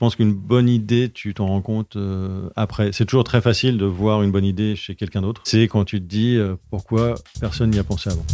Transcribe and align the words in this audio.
Je 0.00 0.06
pense 0.06 0.16
qu'une 0.16 0.32
bonne 0.32 0.70
idée, 0.70 1.10
tu 1.12 1.34
t'en 1.34 1.48
rends 1.48 1.60
compte 1.60 1.96
euh, 1.96 2.48
après? 2.56 2.90
C'est 2.90 3.04
toujours 3.04 3.22
très 3.22 3.42
facile 3.42 3.76
de 3.76 3.84
voir 3.84 4.22
une 4.22 4.32
bonne 4.32 4.46
idée 4.46 4.74
chez 4.74 4.94
quelqu'un 4.94 5.20
d'autre. 5.20 5.42
C'est 5.44 5.64
quand 5.64 5.84
tu 5.84 6.00
te 6.00 6.06
dis 6.06 6.36
euh, 6.36 6.56
pourquoi 6.70 7.16
personne 7.38 7.68
n'y 7.68 7.78
a 7.78 7.84
pensé 7.84 8.08
avant. 8.08 8.24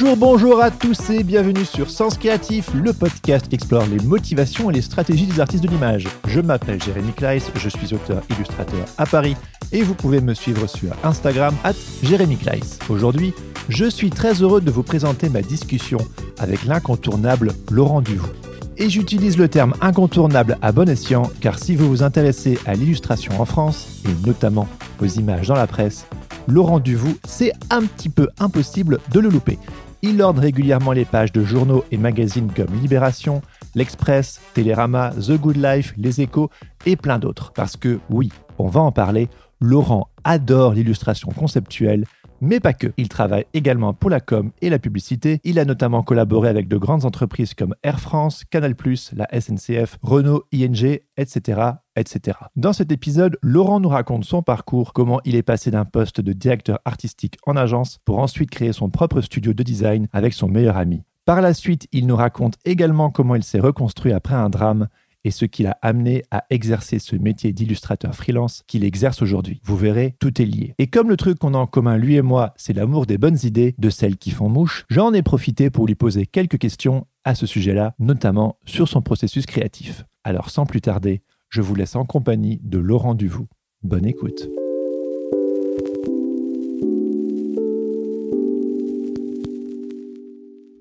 Bonjour, 0.00 0.16
bonjour 0.16 0.62
à 0.62 0.70
tous 0.70 1.10
et 1.10 1.24
bienvenue 1.24 1.64
sur 1.64 1.90
Sens 1.90 2.18
Créatif, 2.18 2.72
le 2.72 2.92
podcast 2.92 3.48
qui 3.48 3.56
explore 3.56 3.84
les 3.86 3.98
motivations 3.98 4.70
et 4.70 4.74
les 4.74 4.80
stratégies 4.80 5.26
des 5.26 5.40
artistes 5.40 5.64
de 5.64 5.68
l'image. 5.68 6.06
Je 6.28 6.40
m'appelle 6.40 6.80
Jérémy 6.80 7.10
Kleiss, 7.10 7.50
je 7.56 7.68
suis 7.68 7.92
auteur-illustrateur 7.92 8.86
à 8.96 9.06
Paris 9.06 9.34
et 9.72 9.82
vous 9.82 9.94
pouvez 9.94 10.20
me 10.20 10.34
suivre 10.34 10.68
sur 10.68 10.90
Instagram 11.02 11.52
at 11.64 11.72
Jérémy 12.04 12.36
Kleiss. 12.36 12.78
Aujourd'hui, 12.88 13.34
je 13.68 13.86
suis 13.86 14.10
très 14.10 14.34
heureux 14.34 14.60
de 14.60 14.70
vous 14.70 14.84
présenter 14.84 15.28
ma 15.30 15.42
discussion 15.42 15.98
avec 16.38 16.64
l'incontournable 16.64 17.52
Laurent 17.68 18.00
Duvaux. 18.00 18.30
Et 18.76 18.88
j'utilise 18.90 19.36
le 19.36 19.48
terme 19.48 19.74
incontournable 19.80 20.58
à 20.62 20.70
bon 20.70 20.88
escient 20.88 21.28
car 21.40 21.58
si 21.58 21.74
vous 21.74 21.88
vous 21.88 22.02
intéressez 22.04 22.56
à 22.66 22.74
l'illustration 22.74 23.40
en 23.40 23.44
France, 23.44 24.00
et 24.04 24.26
notamment 24.28 24.68
aux 25.02 25.06
images 25.06 25.48
dans 25.48 25.56
la 25.56 25.66
presse, 25.66 26.06
Laurent 26.46 26.78
Duvaux, 26.78 27.18
c'est 27.26 27.52
un 27.68 27.82
petit 27.82 28.08
peu 28.08 28.28
impossible 28.38 29.00
de 29.12 29.18
le 29.18 29.28
louper. 29.28 29.58
Il 30.02 30.22
ordre 30.22 30.42
régulièrement 30.42 30.92
les 30.92 31.04
pages 31.04 31.32
de 31.32 31.42
journaux 31.42 31.84
et 31.90 31.96
magazines 31.96 32.52
comme 32.54 32.72
Libération, 32.80 33.42
L'Express, 33.74 34.40
Télérama, 34.54 35.10
The 35.10 35.32
Good 35.32 35.56
Life, 35.56 35.92
Les 35.96 36.20
Échos 36.20 36.50
et 36.86 36.94
plein 36.94 37.18
d'autres. 37.18 37.52
Parce 37.52 37.76
que 37.76 37.98
oui, 38.08 38.30
on 38.58 38.68
va 38.68 38.80
en 38.80 38.92
parler, 38.92 39.28
Laurent 39.60 40.08
adore 40.22 40.74
l'illustration 40.74 41.30
conceptuelle, 41.32 42.04
mais 42.40 42.60
pas 42.60 42.72
que. 42.72 42.88
Il 42.96 43.08
travaille 43.08 43.46
également 43.54 43.94
pour 43.94 44.10
la 44.10 44.20
com 44.20 44.50
et 44.62 44.70
la 44.70 44.78
publicité. 44.78 45.40
Il 45.44 45.58
a 45.58 45.64
notamment 45.64 46.02
collaboré 46.02 46.48
avec 46.48 46.68
de 46.68 46.76
grandes 46.76 47.04
entreprises 47.04 47.54
comme 47.54 47.74
Air 47.82 48.00
France, 48.00 48.44
Canal+, 48.50 48.74
la 49.14 49.40
SNCF, 49.40 49.98
Renault, 50.02 50.44
ING, 50.52 51.00
etc., 51.16 51.60
etc. 51.96 52.38
Dans 52.56 52.72
cet 52.72 52.92
épisode, 52.92 53.36
Laurent 53.42 53.80
nous 53.80 53.88
raconte 53.88 54.24
son 54.24 54.42
parcours, 54.42 54.92
comment 54.92 55.20
il 55.24 55.34
est 55.34 55.42
passé 55.42 55.70
d'un 55.70 55.84
poste 55.84 56.20
de 56.20 56.32
directeur 56.32 56.78
artistique 56.84 57.36
en 57.46 57.56
agence 57.56 57.98
pour 58.04 58.18
ensuite 58.18 58.50
créer 58.50 58.72
son 58.72 58.90
propre 58.90 59.20
studio 59.20 59.52
de 59.52 59.62
design 59.62 60.08
avec 60.12 60.32
son 60.32 60.48
meilleur 60.48 60.76
ami. 60.76 61.02
Par 61.28 61.42
la 61.42 61.52
suite, 61.52 61.88
il 61.92 62.06
nous 62.06 62.16
raconte 62.16 62.54
également 62.64 63.10
comment 63.10 63.34
il 63.34 63.42
s'est 63.42 63.60
reconstruit 63.60 64.14
après 64.14 64.34
un 64.34 64.48
drame 64.48 64.88
et 65.24 65.30
ce 65.30 65.44
qui 65.44 65.62
l'a 65.62 65.78
amené 65.82 66.22
à 66.30 66.44
exercer 66.50 66.98
ce 66.98 67.16
métier 67.16 67.52
d'illustrateur 67.52 68.14
freelance 68.14 68.62
qu'il 68.66 68.84
exerce 68.84 69.22
aujourd'hui. 69.22 69.60
Vous 69.64 69.76
verrez, 69.76 70.14
tout 70.20 70.40
est 70.40 70.46
lié. 70.46 70.74
Et 70.78 70.86
comme 70.86 71.08
le 71.08 71.16
truc 71.16 71.38
qu'on 71.38 71.54
a 71.54 71.58
en 71.58 71.66
commun, 71.66 71.96
lui 71.96 72.16
et 72.16 72.22
moi, 72.22 72.54
c'est 72.56 72.72
l'amour 72.72 73.06
des 73.06 73.18
bonnes 73.18 73.38
idées, 73.42 73.74
de 73.78 73.90
celles 73.90 74.16
qui 74.16 74.30
font 74.30 74.48
mouche, 74.48 74.84
j'en 74.88 75.12
ai 75.12 75.22
profité 75.22 75.70
pour 75.70 75.86
lui 75.86 75.94
poser 75.94 76.26
quelques 76.26 76.58
questions 76.58 77.06
à 77.24 77.34
ce 77.34 77.46
sujet-là, 77.46 77.94
notamment 77.98 78.58
sur 78.64 78.88
son 78.88 79.02
processus 79.02 79.46
créatif. 79.46 80.04
Alors 80.24 80.50
sans 80.50 80.66
plus 80.66 80.80
tarder, 80.80 81.22
je 81.48 81.62
vous 81.62 81.74
laisse 81.74 81.96
en 81.96 82.04
compagnie 82.04 82.60
de 82.62 82.78
Laurent 82.78 83.14
Duvaux. 83.14 83.48
Bonne 83.82 84.06
écoute. 84.06 84.48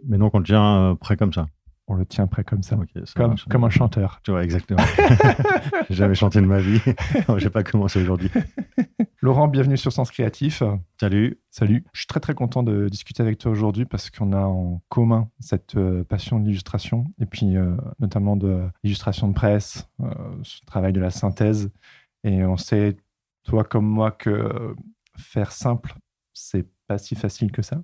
Mais 0.07 0.17
donc 0.17 0.33
on 0.33 0.39
le 0.39 0.45
tient 0.45 0.91
euh, 0.91 0.95
prêt 0.95 1.17
comme 1.17 1.33
ça. 1.33 1.47
On 1.89 1.95
le 1.95 2.05
tient 2.05 2.27
prêt 2.27 2.43
comme 2.43 2.63
ça, 2.63 2.77
comme, 3.15 3.63
un 3.63 3.69
chanteur. 3.69 4.19
Tu 4.25 4.31
vois, 4.31 4.43
exactement. 4.43 4.83
J'ai 5.89 5.95
jamais 5.95 6.15
chanté 6.15 6.41
de 6.41 6.45
ma 6.45 6.59
vie. 6.59 6.81
J'ai 7.37 7.49
pas 7.49 7.63
commencé 7.63 8.01
aujourd'hui. 8.01 8.29
Laurent, 9.21 9.47
bienvenue 9.47 9.77
sur 9.77 9.93
Sens 9.93 10.11
Créatif. 10.11 10.61
Salut. 10.99 11.39
Salut, 11.49 11.85
je 11.93 11.99
suis 12.01 12.07
très 12.07 12.19
très 12.19 12.33
content 12.33 12.61
de 12.61 12.89
discuter 12.89 13.23
avec 13.23 13.37
toi 13.37 13.51
aujourd'hui 13.51 13.85
parce 13.85 14.09
qu'on 14.09 14.33
a 14.33 14.41
en 14.41 14.81
commun 14.89 15.29
cette 15.39 15.77
euh, 15.77 16.03
passion 16.03 16.39
de 16.41 16.45
l'illustration 16.45 17.05
et 17.21 17.25
puis 17.25 17.55
euh, 17.55 17.77
notamment 17.99 18.35
de 18.35 18.67
l'illustration 18.83 19.29
de 19.29 19.33
presse, 19.33 19.87
euh, 20.01 20.13
ce 20.43 20.59
travail 20.65 20.91
de 20.91 20.99
la 20.99 21.09
synthèse. 21.09 21.71
Et 22.25 22.43
on 22.43 22.57
sait, 22.57 22.97
toi 23.43 23.63
comme 23.63 23.87
moi, 23.87 24.11
que 24.11 24.75
faire 25.17 25.53
simple, 25.53 25.95
c'est 26.33 26.67
pas 26.85 26.97
si 26.97 27.15
facile 27.15 27.53
que 27.53 27.61
ça. 27.61 27.81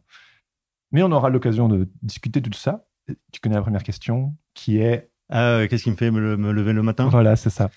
Mais 0.91 1.03
on 1.03 1.11
aura 1.13 1.29
l'occasion 1.29 1.69
de 1.69 1.89
discuter 2.01 2.41
de 2.41 2.49
tout 2.49 2.59
ça. 2.59 2.85
Tu 3.31 3.39
connais 3.41 3.55
la 3.55 3.61
première 3.61 3.83
question 3.83 4.35
qui 4.53 4.77
est. 4.79 5.09
Ah, 5.29 5.57
euh, 5.57 5.67
Qu'est-ce 5.67 5.83
qui 5.83 5.91
me 5.91 5.95
fait 5.95 6.11
me, 6.11 6.19
le- 6.19 6.37
me 6.37 6.51
lever 6.51 6.73
le 6.73 6.83
matin? 6.83 7.07
Voilà, 7.09 7.35
c'est 7.35 7.49
ça. 7.49 7.69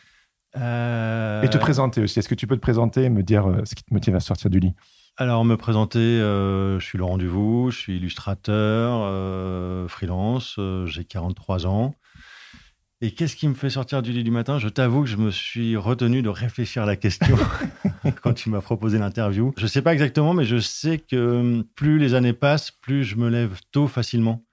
Euh, 0.57 1.43
Et 1.43 1.51
te 1.51 1.59
présenter 1.59 2.01
aussi. 2.01 2.19
Est-ce 2.19 2.29
que 2.29 2.35
tu 2.35 2.47
peux 2.47 2.57
te 2.57 2.61
présenter 2.61 3.05
et 3.05 3.11
me 3.11 3.23
dire 3.23 3.47
euh, 3.47 3.65
ce 3.65 3.75
qui 3.75 3.83
te 3.83 3.93
motive 3.93 4.15
à 4.17 4.21
sortir 4.21 4.51
du 4.51 4.59
lit? 4.61 4.75
Alors, 5.17 5.45
me 5.45 5.57
présenter, 5.57 5.99
euh, 5.99 6.79
je 6.79 6.85
suis 6.85 6.99
Laurent 6.99 7.19
Duvaux, 7.19 7.71
je 7.71 7.79
suis 7.79 7.97
illustrateur, 7.97 9.01
freelance, 9.91 10.59
j'ai 10.87 11.05
43 11.05 11.67
ans. 11.67 11.95
Et 13.03 13.11
qu'est-ce 13.13 13.37
qui 13.37 13.47
me 13.49 13.55
fait 13.55 13.69
sortir 13.71 14.01
du 14.03 14.13
lit 14.13 14.25
du 14.25 14.31
matin? 14.31 14.59
Je 14.59 14.69
t'avoue 14.69 15.03
que 15.03 15.09
je 15.09 15.17
me 15.19 15.31
suis 15.31 15.77
retenu 15.77 16.23
de 16.23 16.29
réfléchir 16.31 16.83
à 16.85 16.87
la 16.87 16.97
question 16.97 17.37
quand 18.23 18.33
tu 18.33 18.49
m'as 18.49 18.61
proposé 18.63 18.99
l'interview. 18.99 19.53
Je 19.59 19.63
ne 19.65 19.69
sais 19.69 19.83
pas 19.83 19.93
exactement, 19.93 20.33
mais 20.33 20.45
je 20.47 20.59
sais 20.59 20.99
que 20.99 21.63
plus 21.75 21.99
les 21.99 22.15
années 22.15 22.33
passent, 22.33 22.71
plus 22.71 23.05
je 23.05 23.17
me 23.17 23.29
lève 23.29 23.61
tôt 23.71 23.87
facilement. 23.87 24.45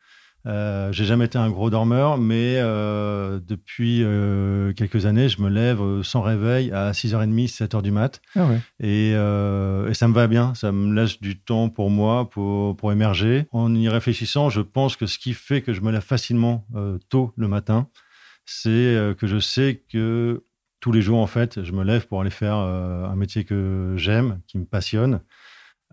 Euh, 0.45 0.91
j'ai 0.91 1.05
jamais 1.05 1.25
été 1.25 1.37
un 1.37 1.49
gros 1.49 1.69
dormeur, 1.69 2.17
mais 2.17 2.57
euh, 2.57 3.39
depuis 3.39 4.03
euh, 4.03 4.73
quelques 4.73 5.05
années, 5.05 5.29
je 5.29 5.41
me 5.41 5.49
lève 5.49 6.01
sans 6.03 6.21
réveil 6.21 6.71
à 6.71 6.91
6h30, 6.91 7.49
7h 7.49 7.81
du 7.81 7.91
mat. 7.91 8.21
Ah 8.35 8.45
ouais. 8.45 8.59
Et, 8.79 9.11
et 9.11 9.93
ça 9.93 10.07
me 10.07 10.13
va 10.13 10.27
bien, 10.27 10.53
ça 10.55 10.71
me 10.71 10.93
laisse 10.93 11.19
du 11.21 11.39
temps 11.39 11.69
pour 11.69 11.89
moi, 11.89 12.29
pour, 12.29 12.75
pour 12.75 12.91
émerger. 12.91 13.47
En 13.51 13.73
y 13.73 13.87
réfléchissant, 13.87 14.49
je 14.49 14.61
pense 14.61 14.95
que 14.95 15.05
ce 15.05 15.17
qui 15.17 15.33
fait 15.33 15.61
que 15.61 15.73
je 15.73 15.81
me 15.81 15.91
lève 15.91 16.01
facilement 16.01 16.67
tôt 17.09 17.33
le 17.37 17.47
matin, 17.47 17.87
c'est 18.45 19.15
que 19.17 19.27
je 19.27 19.39
sais 19.39 19.83
que 19.91 20.43
tous 20.79 20.91
les 20.91 21.01
jours, 21.01 21.19
en 21.19 21.27
fait, 21.27 21.63
je 21.63 21.71
me 21.71 21.83
lève 21.83 22.07
pour 22.07 22.19
aller 22.19 22.29
faire 22.29 22.55
un 22.55 23.15
métier 23.15 23.45
que 23.45 23.93
j'aime, 23.95 24.41
qui 24.47 24.57
me 24.57 24.65
passionne, 24.65 25.21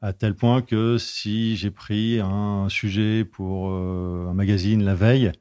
à 0.03 0.12
tel 0.12 0.34
point 0.34 0.62
que 0.62 0.99
si 0.99 1.56
j'ai 1.56 1.71
pris 1.71 2.21
un 2.21 2.69
sujet 2.69 3.25
pour 3.25 3.71
euh, 3.71 4.28
un 4.31 4.34
magazine 4.34 4.83
la 4.83 4.94
veille, 4.94 5.33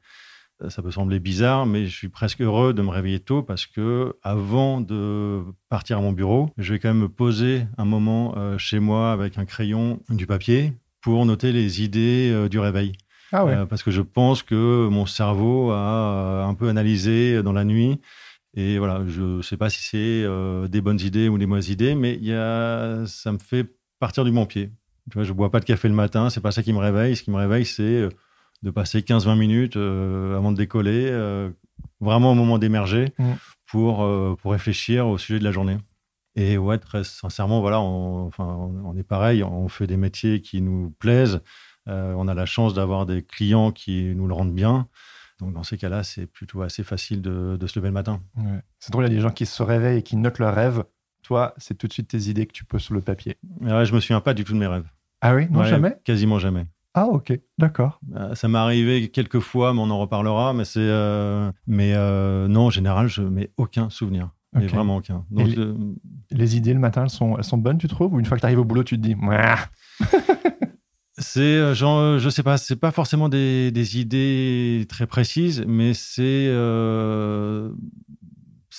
euh, 0.62 0.70
ça 0.70 0.82
peut 0.82 0.92
sembler 0.92 1.20
bizarre, 1.20 1.66
mais 1.66 1.86
je 1.86 1.96
suis 1.96 2.10
presque 2.10 2.42
heureux 2.42 2.74
de 2.74 2.82
me 2.82 2.90
réveiller 2.90 3.20
tôt 3.20 3.44
parce 3.44 3.66
que 3.66 4.16
avant 4.24 4.82
de 4.82 5.44
partir 5.70 5.98
à 6.00 6.02
mon 6.02 6.12
bureau, 6.12 6.50
je 6.58 6.74
vais 6.74 6.80
quand 6.80 6.90
même 6.90 7.00
me 7.00 7.10
poser 7.10 7.66
un 7.78 7.86
moment 7.86 8.34
euh, 8.38 8.58
chez 8.58 8.80
moi 8.80 9.12
avec 9.12 9.38
un 9.38 9.46
crayon, 9.46 10.00
du 10.10 10.28
papier, 10.28 10.74
pour 11.02 11.26
noter 11.26 11.52
les 11.52 11.82
idées 11.82 12.48
du 12.50 12.60
réveil. 12.60 12.94
Ah 13.32 13.46
ouais. 13.46 13.54
Euh, 13.54 13.66
parce 13.66 13.84
que 13.84 13.92
je 13.92 14.02
pense 14.02 14.44
que 14.44 14.88
mon 14.90 15.06
cerveau 15.06 15.72
a 15.72 16.46
un 16.46 16.54
peu 16.54 16.70
analysé 16.70 17.44
dans 17.44 17.54
la 17.54 17.64
nuit. 17.64 18.00
Et 18.56 18.80
voilà, 18.80 19.04
je 19.08 19.38
ne 19.38 19.42
sais 19.42 19.58
pas 19.58 19.70
si 19.70 19.84
c'est 19.84 19.98
euh, 19.98 20.68
des 20.68 20.82
bonnes 20.82 21.00
idées 21.00 21.30
ou 21.30 21.38
des 21.38 21.46
mauvaises 21.46 21.70
idées, 21.70 21.94
mais 21.94 22.16
il 22.16 22.26
y 22.26 22.34
a, 22.34 23.06
ça 23.06 23.32
me 23.32 23.38
fait 23.38 23.68
partir 24.00 24.24
du 24.26 24.32
bon 24.32 24.46
pied. 24.46 24.72
Tu 25.12 25.16
vois, 25.16 25.24
je 25.24 25.34
bois 25.34 25.50
pas 25.52 25.60
de 25.60 25.66
café 25.66 25.88
le 25.88 25.94
matin, 25.96 26.30
c'est 26.30 26.42
pas 26.42 26.52
ça 26.52 26.62
qui 26.64 26.74
me 26.74 26.78
réveille. 26.80 27.16
Ce 27.16 27.24
qui 27.24 27.32
me 27.32 27.38
réveille, 27.38 27.66
c'est 27.66 27.84
euh, 27.84 28.10
de 28.64 28.72
passer 28.72 29.00
15-20 29.02 29.38
minutes 29.38 29.78
euh, 29.78 30.38
avant 30.38 30.52
de 30.52 30.58
décoller, 30.58 31.08
euh, 31.10 31.50
vraiment 32.00 32.32
au 32.32 32.36
moment 32.36 32.58
d'émerger, 32.60 33.14
Mm. 33.18 33.32
pour, 33.68 34.04
euh, 34.04 34.36
pour 34.42 34.52
réfléchir 34.52 35.08
au 35.08 35.18
sujet 35.18 35.40
de 35.40 35.44
la 35.44 35.52
journée. 35.52 35.78
Et 36.36 36.58
ouais, 36.58 36.78
très 36.78 37.04
sincèrement, 37.04 37.60
voilà, 37.62 37.82
on, 37.82 38.28
enfin, 38.28 38.46
on 38.46 38.86
on 38.86 38.98
est 38.98 39.04
pareil, 39.04 39.44
on 39.44 39.68
fait 39.68 39.88
des 39.88 39.98
métiers 39.98 40.42
qui 40.42 40.62
nous 40.62 40.92
plaisent. 41.00 41.42
On 41.88 42.28
a 42.28 42.36
la 42.36 42.46
chance 42.46 42.76
d'avoir 42.76 43.08
des 43.08 43.24
clients 43.24 43.72
qui 43.72 44.14
nous 44.16 44.28
le 44.28 44.34
rendent 44.36 44.54
bien. 44.54 44.88
Donc 45.40 45.54
dans 45.54 45.64
ces 45.64 45.76
cas-là, 45.76 46.04
c'est 46.04 46.28
plutôt 46.28 46.62
assez 46.62 46.84
facile 46.84 47.20
de, 47.24 47.58
de 47.60 47.68
se 47.68 47.80
lever 47.80 47.88
le 47.88 47.94
matin. 47.96 48.22
Ouais. 48.38 48.60
C'est 48.78 48.92
drôle, 48.92 49.06
il 49.06 49.08
y 49.08 49.12
a 49.12 49.16
des 49.16 49.22
gens 49.22 49.32
qui 49.32 49.48
se 49.48 49.64
réveillent 49.64 49.98
et 50.00 50.04
qui 50.04 50.16
notent 50.16 50.38
leurs 50.38 50.54
rêves. 50.54 50.84
Toi, 51.30 51.54
c'est 51.58 51.78
tout 51.78 51.86
de 51.88 51.94
suite 51.94 52.08
tes 52.08 52.22
idées 52.24 52.48
que 52.48 52.54
tu 52.54 52.66
poses 52.66 52.82
sur 52.82 52.96
le 52.96 53.02
papier. 53.02 53.38
Ouais, 53.62 53.86
je 53.86 53.94
me 53.94 54.00
souviens 54.00 54.20
pas 54.20 54.34
du 54.34 54.44
tout 54.44 54.54
de 54.54 54.58
mes 54.58 54.66
rêves. 54.66 54.90
Ah 55.22 55.36
oui 55.36 55.46
Non, 55.52 55.60
Ouais, 55.60 55.70
jamais? 55.70 55.96
Quasiment 56.04 56.40
jamais. 56.40 56.66
Ah 56.96 57.06
ok, 57.06 57.40
d'accord. 57.60 58.00
Euh, 58.16 58.34
Ça 58.34 58.48
m'est 58.48 58.58
arrivé 58.58 59.10
quelques 59.10 59.40
fois, 59.40 59.72
mais 59.76 59.80
on 59.80 59.92
en 59.92 60.00
reparlera. 60.00 60.54
Mais 60.54 60.66
c'est, 60.66 60.80
euh, 60.80 61.52
mais 61.68 61.94
euh, 61.94 62.48
non, 62.48 62.62
en 62.62 62.70
général, 62.72 63.10
je 63.10 63.22
n'ai 63.22 63.52
aucun 63.58 63.92
souvenir, 63.92 64.32
mais 64.54 64.66
vraiment 64.66 64.96
aucun. 64.96 65.24
Donc, 65.30 65.50
les- 65.56 65.68
Les 66.32 66.58
idées 66.58 66.74
le 66.74 66.80
matin, 66.80 67.04
elles 67.04 67.12
sont, 67.12 67.38
elles 67.38 67.44
sont 67.44 67.60
bonnes, 67.60 67.78
tu 67.78 67.88
trouves? 67.88 68.12
Ou 68.16 68.20
une 68.20 68.26
fois 68.26 68.36
que 68.38 68.42
tu 68.42 68.48
arrives 68.48 68.58
au 68.58 68.66
boulot, 68.66 68.84
tu 68.84 69.00
te 69.00 69.08
dis 69.08 69.16
C'est, 71.22 71.76
genre, 71.76 72.18
je 72.18 72.30
sais 72.30 72.44
pas, 72.44 72.58
c'est 72.58 72.78
pas 72.78 72.92
forcément 72.92 73.28
des, 73.30 73.72
des 73.72 74.00
idées 74.00 74.86
très 74.90 75.06
précises, 75.06 75.64
mais 75.68 75.94
c'est 75.94 76.48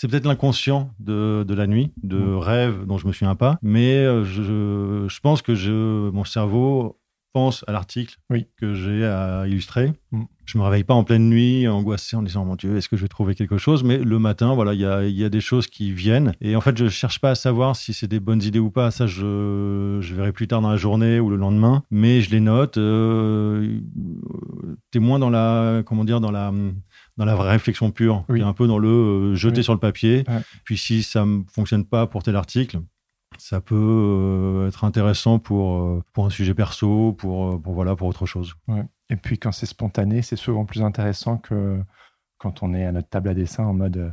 c'est 0.01 0.09
peut-être 0.09 0.25
l'inconscient 0.25 0.95
de, 0.99 1.45
de, 1.47 1.53
la 1.55 1.67
nuit, 1.67 1.93
de 2.03 2.17
Mm. 2.17 2.39
rêve 2.39 2.87
dont 2.87 2.97
je 2.97 3.07
me 3.07 3.13
souviens 3.13 3.35
pas. 3.35 3.59
Mais 3.61 3.97
euh, 3.97 4.25
je, 4.25 5.05
je 5.07 5.21
pense 5.21 5.43
que 5.43 5.55
je, 5.55 6.09
mon 6.09 6.25
cerveau 6.25 6.97
pense 7.35 7.65
à 7.69 7.73
l'article 7.73 8.17
Oui. 8.31 8.47
que 8.57 8.73
j'ai 8.73 9.05
à 9.05 9.47
illustrer. 9.47 9.93
Mm. 10.11 10.23
Je 10.47 10.59
me 10.59 10.65
réveille 10.65 10.83
pas 10.85 10.95
en 10.95 11.05
pleine 11.05 11.29
nuit, 11.29 11.69
angoissé, 11.69 12.17
en 12.17 12.23
disant 12.23 12.45
mon 12.47 12.57
Dieu, 12.57 12.77
est-ce 12.77 12.89
que 12.89 12.97
je 12.97 13.03
vais 13.03 13.09
trouver 13.09 13.35
quelque 13.37 13.57
chose? 13.59 13.85
Mais 13.85 13.99
le 13.99 14.19
matin, 14.19 14.53
voilà, 14.55 14.73
il 14.75 14.81
y 14.81 14.85
a, 14.87 15.05
il 15.05 15.15
y 15.15 15.23
a 15.23 15.29
des 15.29 15.41
choses 15.43 15.67
qui 15.69 15.93
viennent. 15.93 16.33
Et 16.41 16.57
en 16.57 16.61
fait, 16.63 16.77
je 16.77 16.89
cherche 16.89 17.21
pas 17.21 17.31
à 17.31 17.35
savoir 17.37 17.77
si 17.77 17.93
c'est 17.93 18.09
des 18.09 18.19
bonnes 18.21 18.43
idées 18.43 18.59
ou 18.59 18.71
pas. 18.71 18.91
Ça, 18.91 19.07
je, 19.07 19.99
je 20.01 20.15
verrai 20.15 20.33
plus 20.33 20.49
tard 20.49 20.61
dans 20.63 20.71
la 20.71 20.77
journée 20.77 21.21
ou 21.21 21.29
le 21.31 21.37
lendemain. 21.37 21.85
Mais 21.93 22.21
je 22.23 22.31
les 22.31 22.41
note. 22.41 22.79
Euh, 22.79 23.79
T'es 24.91 24.99
moins 24.99 25.21
dans 25.21 25.31
la, 25.31 25.83
comment 25.87 26.05
dire, 26.05 26.21
dans 26.21 26.33
la 26.33 26.53
dans 27.17 27.25
la 27.25 27.35
vraie 27.35 27.51
réflexion 27.51 27.91
pure. 27.91 28.25
Oui. 28.29 28.43
Un 28.43 28.53
peu 28.53 28.67
dans 28.67 28.79
le 28.79 28.89
euh, 28.89 29.35
jeter 29.35 29.59
Oui. 29.59 29.65
sur 29.65 29.73
le 29.75 29.81
papier. 29.81 30.25
Ouais. 30.29 30.41
Puis 30.65 30.79
si 30.79 31.03
ça 31.03 31.25
ne 31.27 31.43
fonctionne 31.51 31.85
pas 31.85 32.07
pour 32.07 32.23
tel 32.23 32.37
article, 32.37 32.81
ça 33.39 33.61
peut 33.61 33.77
euh, 33.77 34.69
être 34.69 34.85
intéressant 34.85 35.39
pour, 35.39 35.83
euh, 35.83 36.03
pour 36.13 36.27
un 36.27 36.31
sujet 36.31 36.55
perso, 36.55 37.13
pour, 37.13 37.61
pour, 37.63 37.75
voilà, 37.75 37.95
pour 37.97 38.09
autre 38.09 38.27
chose. 38.27 38.55
Et 39.09 39.17
puis 39.17 39.39
quand 39.39 39.53
c'est 39.53 39.67
spontané, 39.67 40.23
c'est 40.23 40.37
souvent 40.37 40.65
plus 40.65 40.83
intéressant 40.83 41.37
que 41.39 41.81
quand 42.39 42.63
on 42.63 42.75
est 42.75 42.85
à 42.85 42.93
notre 42.93 43.09
table 43.09 43.29
à 43.29 43.35
dessin 43.35 43.65
en 43.65 43.75
mode 43.75 43.97
euh, 43.99 44.11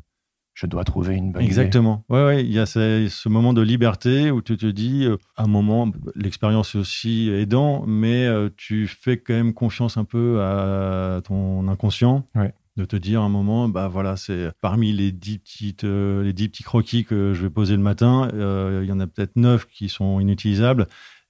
je 0.54 0.66
dois 0.66 0.84
trouver 0.84 1.16
une 1.16 1.32
bonne 1.32 1.44
idée. 1.44 1.52
Exactement. 1.52 2.04
Ouais, 2.10 2.26
ouais, 2.26 2.44
il 2.44 2.52
y 2.52 2.58
a 2.58 2.66
ce, 2.66 3.08
ce 3.10 3.30
moment 3.30 3.54
de 3.54 3.62
liberté 3.62 4.32
où 4.32 4.42
tu 4.42 4.58
te 4.58 4.66
dis, 4.66 5.08
à 5.36 5.44
un 5.44 5.48
moment, 5.48 5.92
l'expérience 6.16 6.74
est 6.74 6.80
aussi 6.80 7.30
aidant, 7.30 7.84
mais 7.86 8.28
tu 8.56 8.88
fais 8.88 9.18
quand 9.18 9.36
même 9.36 9.54
confiance 9.54 9.98
un 9.98 10.04
peu 10.04 10.42
à 10.42 11.22
ton 11.24 11.68
inconscient. 11.68 12.26
Ouais. 12.34 12.56
De 12.78 12.86
te 12.86 12.96
dire 12.96 13.24
un 13.24 13.30
moment, 13.30 13.68
bah 13.68 13.88
voilà, 13.88 14.18
c'est 14.18 14.52
parmi 14.62 14.94
les 14.94 15.12
dix 15.12 15.40
petites, 15.40 15.84
euh, 15.84 16.22
les 16.22 16.32
dix 16.32 16.48
petits 16.48 16.62
croquis 16.64 17.06
que 17.06 17.34
je 17.34 17.42
vais 17.42 17.50
poser 17.50 17.76
le 17.76 17.82
matin, 17.82 18.30
euh, 18.36 18.82
il 18.84 18.88
y 18.90 18.92
en 18.92 19.00
a 19.00 19.08
peut-être 19.08 19.36
neuf 19.36 19.66
qui 19.66 19.90
sont 19.90 20.20
inutilisables, 20.20 20.84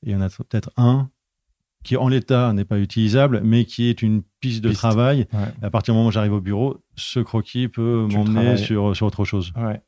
et 0.03 0.09
il 0.09 0.11
y 0.11 0.15
en 0.15 0.19
a 0.19 0.27
peut-être 0.29 0.71
un 0.75 1.09
qui 1.85 1.95
en 1.95 2.09
l'état 2.09 2.51
n'est 2.51 2.65
pas 2.65 2.79
utilisable, 2.79 3.39
mais 3.45 3.63
qui 3.63 3.87
est 3.87 4.01
une 4.01 4.23
piste 4.41 4.61
de 4.61 4.69
Piste. 4.69 4.81
travail. 4.81 5.25
Ouais. 5.31 5.53
À 5.61 5.69
partir 5.69 5.93
du 5.93 5.97
moment 5.97 6.09
où 6.09 6.11
j'arrive 6.11 6.33
au 6.33 6.41
bureau, 6.41 6.83
ce 6.97 7.21
croquis 7.21 7.69
peut 7.69 8.05
m'emmener 8.11 8.57
sur, 8.57 8.93
sur 8.93 9.07
autre 9.07 9.23
chose. 9.23 9.53
Ouais. 9.55 9.79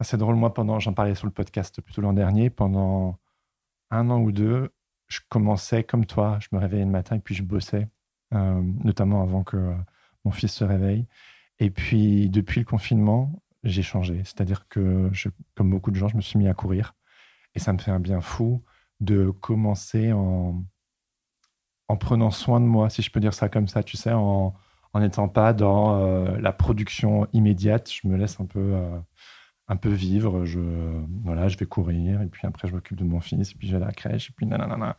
Ah, 0.00 0.04
C'est 0.04 0.16
drôle, 0.16 0.34
moi, 0.34 0.52
pendant, 0.52 0.80
j'en 0.80 0.92
parlais 0.92 1.14
sur 1.14 1.26
le 1.26 1.32
podcast 1.32 1.80
plutôt 1.82 2.00
l'an 2.00 2.14
dernier, 2.14 2.50
pendant 2.50 3.20
un 3.92 4.10
an 4.10 4.20
ou 4.20 4.32
deux, 4.32 4.70
je 5.06 5.20
commençais 5.28 5.84
comme 5.84 6.04
toi, 6.04 6.38
je 6.40 6.48
me 6.50 6.58
réveillais 6.58 6.84
le 6.84 6.90
matin 6.90 7.14
et 7.14 7.20
puis 7.20 7.36
je 7.36 7.44
bossais, 7.44 7.86
euh, 8.34 8.60
notamment 8.82 9.22
avant 9.22 9.44
que 9.44 9.72
mon 10.26 10.32
fils 10.32 10.52
se 10.52 10.64
réveille. 10.64 11.06
Et 11.58 11.70
puis, 11.70 12.28
depuis 12.28 12.60
le 12.60 12.66
confinement, 12.66 13.32
j'ai 13.64 13.82
changé. 13.82 14.20
C'est-à-dire 14.24 14.68
que, 14.68 15.10
comme 15.54 15.70
beaucoup 15.70 15.90
de 15.90 15.96
gens, 15.96 16.08
je 16.08 16.16
me 16.16 16.20
suis 16.20 16.38
mis 16.38 16.48
à 16.48 16.54
courir. 16.54 16.94
Et 17.54 17.58
ça 17.58 17.72
me 17.72 17.78
fait 17.78 17.92
un 17.92 18.00
bien 18.00 18.20
fou 18.20 18.62
de 19.00 19.30
commencer 19.30 20.12
en, 20.12 20.62
en 21.88 21.96
prenant 21.96 22.30
soin 22.30 22.60
de 22.60 22.66
moi, 22.66 22.90
si 22.90 23.02
je 23.02 23.10
peux 23.10 23.20
dire 23.20 23.34
ça 23.34 23.48
comme 23.48 23.68
ça, 23.68 23.82
tu 23.82 23.96
sais, 23.96 24.12
en 24.12 24.54
n'étant 24.94 25.28
pas 25.28 25.52
dans 25.52 26.00
euh, 26.00 26.38
la 26.38 26.52
production 26.52 27.28
immédiate. 27.32 27.90
Je 27.90 28.08
me 28.08 28.16
laisse 28.16 28.40
un 28.40 28.46
peu, 28.46 28.74
euh, 28.74 28.98
un 29.68 29.76
peu 29.76 29.90
vivre. 29.90 30.44
Je, 30.44 30.60
voilà, 31.22 31.48
je 31.48 31.56
vais 31.58 31.66
courir 31.66 32.22
et 32.22 32.26
puis 32.26 32.46
après 32.46 32.68
je 32.68 32.74
m'occupe 32.74 32.96
de 32.96 33.04
mon 33.04 33.20
fils 33.20 33.52
et 33.52 33.54
puis 33.54 33.74
à 33.74 33.78
la 33.78 33.92
crèche 33.92 34.30
et 34.30 34.32
puis 34.32 34.46
nanana. 34.46 34.96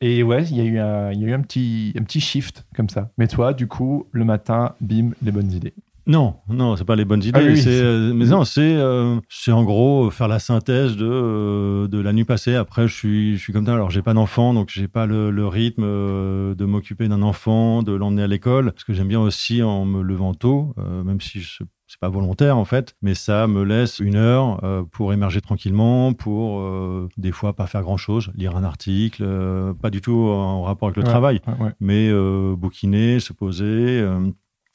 Et 0.00 0.22
ouais, 0.22 0.44
il 0.44 0.56
y 0.56 0.60
a 0.60 0.64
eu 0.64 0.78
un, 0.78 1.12
il 1.12 1.20
y 1.20 1.24
a 1.24 1.28
eu 1.28 1.32
un 1.32 1.40
petit, 1.40 1.94
un 1.98 2.02
petit 2.02 2.20
shift 2.20 2.66
comme 2.74 2.88
ça. 2.88 3.10
Mais 3.16 3.28
toi, 3.28 3.54
du 3.54 3.66
coup, 3.66 4.06
le 4.12 4.24
matin, 4.24 4.74
bim, 4.80 5.10
les 5.22 5.32
bonnes 5.32 5.50
idées. 5.52 5.74
Non, 6.08 6.36
non, 6.48 6.76
c'est 6.76 6.84
pas 6.84 6.94
les 6.94 7.04
bonnes 7.04 7.24
idées. 7.24 7.40
Ah 7.42 7.44
oui, 7.44 7.56
c'est, 7.60 7.80
euh, 7.82 8.14
mais 8.14 8.26
non, 8.26 8.44
c'est, 8.44 8.60
euh, 8.60 9.16
c'est 9.28 9.50
en 9.50 9.64
gros 9.64 10.08
faire 10.10 10.28
la 10.28 10.38
synthèse 10.38 10.96
de, 10.96 11.04
euh, 11.04 11.88
de 11.88 11.98
la 11.98 12.12
nuit 12.12 12.24
passée. 12.24 12.54
Après, 12.54 12.86
je 12.86 12.94
suis, 12.94 13.36
je 13.36 13.42
suis 13.42 13.52
comme 13.52 13.66
ça. 13.66 13.74
Alors, 13.74 13.90
j'ai 13.90 14.02
pas 14.02 14.14
d'enfant, 14.14 14.54
donc 14.54 14.70
j'ai 14.70 14.86
pas 14.86 15.06
le, 15.06 15.32
le 15.32 15.48
rythme 15.48 15.82
euh, 15.84 16.54
de 16.54 16.64
m'occuper 16.64 17.08
d'un 17.08 17.22
enfant, 17.22 17.82
de 17.82 17.92
l'emmener 17.92 18.22
à 18.22 18.28
l'école, 18.28 18.70
parce 18.70 18.84
que 18.84 18.92
j'aime 18.92 19.08
bien 19.08 19.20
aussi 19.20 19.64
en 19.64 19.84
me 19.84 20.00
levant 20.00 20.32
tôt, 20.32 20.74
euh, 20.78 21.02
même 21.02 21.20
si 21.20 21.40
je, 21.40 21.64
c'est 21.86 22.00
pas 22.00 22.08
volontaire 22.08 22.56
en 22.56 22.64
fait, 22.64 22.94
mais 23.02 23.14
ça 23.14 23.46
me 23.46 23.62
laisse 23.62 24.00
une 24.00 24.16
heure 24.16 24.62
euh, 24.64 24.82
pour 24.82 25.12
émerger 25.12 25.40
tranquillement, 25.40 26.12
pour 26.14 26.58
euh, 26.60 27.08
des 27.16 27.32
fois 27.32 27.52
pas 27.54 27.66
faire 27.66 27.82
grand 27.82 27.96
chose, 27.96 28.32
lire 28.34 28.56
un 28.56 28.64
article, 28.64 29.22
euh, 29.24 29.72
pas 29.74 29.90
du 29.90 30.00
tout 30.00 30.12
en 30.28 30.62
rapport 30.62 30.88
avec 30.88 30.96
le 30.96 31.02
Ouais, 31.04 31.08
travail 31.08 31.40
ouais, 31.60 31.72
mais 31.80 32.10
bouquiner, 32.56 33.20
se 33.20 33.32
poser. 33.32 34.04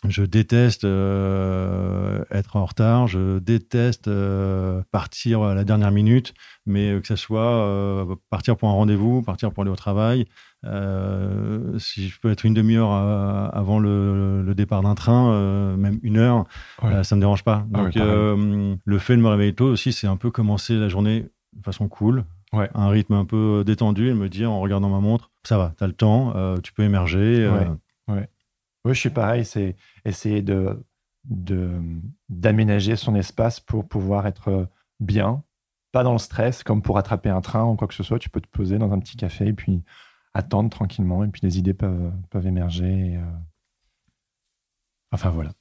je 0.07 0.23
déteste 0.23 0.83
euh, 0.85 2.23
être 2.31 2.55
en 2.55 2.65
retard, 2.65 3.07
je 3.07 3.39
déteste 3.39 4.07
euh, 4.07 4.81
partir 4.91 5.43
à 5.43 5.53
la 5.53 5.63
dernière 5.63 5.91
minute, 5.91 6.33
mais 6.65 6.99
que 7.01 7.07
ce 7.07 7.15
soit 7.15 7.41
euh, 7.41 8.15
partir 8.29 8.57
pour 8.57 8.69
un 8.69 8.73
rendez-vous, 8.73 9.21
partir 9.21 9.51
pour 9.51 9.61
aller 9.63 9.71
au 9.71 9.75
travail. 9.75 10.25
Euh, 10.63 11.77
si 11.79 12.07
je 12.09 12.19
peux 12.19 12.29
être 12.31 12.45
une 12.45 12.53
demi-heure 12.53 12.91
euh, 12.93 13.49
avant 13.51 13.79
le, 13.79 14.41
le 14.43 14.55
départ 14.55 14.81
d'un 14.83 14.95
train, 14.95 15.31
euh, 15.31 15.75
même 15.75 15.99
une 16.03 16.17
heure, 16.17 16.45
Ouais. 16.83 16.93
euh, 16.93 17.03
ça 17.03 17.15
me 17.15 17.21
dérange 17.21 17.43
pas. 17.43 17.65
Ah 17.73 17.77
Donc 17.83 17.95
le 17.95 18.97
fait 18.99 19.15
de 19.17 19.21
me 19.21 19.27
réveiller 19.29 19.53
tôt 19.55 19.65
aussi, 19.65 19.91
c'est 19.93 20.07
un 20.07 20.17
peu 20.17 20.31
commencer 20.31 20.75
la 20.75 20.87
journée 20.89 21.25
de 21.53 21.63
façon 21.63 21.87
cool, 21.87 22.25
Ouais. 22.53 22.69
un 22.75 22.89
rythme 22.89 23.13
un 23.13 23.25
peu 23.25 23.63
détendu, 23.65 24.09
et 24.09 24.13
me 24.13 24.27
dire 24.29 24.51
en 24.51 24.59
regardant 24.59 24.89
ma 24.89 24.99
montre, 24.99 25.31
ça 25.43 25.57
va, 25.57 25.73
t'as 25.77 25.87
le 25.87 25.93
temps, 25.93 26.33
tu 26.61 26.73
peux 26.73 26.83
émerger. 26.83 27.47
Ouais. 28.07 28.27
Oui, 28.83 28.93
je 28.95 28.99
suis 28.99 29.09
pareil. 29.11 29.45
C'est 29.45 29.75
essayer 30.05 30.41
de- 30.41 30.83
d'aménager 32.29 32.95
son 32.95 33.15
espace 33.15 33.59
pour 33.59 33.87
pouvoir 33.87 34.27
être 34.27 34.67
bien, 34.99 35.43
pas 35.91 36.03
dans 36.03 36.13
le 36.13 36.17
stress, 36.17 36.63
comme 36.63 36.81
pour 36.81 36.97
attraper 36.97 37.29
un 37.29 37.41
train 37.41 37.65
ou 37.65 37.75
quoi 37.75 37.87
que 37.87 37.93
ce 37.93 38.03
soit. 38.03 38.19
Tu 38.19 38.29
peux 38.29 38.41
te 38.41 38.47
poser 38.47 38.77
dans 38.77 38.91
un 38.91 38.99
petit 38.99 39.17
café 39.17 39.47
et 39.47 39.53
puis 39.53 39.81
attendre 40.33 40.69
tranquillement. 40.69 41.24
Et 41.24 41.28
puis 41.28 41.42
les 41.44 41.60
idées 41.60 41.74
peuvent, 41.74 42.12
peuvent 42.30 42.48
émerger. 42.48 43.13
et, 43.13 43.18
euh, 43.18 43.22
Enfin 45.13 45.30
voilà. 45.30 45.51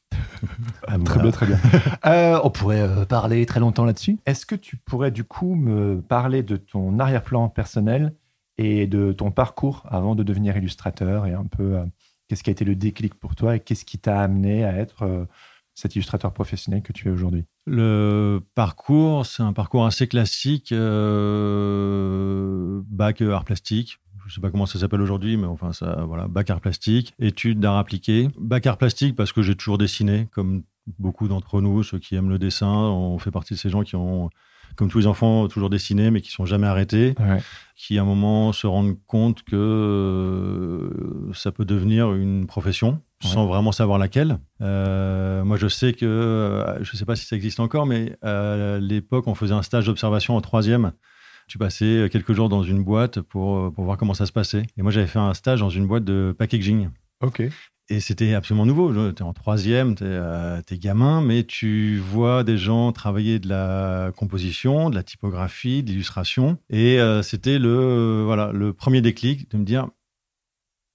ah, 0.86 0.96
Très 1.04 1.08
voilà. 1.18 1.22
bien, 1.22 1.30
très 1.32 1.46
bien. 1.46 1.58
Euh, 2.06 2.38
on 2.44 2.50
pourrait 2.50 2.82
euh, 2.82 3.04
parler 3.04 3.44
très 3.46 3.58
longtemps 3.58 3.84
là-dessus. 3.84 4.16
Est-ce 4.26 4.46
que 4.46 4.54
tu 4.54 4.76
pourrais 4.76 5.10
du 5.10 5.24
coup 5.24 5.56
me 5.56 6.00
parler 6.02 6.44
de 6.44 6.56
ton 6.56 7.00
arrière-plan 7.00 7.48
personnel 7.48 8.14
et 8.58 8.86
de 8.86 9.10
ton 9.12 9.32
parcours 9.32 9.82
avant 9.88 10.14
de 10.14 10.22
devenir 10.22 10.56
illustrateur 10.56 11.26
et 11.26 11.32
un 11.32 11.46
peu 11.46 11.78
euh, 11.78 11.84
qu'est-ce 12.28 12.44
qui 12.44 12.50
a 12.50 12.52
été 12.52 12.64
le 12.64 12.76
déclic 12.76 13.14
pour 13.16 13.34
toi 13.34 13.56
et 13.56 13.60
qu'est-ce 13.60 13.84
qui 13.84 13.98
t'a 13.98 14.20
amené 14.20 14.64
à 14.64 14.72
être 14.76 15.02
euh, 15.02 15.24
cet 15.74 15.96
illustrateur 15.96 16.32
professionnel 16.32 16.82
que 16.82 16.92
tu 16.92 17.08
es 17.08 17.10
aujourd'hui? 17.10 17.44
Le 17.66 18.40
parcours, 18.54 19.26
c'est 19.26 19.42
un 19.42 19.52
parcours 19.52 19.84
assez 19.84 20.06
classique, 20.06 20.70
euh, 20.70 21.60
bac 22.86 23.20
art 23.22 23.44
plastique. 23.44 23.98
Je 24.30 24.36
sais 24.36 24.40
pas 24.40 24.50
comment 24.52 24.66
ça 24.66 24.78
s'appelle 24.78 25.00
aujourd'hui, 25.00 25.36
mais 25.36 25.48
enfin 25.48 25.72
ça, 25.72 26.04
voilà, 26.06 26.28
bac 26.28 26.48
art 26.50 26.60
plastique, 26.60 27.14
études 27.18 27.58
d'art 27.58 27.76
appliqué, 27.78 28.28
bac 28.38 28.64
art 28.64 28.78
plastique 28.78 29.16
parce 29.16 29.32
que 29.32 29.42
j'ai 29.42 29.56
toujours 29.56 29.76
dessiné, 29.76 30.28
comme 30.30 30.62
beaucoup 31.00 31.26
d'entre 31.26 31.60
nous, 31.60 31.82
ceux 31.82 31.98
qui 31.98 32.14
aiment 32.14 32.30
le 32.30 32.38
dessin, 32.38 32.70
on 32.70 33.18
fait 33.18 33.32
partie 33.32 33.54
de 33.54 33.58
ces 33.58 33.70
gens 33.70 33.82
qui 33.82 33.96
ont, 33.96 34.30
comme 34.76 34.88
tous 34.88 35.00
les 35.00 35.08
enfants, 35.08 35.48
toujours 35.48 35.68
dessiné, 35.68 36.12
mais 36.12 36.20
qui 36.20 36.30
sont 36.30 36.44
jamais 36.44 36.68
arrêtés, 36.68 37.16
qui 37.74 37.98
à 37.98 38.02
un 38.02 38.04
moment 38.04 38.52
se 38.52 38.68
rendent 38.68 38.96
compte 39.08 39.42
que 39.42 39.56
euh, 39.56 41.32
ça 41.34 41.50
peut 41.50 41.64
devenir 41.64 42.14
une 42.14 42.46
profession 42.46 43.00
sans 43.22 43.46
vraiment 43.46 43.72
savoir 43.72 43.98
laquelle. 43.98 44.38
Euh, 44.62 45.42
moi, 45.42 45.56
je 45.56 45.66
sais 45.66 45.92
que, 45.92 46.06
euh, 46.06 46.84
je 46.84 46.92
ne 46.92 46.96
sais 46.96 47.04
pas 47.04 47.16
si 47.16 47.26
ça 47.26 47.34
existe 47.34 47.58
encore, 47.58 47.84
mais 47.84 48.16
à 48.22 48.78
l'époque, 48.78 49.26
on 49.26 49.34
faisait 49.34 49.54
un 49.54 49.62
stage 49.62 49.86
d'observation 49.86 50.36
en 50.36 50.40
troisième. 50.40 50.92
Tu 51.50 51.58
passais 51.58 52.08
quelques 52.12 52.32
jours 52.32 52.48
dans 52.48 52.62
une 52.62 52.84
boîte 52.84 53.20
pour, 53.20 53.72
pour 53.72 53.84
voir 53.84 53.96
comment 53.96 54.14
ça 54.14 54.24
se 54.24 54.30
passait. 54.30 54.62
Et 54.76 54.82
moi, 54.82 54.92
j'avais 54.92 55.08
fait 55.08 55.18
un 55.18 55.34
stage 55.34 55.58
dans 55.58 55.68
une 55.68 55.88
boîte 55.88 56.04
de 56.04 56.32
packaging. 56.38 56.90
Ok. 57.20 57.42
Et 57.88 57.98
c'était 57.98 58.34
absolument 58.34 58.66
nouveau. 58.66 58.92
Tu 59.12 59.20
es 59.20 59.22
en 59.22 59.32
troisième, 59.32 59.96
tu 59.96 60.04
es, 60.04 60.78
gamin, 60.78 61.22
mais 61.22 61.42
tu 61.42 61.98
vois 61.98 62.44
des 62.44 62.56
gens 62.56 62.92
travailler 62.92 63.40
de 63.40 63.48
la 63.48 64.12
composition, 64.16 64.90
de 64.90 64.94
la 64.94 65.02
typographie, 65.02 65.82
de 65.82 65.90
l'illustration. 65.90 66.56
Et 66.70 67.00
euh, 67.00 67.20
c'était 67.22 67.58
le, 67.58 67.68
euh, 67.68 68.22
voilà, 68.24 68.52
le 68.52 68.72
premier 68.72 69.00
déclic 69.00 69.50
de 69.50 69.56
me 69.56 69.64
dire 69.64 69.88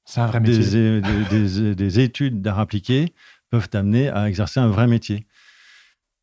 c'est 0.05 0.21
un 0.21 0.27
vrai 0.27 0.39
métier. 0.39 1.01
Des, 1.01 1.01
des, 1.01 1.49
des, 1.49 1.75
des 1.75 1.99
études 1.99 2.41
d'art 2.41 2.59
appliqué 2.59 3.13
peuvent 3.49 3.67
t'amener 3.67 4.07
à 4.07 4.29
exercer 4.29 4.61
un 4.61 4.69
vrai 4.69 4.87
métier. 4.87 5.27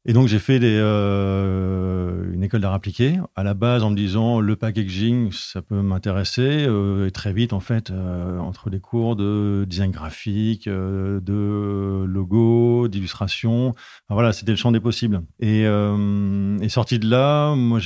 Et 0.05 0.13
donc 0.13 0.27
j'ai 0.27 0.41
fait 0.41 0.59
des, 0.59 0.79
euh, 0.81 2.33
une 2.33 2.43
école 2.43 2.61
d'art 2.61 2.73
appliqué 2.73 3.21
à 3.37 3.45
la 3.45 3.55
base 3.55 3.85
en 3.85 3.91
me 3.91 3.95
disant 3.95 4.41
le 4.41 4.57
packaging 4.57 5.31
ça 5.31 5.63
peut 5.63 5.81
m'intéresser 5.81 6.67
euh, 6.67 7.07
et 7.07 7.13
très 7.13 7.33
vite 7.33 7.53
en 7.53 7.61
fait 7.61 7.91
euh, 7.91 8.39
entre 8.41 8.69
les 8.69 8.81
cours 8.81 9.15
de 9.15 9.65
design 9.69 9.93
graphique, 9.93 10.67
euh, 10.67 11.21
de 11.21 12.05
logo, 12.05 12.89
d'illustration, 12.89 13.69
enfin, 13.69 14.15
voilà 14.15 14.33
c'était 14.33 14.51
le 14.51 14.57
champ 14.57 14.73
des 14.73 14.81
possibles. 14.81 15.23
Et, 15.39 15.67
euh, 15.67 16.59
et 16.59 16.69
sorti 16.69 16.99
de 16.99 17.09
là, 17.09 17.55
moi 17.55 17.79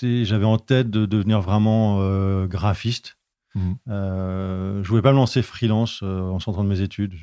j'avais 0.00 0.46
en 0.46 0.58
tête 0.58 0.88
de 0.88 1.04
devenir 1.04 1.42
vraiment 1.42 1.98
graphiste. 2.46 3.18
Mhm. 3.54 3.76
Euh, 3.88 4.82
je 4.82 4.88
voulais 4.88 5.02
pas 5.02 5.12
me 5.12 5.16
lancer 5.16 5.42
freelance 5.42 6.00
euh, 6.02 6.22
en 6.22 6.38
sortant 6.38 6.64
de 6.64 6.68
mes 6.68 6.80
études. 6.80 7.14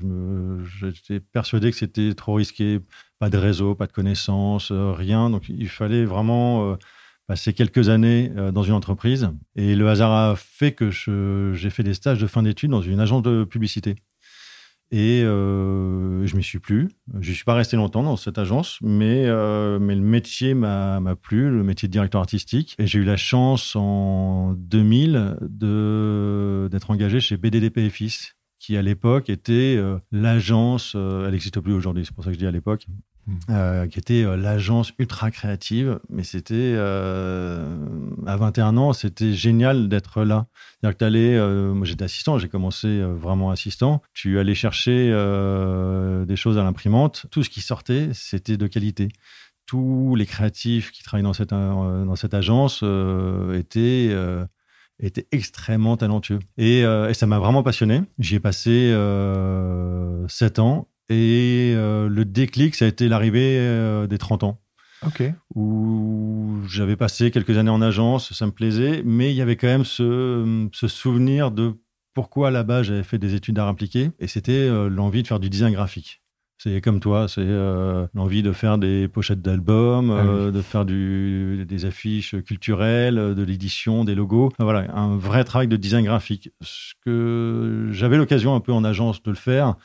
J'étais 0.79 1.19
persuadé 1.19 1.71
que 1.71 1.77
c'était 1.77 2.13
trop 2.13 2.35
risqué. 2.35 2.79
Pas 3.19 3.29
de 3.29 3.37
réseau, 3.37 3.75
pas 3.75 3.85
de 3.85 3.91
connaissances, 3.91 4.71
euh, 4.71 4.93
rien. 4.93 5.29
Donc 5.29 5.49
il 5.49 5.67
fallait 5.67 6.05
vraiment 6.05 6.71
euh, 6.71 6.75
passer 7.27 7.51
quelques 7.51 7.89
années 7.89 8.31
euh, 8.37 8.51
dans 8.51 8.63
une 8.63 8.73
entreprise. 8.73 9.29
Et 9.57 9.75
le 9.75 9.89
hasard 9.89 10.11
a 10.13 10.35
fait 10.37 10.71
que 10.71 10.89
j'ai 10.89 11.69
fait 11.69 11.83
des 11.83 11.93
stages 11.93 12.19
de 12.19 12.27
fin 12.27 12.43
d'études 12.43 12.71
dans 12.71 12.81
une 12.81 13.01
agence 13.01 13.21
de 13.21 13.43
publicité. 13.43 13.95
Et 14.91 15.21
je 15.21 16.35
m'y 16.35 16.41
suis 16.41 16.57
plus. 16.57 16.87
Je 17.19 17.31
suis 17.31 17.43
pas 17.43 17.53
resté 17.53 17.77
longtemps 17.77 18.01
dans 18.01 18.15
cette 18.15 18.39
agence, 18.39 18.79
mais, 18.81 19.27
le 19.27 19.77
métier 19.99 20.55
m'a 20.55 20.99
plu, 21.21 21.51
le 21.51 21.61
métier 21.61 21.87
de 21.87 21.91
directeur 21.91 22.21
artistique. 22.21 22.75
Et 22.79 22.87
j'ai 22.87 22.97
eu 22.97 23.03
la 23.03 23.15
chance 23.17 23.75
en 23.75 24.53
2000 24.57 25.37
de- 25.41 26.69
d'être 26.71 26.89
engagé 26.89 27.19
chez 27.19 27.37
BDDP 27.37 27.87
FIS, 27.91 28.33
qui 28.57 28.77
à 28.77 28.81
l'époque 28.81 29.29
était 29.29 29.79
l'agence, 30.11 30.95
elle 30.95 31.29
n'existe 31.33 31.59
plus 31.59 31.73
aujourd'hui, 31.73 32.03
c'est 32.03 32.15
pour 32.15 32.23
ça 32.23 32.31
que 32.31 32.33
je 32.33 32.39
dis 32.39 32.47
à 32.47 32.51
l'époque. 32.51 32.87
Euh, 33.49 33.87
qui 33.87 33.99
était 33.99 34.23
euh, 34.23 34.35
l'agence 34.37 34.93
ultra 34.99 35.31
créative. 35.31 35.99
Mais 36.09 36.23
c'était, 36.23 36.53
euh, 36.55 37.65
à 38.25 38.37
21 38.37 38.77
ans, 38.77 38.93
c'était 38.93 39.33
génial 39.33 39.89
d'être 39.89 40.23
là. 40.23 40.47
C'est-à-dire 40.79 40.95
que 40.95 40.99
tu 40.99 41.05
allais, 41.05 41.35
euh, 41.37 41.73
moi 41.73 41.85
j'étais 41.85 42.03
assistant, 42.03 42.37
j'ai 42.37 42.49
commencé 42.49 42.87
euh, 42.87 43.13
vraiment 43.13 43.51
assistant. 43.51 44.01
Tu 44.13 44.39
allais 44.39 44.55
chercher 44.55 45.11
euh, 45.11 46.25
des 46.25 46.35
choses 46.35 46.57
à 46.57 46.63
l'imprimante. 46.63 47.25
Tout 47.31 47.43
ce 47.43 47.49
qui 47.49 47.61
sortait, 47.61 48.09
c'était 48.13 48.57
de 48.57 48.67
qualité. 48.67 49.09
Tous 49.65 50.15
les 50.15 50.25
créatifs 50.25 50.91
qui 50.91 51.03
travaillaient 51.03 51.27
dans 51.27 51.33
cette, 51.33 51.49
dans 51.49 52.15
cette 52.15 52.33
agence 52.33 52.83
étaient, 53.53 54.09
étaient 54.99 55.27
extrêmement 55.31 55.97
talentueux. 55.97 56.39
Et, 56.57 56.83
euh, 56.83 57.09
et 57.09 57.13
ça 57.13 57.25
m'a 57.27 57.39
vraiment 57.39 57.63
passionné. 57.63 58.01
J'y 58.19 58.35
ai 58.35 58.39
passé 58.39 58.91
euh, 58.93 60.27
7 60.27 60.59
ans. 60.59 60.87
Et 61.09 61.73
euh, 61.75 62.07
le 62.07 62.25
déclic, 62.25 62.75
ça 62.75 62.85
a 62.85 62.87
été 62.87 63.07
l'arrivée 63.07 63.57
euh, 63.59 64.05
des 64.07 64.17
30 64.17 64.43
ans 64.43 64.61
Ok. 65.05 65.23
où 65.55 66.57
j'avais 66.67 66.95
passé 66.95 67.31
quelques 67.31 67.57
années 67.57 67.69
en 67.71 67.81
agence, 67.81 68.33
ça 68.33 68.45
me 68.45 68.51
plaisait, 68.51 69.01
mais 69.05 69.31
il 69.31 69.35
y 69.35 69.41
avait 69.41 69.55
quand 69.55 69.67
même 69.67 69.85
ce, 69.85 70.67
ce 70.73 70.87
souvenir 70.87 71.51
de 71.51 71.73
pourquoi 72.13 72.51
là-bas 72.51 72.83
j'avais 72.83 73.03
fait 73.03 73.17
des 73.17 73.33
études 73.33 73.55
d'art 73.55 73.67
appliqué, 73.69 74.11
et 74.19 74.27
c'était 74.27 74.51
euh, 74.51 74.89
l'envie 74.89 75.23
de 75.23 75.27
faire 75.27 75.39
du 75.39 75.49
design 75.49 75.73
graphique. 75.73 76.21
C'est 76.61 76.81
comme 76.81 76.99
toi, 76.99 77.29
c'est 77.29 77.39
euh, 77.39 78.05
l'envie 78.13 78.43
de 78.43 78.51
faire 78.51 78.77
des 78.77 79.07
pochettes 79.07 79.41
d'albums, 79.41 80.11
Ah 80.11 80.21
oui. 80.23 80.27
euh, 80.29 80.51
de 80.51 80.61
faire 80.61 80.83
du, 80.83 81.65
des 81.65 81.85
affiches 81.85 82.35
culturelles, 82.43 83.15
de 83.15 83.43
l'édition, 83.43 84.03
des 84.03 84.13
logos. 84.15 84.51
Voilà, 84.59 84.93
un 84.93 85.15
vrai 85.15 85.45
travail 85.45 85.69
de 85.69 85.77
design 85.77 86.03
graphique. 86.03 86.51
Ce 86.61 86.91
que 87.05 87.87
j'avais 87.93 88.17
l'occasion 88.17 88.53
un 88.55 88.59
peu 88.59 88.73
en 88.73 88.83
agence 88.83 89.23
de 89.23 89.29
le 89.29 89.37
faire, 89.37 89.75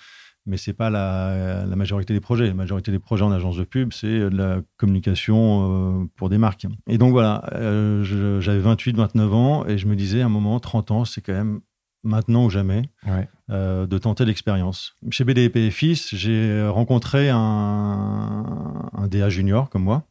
mais 0.47 0.57
c'est 0.57 0.73
pas 0.75 0.91
la, 0.91 1.65
la 1.67 1.77
majorité 1.77 2.13
des 2.13 2.21
projets. 2.21 2.47
La 2.49 2.55
majorité 2.55 2.91
des 2.93 2.99
projets 2.99 3.25
en 3.25 3.33
agence 3.33 3.57
de 3.57 3.65
pub, 3.65 3.93
c'est 3.93 4.07
de 4.31 4.37
la 4.37 4.61
communication 4.77 6.03
euh, 6.03 6.05
pour 6.17 6.29
des 6.29 6.39
marques. 6.39 6.67
Et 6.87 6.99
donc 6.99 7.13
voilà, 7.13 7.45
euh, 7.55 8.41
j'avais 8.41 8.59
28, 8.61 8.97
29 8.97 9.33
ans 9.35 9.67
et 9.67 9.79
je 9.79 9.87
me 9.87 9.97
disais 9.97 10.21
à 10.23 10.27
un 10.27 10.29
moment, 10.29 10.61
30 10.61 10.91
ans, 10.91 11.05
c'est 11.05 11.21
quand 11.23 11.33
même 11.33 11.61
maintenant 12.03 12.45
ou 12.45 12.51
jamais 12.51 12.91
Ouais. 13.07 13.27
euh, 13.51 13.87
de 13.87 13.97
tenter 13.97 14.25
l'expérience. 14.27 14.95
Chez 15.11 15.25
BDP 15.25 15.71
Fils, 15.71 16.15
j'ai 16.15 16.67
rencontré 16.69 17.31
un, 17.31 18.91
un 18.93 19.09
DA 19.09 19.31
junior 19.31 19.71
comme 19.71 19.85
moi, 19.85 20.03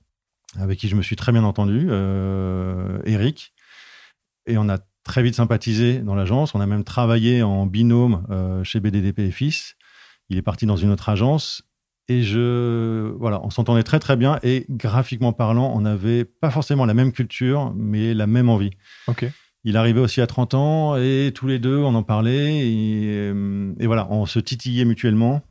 avec 0.60 0.80
qui 0.80 0.88
je 0.88 0.96
me 0.96 1.02
suis 1.04 1.16
très 1.16 1.32
bien 1.32 1.44
entendu, 1.44 1.90
Eric, 3.06 3.54
et 4.48 4.58
on 4.58 4.68
a 4.70 4.78
très 5.04 5.22
vite 5.22 5.36
sympathisé 5.36 6.00
dans 6.00 6.16
l'agence. 6.16 6.56
On 6.56 6.62
a 6.62 6.66
même 6.66 6.84
travaillé 6.84 7.44
en 7.44 7.66
binôme 7.66 8.26
chez 8.64 8.80
BDDP 8.80 9.32
Fils. 9.32 9.76
Il 10.30 10.38
est 10.38 10.42
parti 10.42 10.66
dans 10.66 10.76
une 10.78 10.92
autre 10.92 11.10
agence. 11.10 11.64
Et 12.10 12.22
je, 12.22 13.14
voilà, 13.18 13.40
on 13.46 13.50
s'entendait 13.50 13.84
très 13.84 14.00
très 14.00 14.18
bien 14.18 14.38
et 14.44 14.66
graphiquement 14.70 15.32
parlant, 15.32 15.72
on 15.74 15.80
n'avait 15.80 16.26
pas 16.26 16.50
forcément 16.52 16.86
la 16.86 16.94
même 16.94 17.14
culture, 17.14 17.74
mais 17.78 18.14
la 18.14 18.28
même 18.28 18.50
envie. 18.50 18.72
Ok. 19.08 19.26
Il 19.64 19.78
arrivait 19.78 20.02
aussi 20.02 20.20
à 20.20 20.28
30 20.28 20.54
ans 20.54 20.96
et 20.98 21.32
tous 21.34 21.48
les 21.48 21.60
deux, 21.60 21.78
on 21.78 21.96
en 21.96 22.04
parlait 22.04 22.68
et, 22.68 23.06
euh, 23.32 23.74
et 23.80 23.88
voilà, 23.88 24.08
on 24.12 24.26
se 24.26 24.40
titillait 24.40 24.84
mutuellement. 24.84 25.42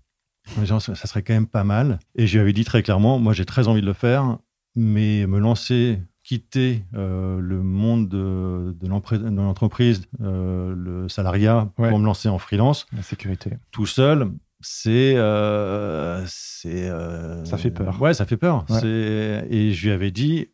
Ça, 0.66 0.94
serait 0.94 1.22
quand 1.22 1.32
même 1.32 1.46
pas 1.46 1.64
mal. 1.64 1.98
Et 2.16 2.26
je 2.26 2.34
lui 2.34 2.40
avais 2.42 2.52
dit 2.52 2.64
très 2.64 2.82
clairement, 2.82 3.18
moi 3.18 3.32
j'ai 3.32 3.46
très 3.46 3.68
envie 3.68 3.80
de 3.80 3.86
le 3.86 3.92
faire, 3.94 4.36
mais 4.76 5.26
me 5.26 5.38
lancer, 5.38 6.00
quitter 6.22 6.84
euh, 6.94 7.38
le 7.40 7.62
monde 7.62 8.08
de, 8.08 8.74
l'entreprise, 8.86 10.02
euh, 10.20 10.74
le 10.76 11.08
salariat, 11.08 11.70
Ouais. 11.78 11.88
pour 11.88 11.98
me 11.98 12.04
lancer 12.04 12.28
en 12.28 12.38
freelance, 12.38 12.86
La 12.94 13.02
sécurité. 13.02 13.52
tout 13.70 13.86
seul, 13.86 14.30
c'est. 14.62 15.14
euh, 15.16 16.22
c'est 16.26 16.88
euh, 16.88 17.44
Ça 17.44 17.56
fait 17.58 17.70
peur. 17.70 18.00
Ouais, 18.00 18.14
ça 18.14 18.24
fait 18.26 18.36
peur. 18.36 18.64
Ouais. 18.70 18.80
C'est- 18.80 19.46
Et 19.50 19.72
je 19.72 19.86
lui 19.86 19.92
avais 19.92 20.10
dit, 20.10 20.48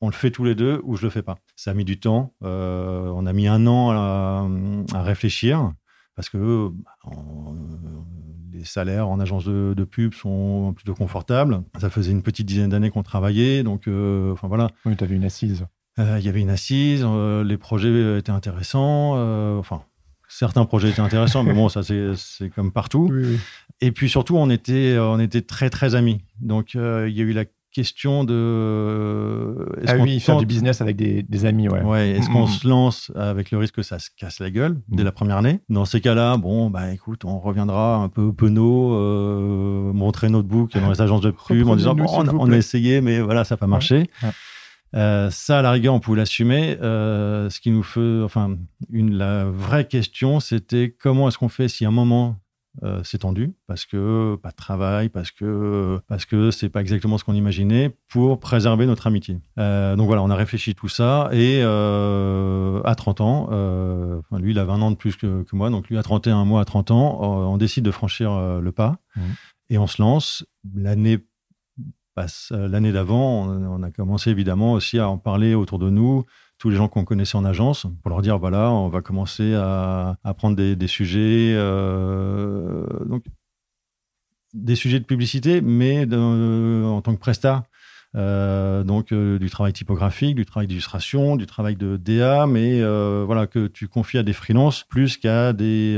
on 0.00 0.08
le 0.08 0.12
fait 0.14 0.30
tous 0.30 0.44
les 0.44 0.54
deux 0.54 0.80
ou 0.84 0.96
je 0.96 1.02
le 1.02 1.10
fais 1.10 1.22
pas. 1.22 1.36
Ça 1.56 1.70
a 1.70 1.74
mis 1.74 1.84
du 1.84 1.98
temps. 1.98 2.34
Euh, 2.42 3.08
on 3.14 3.26
a 3.26 3.32
mis 3.32 3.46
un 3.48 3.66
an 3.66 3.90
à, 3.90 4.48
à 4.96 5.02
réfléchir 5.02 5.72
parce 6.16 6.28
que 6.28 6.68
bah, 6.68 6.90
on- 7.06 7.54
les 8.52 8.64
salaires 8.64 9.08
en 9.08 9.18
agence 9.18 9.44
de, 9.44 9.74
de 9.76 9.84
pub 9.84 10.14
sont 10.14 10.72
plutôt 10.76 10.94
confortables. 10.94 11.62
Ça 11.80 11.90
faisait 11.90 12.12
une 12.12 12.22
petite 12.22 12.46
dizaine 12.46 12.70
d'années 12.70 12.90
qu'on 12.90 13.02
travaillait, 13.02 13.62
donc 13.64 13.88
enfin 13.88 14.46
voilà. 14.48 14.68
Oui, 14.86 14.96
tu 14.96 15.02
avais 15.04 15.16
une 15.16 15.24
assise. 15.24 15.66
Il 15.98 16.20
y 16.24 16.28
avait 16.28 16.40
une 16.40 16.50
assise, 16.50 17.04
les 17.44 17.56
projets 17.56 18.18
étaient 18.18 18.30
intéressants. 18.32 19.12
enfin, 19.58 19.82
certains 20.38 20.64
projets 20.64 20.90
étaient 20.90 21.00
intéressants, 21.00 21.42
mais 21.44 21.52
bon, 21.54 21.68
ça 21.68 21.82
c'est 21.82 22.50
comme 22.50 22.72
partout. 22.72 23.08
Oui, 23.10 23.22
oui. 23.24 23.38
Et 23.80 23.92
puis 23.92 24.08
surtout, 24.08 24.36
on 24.36 24.50
était, 24.50 24.96
on 25.00 25.18
était 25.20 25.42
très 25.42 25.70
très 25.70 25.94
amis. 25.94 26.18
Donc 26.40 26.74
euh, 26.76 27.06
il 27.08 27.16
y 27.16 27.20
a 27.20 27.24
eu 27.24 27.32
la 27.32 27.44
question 27.72 28.22
de. 28.22 29.66
est-ce 29.82 29.90
Ah 29.92 29.96
qu'on 29.96 30.04
oui, 30.04 30.20
faire 30.20 30.36
du 30.36 30.46
business 30.46 30.80
avec 30.80 30.94
des, 30.96 31.22
des 31.24 31.44
amis, 31.44 31.68
ouais. 31.68 31.82
Ouais, 31.82 32.10
est-ce 32.10 32.28
qu'on 32.28 32.42
Mhm. 32.42 32.46
se 32.46 32.68
lance 32.68 33.12
avec 33.16 33.50
le 33.50 33.58
risque 33.58 33.74
que 33.74 33.82
ça 33.82 33.98
se 33.98 34.10
casse 34.16 34.38
la 34.38 34.50
gueule 34.50 34.80
dès 34.88 34.98
Mhm. 35.02 35.04
la 35.04 35.12
première 35.12 35.36
année? 35.38 35.60
Dans 35.68 35.84
ces 35.84 36.00
cas-là, 36.00 36.36
bon, 36.36 36.70
bah 36.70 36.92
écoute, 36.92 37.24
on 37.24 37.38
reviendra 37.40 37.96
un 37.96 38.08
peu 38.08 38.32
penaud, 38.32 38.94
euh, 38.94 39.92
montrer 39.92 40.28
notre 40.30 40.46
book 40.48 40.72
dans 40.74 40.90
les 40.90 41.00
agences 41.00 41.20
de 41.22 41.30
pub 41.32 41.68
en 41.68 41.76
disant 41.76 41.94
bon, 41.94 42.06
on, 42.08 42.28
on 42.38 42.52
a 42.52 42.56
essayé, 42.56 43.00
mais 43.00 43.20
voilà, 43.20 43.42
ça 43.44 43.54
n'a 43.54 43.58
pas 43.58 43.66
marché. 43.66 44.08
ouais. 44.22 44.30
Euh, 44.94 45.28
ça, 45.30 45.58
à 45.58 45.62
la 45.62 45.72
rigueur, 45.72 45.94
on 45.94 46.00
pouvait 46.00 46.18
l'assumer. 46.18 46.76
Euh, 46.80 47.50
ce 47.50 47.60
qui 47.60 47.70
nous 47.70 47.82
fait, 47.82 48.20
enfin, 48.22 48.56
une, 48.90 49.14
la 49.16 49.44
vraie 49.44 49.86
question, 49.88 50.40
c'était 50.40 50.90
comment 50.96 51.28
est-ce 51.28 51.38
qu'on 51.38 51.48
fait 51.48 51.68
si 51.68 51.84
à 51.84 51.88
un 51.88 51.92
moment 51.92 52.36
euh, 52.82 53.00
c'est 53.04 53.18
tendu 53.18 53.54
parce 53.68 53.84
que 53.86 54.34
pas 54.42 54.50
de 54.50 54.56
travail, 54.56 55.08
parce 55.08 55.30
que 55.30 56.00
parce 56.08 56.24
que 56.24 56.50
c'est 56.50 56.68
pas 56.68 56.80
exactement 56.80 57.18
ce 57.18 57.24
qu'on 57.24 57.34
imaginait 57.34 57.94
pour 58.08 58.40
préserver 58.40 58.84
notre 58.86 59.06
amitié. 59.06 59.38
Euh, 59.60 59.94
donc 59.94 60.06
voilà, 60.08 60.22
on 60.24 60.30
a 60.30 60.34
réfléchi 60.34 60.74
tout 60.74 60.88
ça 60.88 61.28
et 61.32 61.60
euh, 61.62 62.80
à 62.84 62.96
30 62.96 63.20
ans, 63.20 63.42
enfin, 63.44 64.40
lui 64.40 64.50
il 64.50 64.58
a 64.58 64.64
20 64.64 64.82
ans 64.82 64.90
de 64.90 64.96
plus 64.96 65.14
que, 65.14 65.44
que 65.44 65.54
moi, 65.54 65.70
donc 65.70 65.88
lui 65.88 65.96
à 65.98 66.02
31 66.02 66.44
mois 66.44 66.62
à 66.62 66.64
30 66.64 66.90
ans, 66.90 67.20
on 67.22 67.56
décide 67.58 67.84
de 67.84 67.92
franchir 67.92 68.32
le 68.60 68.72
pas 68.72 68.96
Mhm. 69.16 69.22
et 69.70 69.78
on 69.78 69.86
se 69.86 70.02
lance. 70.02 70.44
L'année 70.74 71.18
euh, 72.18 72.68
l'année 72.68 72.92
d'avant, 72.92 73.46
on, 73.46 73.82
a 73.82 73.90
commencé 73.90 74.30
évidemment 74.30 74.72
aussi 74.72 74.98
à 74.98 75.08
en 75.08 75.18
parler 75.18 75.54
autour 75.54 75.78
de 75.78 75.90
nous 75.90 76.24
tous 76.58 76.70
les 76.70 76.76
gens 76.76 76.88
qu'on 76.88 77.04
connaissait 77.04 77.36
en 77.36 77.44
agence 77.44 77.86
pour 78.02 78.10
leur 78.10 78.22
dire 78.22 78.38
voilà, 78.38 78.70
on 78.70 78.88
va 78.88 79.00
commencer 79.00 79.54
à, 79.54 80.16
prendre 80.36 80.56
des, 80.56 80.86
sujets, 80.86 81.52
euh, 81.56 82.86
donc 83.06 83.24
des 84.52 84.76
sujets 84.76 85.00
de 85.00 85.04
publicité, 85.04 85.60
mais 85.60 86.06
en 86.14 87.00
tant 87.02 87.14
que 87.14 87.20
prestat. 87.20 87.64
Euh, 88.16 88.84
donc 88.84 89.12
du 89.12 89.50
travail 89.50 89.72
typographique, 89.72 90.36
du 90.36 90.46
travail 90.46 90.68
d'illustration, 90.68 91.34
du 91.34 91.46
travail 91.46 91.74
de 91.74 91.96
DA, 91.96 92.46
mais 92.46 92.80
voilà 93.24 93.48
que 93.48 93.66
tu 93.66 93.88
confies 93.88 94.18
à 94.18 94.22
des 94.22 94.32
freelances 94.32 94.84
plus 94.84 95.16
qu'à 95.16 95.52
des, 95.52 95.96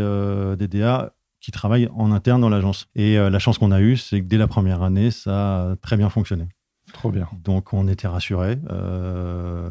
des 0.58 0.68
DA 0.68 1.12
qui 1.46 1.52
travaillent 1.52 1.88
en 1.94 2.10
interne 2.10 2.40
dans 2.40 2.48
l'agence. 2.48 2.88
Et 2.96 3.16
euh, 3.16 3.30
la 3.30 3.38
chance 3.38 3.56
qu'on 3.58 3.70
a 3.70 3.80
eue, 3.80 3.96
c'est 3.96 4.20
que 4.20 4.26
dès 4.26 4.36
la 4.36 4.48
première 4.48 4.82
année, 4.82 5.12
ça 5.12 5.70
a 5.70 5.76
très 5.76 5.96
bien 5.96 6.10
fonctionné. 6.10 6.48
Trop 6.96 7.10
bien. 7.10 7.28
Donc 7.44 7.74
on 7.74 7.88
était 7.88 8.08
rassurés, 8.08 8.58
euh, 8.70 9.68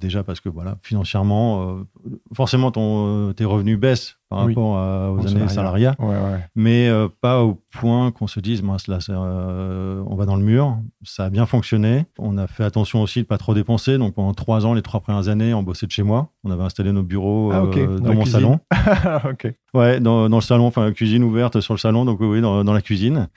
déjà 0.00 0.22
parce 0.24 0.40
que 0.40 0.48
voilà, 0.48 0.78
financièrement, 0.80 1.68
euh, 1.78 1.84
forcément 2.32 2.70
ton, 2.70 3.34
tes 3.34 3.44
revenus 3.44 3.78
baissent 3.78 4.16
par 4.30 4.46
Oui. 4.46 4.52
rapport 4.54 4.78
à- 4.78 5.12
aux 5.12 5.18
En 5.18 5.26
années 5.26 5.46
salariat. 5.48 5.94
salariat, 5.94 5.94
Ouais, 5.98 6.06
ouais. 6.32 6.40
mais 6.54 6.88
euh, 6.88 7.08
pas 7.20 7.42
au 7.44 7.60
point 7.70 8.10
qu'on 8.12 8.26
se 8.26 8.40
dise, 8.40 8.62
mince, 8.62 8.88
là, 8.88 8.98
on 9.10 10.14
va 10.16 10.24
dans 10.24 10.36
le 10.36 10.42
mur. 10.42 10.78
Ça 11.02 11.26
a 11.26 11.30
bien 11.30 11.44
fonctionné. 11.44 12.06
On 12.18 12.38
a 12.38 12.46
fait 12.46 12.64
attention 12.64 13.02
aussi 13.02 13.20
de 13.20 13.26
pas 13.26 13.36
trop 13.36 13.52
dépenser. 13.52 13.98
Donc 13.98 14.14
pendant 14.14 14.32
trois 14.32 14.64
ans, 14.64 14.72
les 14.72 14.80
trois 14.82 15.00
premières 15.00 15.28
années, 15.28 15.52
on 15.52 15.62
bossait 15.62 15.86
de 15.86 15.92
chez 15.92 16.02
moi. 16.02 16.30
On 16.44 16.50
avait 16.50 16.62
installé 16.62 16.92
nos 16.92 17.02
bureaux 17.02 17.50
Ah, 17.52 17.60
Dans 17.60 18.14
mon 18.14 18.22
cuisine. 18.22 18.24
salon. 18.26 18.60
ok. 19.30 19.52
Ouais, 19.74 20.00
dans, 20.00 20.30
dans 20.30 20.36
le 20.38 20.42
salon, 20.42 20.66
enfin, 20.66 20.90
cuisine 20.92 21.24
ouverte 21.24 21.60
sur 21.60 21.74
le 21.74 21.78
salon, 21.78 22.06
donc 22.06 22.20
oui, 22.20 22.40
dans, 22.40 22.64
dans 22.64 22.72
la 22.72 22.80
cuisine. 22.80 23.28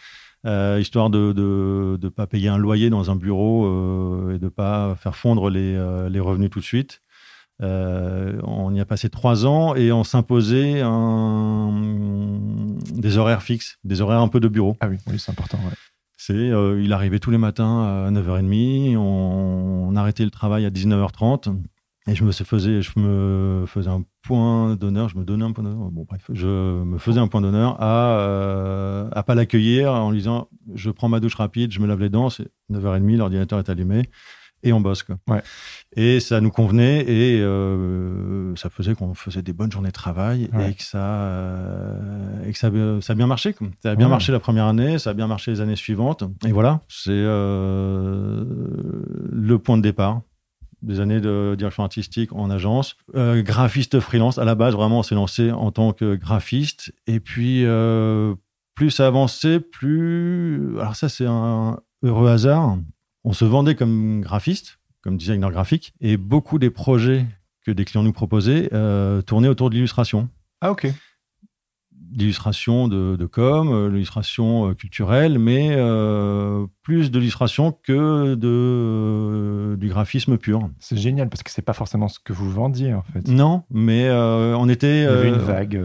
Euh, 0.45 0.77
histoire 0.79 1.09
de 1.09 1.33
ne 1.35 1.97
de, 1.97 2.09
pas 2.09 2.27
payer 2.27 2.47
un 2.47 2.57
loyer 2.57 2.89
dans 2.89 3.09
un 3.09 3.15
bureau 3.15 3.65
euh, 3.65 4.35
et 4.35 4.39
de 4.39 4.49
pas 4.49 4.95
faire 4.95 5.15
fondre 5.15 5.49
les, 5.49 5.75
euh, 5.75 6.09
les, 6.09 6.19
revenus 6.19 6.49
tout 6.49 6.59
de 6.59 6.65
suite. 6.65 7.01
on 7.59 8.73
y 8.73 8.79
a 8.79 8.85
passé 8.85 9.09
trois 9.09 9.45
ans 9.45 9.75
et 9.75 9.91
on 9.91 10.03
s'imposait 10.03 10.83
des 12.93 13.17
horaires 13.17 13.41
fixes, 13.41 13.79
des 13.83 14.01
horaires 14.01 14.21
un 14.21 14.27
peu 14.27 14.39
de 14.39 14.47
bureau. 14.47 14.77
Ah 14.79 14.87
oui, 14.87 14.97
oui 15.07 15.19
c'est 15.19 15.31
important. 15.31 15.59
C'est, 16.17 16.51
il 16.79 16.93
arrivait 16.93 17.19
tous 17.19 17.31
les 17.31 17.37
matins 17.37 18.05
à 18.07 18.11
9h30, 18.11 18.95
on, 18.97 19.87
on 19.89 19.95
arrêtait 19.95 20.25
le 20.25 20.31
travail 20.31 20.65
à 20.65 20.69
19h30 20.69 21.55
et 22.07 22.15
je 22.15 22.23
me 22.23 22.31
faisais, 22.31 22.81
je 22.81 22.99
me 22.99 23.65
faisais 23.67 23.89
un 23.89 24.03
point 24.23 24.75
d'honneur, 24.75 25.09
je 25.09 25.17
me 25.17 25.25
donnais 25.25 25.45
un 25.45 25.51
point 25.51 25.63
d'honneur. 25.63 25.91
Bon, 25.91 26.05
bref, 26.07 26.23
je 26.31 26.83
me 26.83 26.97
faisais 26.97 27.19
un 27.19 27.27
point 27.27 27.41
d'honneur 27.41 27.81
à 27.81 28.17
euh, 28.19 29.09
à 29.11 29.23
pas 29.23 29.35
l'accueillir 29.35 29.91
en 29.91 30.11
lui 30.11 30.19
disant 30.19 30.47
je 30.73 30.89
prends 30.89 31.09
ma 31.09 31.19
douche 31.19 31.35
rapide, 31.35 31.71
je 31.71 31.79
me 31.79 31.87
lave 31.87 31.99
les 31.99 32.09
dents, 32.09 32.29
c'est 32.29 32.47
9h30, 32.71 33.17
l'ordinateur 33.17 33.59
est 33.59 33.69
allumé 33.69 34.09
et 34.63 34.73
on 34.73 34.81
bosse 34.81 35.03
quoi. 35.03 35.17
Ouais. 35.27 35.41
Et 35.95 36.19
ça 36.19 36.41
nous 36.41 36.49
convenait 36.49 37.01
et 37.01 37.41
euh, 37.41 38.55
ça 38.55 38.69
faisait 38.69 38.95
qu'on 38.95 39.13
faisait 39.13 39.41
des 39.41 39.53
bonnes 39.53 39.71
journées 39.71 39.89
de 39.89 39.93
travail 39.93 40.49
et 40.59 40.73
que 40.73 40.83
ça 40.83 40.97
euh, 40.97 42.47
et 42.47 42.51
que 42.51 42.57
ça, 42.57 42.71
ça 43.01 43.13
a 43.13 43.15
bien 43.15 43.27
marché. 43.27 43.53
Quoi. 43.53 43.67
Ça 43.83 43.91
a 43.91 43.95
bien 43.95 44.07
marché 44.07 44.31
la 44.31 44.39
première 44.39 44.65
année, 44.65 44.97
ça 44.97 45.11
a 45.11 45.13
bien 45.13 45.27
marché 45.27 45.51
les 45.51 45.61
années 45.61 45.75
suivantes 45.75 46.23
et 46.45 46.51
voilà, 46.51 46.81
c'est 46.87 47.11
euh, 47.11 48.45
le 49.31 49.59
point 49.59 49.77
de 49.77 49.83
départ 49.83 50.21
des 50.81 50.99
années 50.99 51.19
de 51.19 51.55
direction 51.57 51.83
artistique 51.83 52.33
en 52.33 52.49
agence. 52.49 52.95
Euh, 53.15 53.41
graphiste 53.41 53.99
freelance, 53.99 54.37
à 54.37 54.45
la 54.45 54.55
base, 54.55 54.73
vraiment, 54.73 54.99
on 54.99 55.03
s'est 55.03 55.15
lancé 55.15 55.51
en 55.51 55.71
tant 55.71 55.93
que 55.93 56.15
graphiste. 56.15 56.93
Et 57.07 57.19
puis, 57.19 57.65
euh, 57.65 58.35
plus 58.75 58.91
ça 58.91 59.07
avançait, 59.07 59.59
plus... 59.59 60.77
Alors 60.79 60.95
ça, 60.95 61.09
c'est 61.09 61.25
un 61.25 61.79
heureux 62.03 62.29
hasard. 62.29 62.77
On 63.23 63.33
se 63.33 63.45
vendait 63.45 63.75
comme 63.75 64.21
graphiste, 64.21 64.79
comme 65.01 65.17
designer 65.17 65.51
graphique, 65.51 65.93
et 65.99 66.17
beaucoup 66.17 66.59
des 66.59 66.69
projets 66.69 67.25
que 67.65 67.71
des 67.71 67.83
clients 67.83 68.03
nous 68.03 68.13
proposaient 68.13 68.69
euh, 68.73 69.21
tournaient 69.21 69.49
autour 69.49 69.69
de 69.69 69.75
l'illustration. 69.75 70.29
Ah, 70.61 70.71
ok 70.71 70.87
d'illustration 72.17 72.87
de, 72.87 73.25
com, 73.27 73.69
euh, 73.71 73.89
l'illustration 73.89 74.69
euh, 74.69 74.73
culturelle, 74.73 75.37
mais 75.37 75.69
euh, 75.71 76.65
plus 76.81 77.11
de 77.11 77.19
l'illustration 77.19 77.71
que 77.71 78.33
de, 78.33 79.75
du 79.75 79.87
graphisme 79.87 80.37
pur. 80.37 80.67
C'est 80.79 80.97
génial 80.97 81.29
parce 81.29 81.43
que 81.43 81.51
c'est 81.51 81.61
pas 81.61 81.73
forcément 81.73 82.07
ce 82.07 82.19
que 82.19 82.33
vous 82.33 82.49
vendiez 82.49 82.95
en 82.95 83.03
fait. 83.03 83.27
Non, 83.27 83.63
mais 83.69 84.09
on 84.11 84.67
était. 84.67 85.01
Il 85.01 85.03
y 85.03 85.05
avait 85.05 85.29
une 85.29 85.35
vague. 85.35 85.79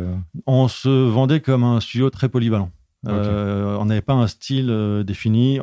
On 0.46 0.68
se 0.68 0.88
vendait 0.88 1.40
comme 1.40 1.64
un 1.64 1.80
studio 1.80 2.08
très 2.08 2.30
polyvalent. 2.30 2.70
on 3.06 3.84
n'avait 3.84 4.00
pas 4.00 4.14
un 4.14 4.26
style 4.26 5.02
défini. 5.06 5.60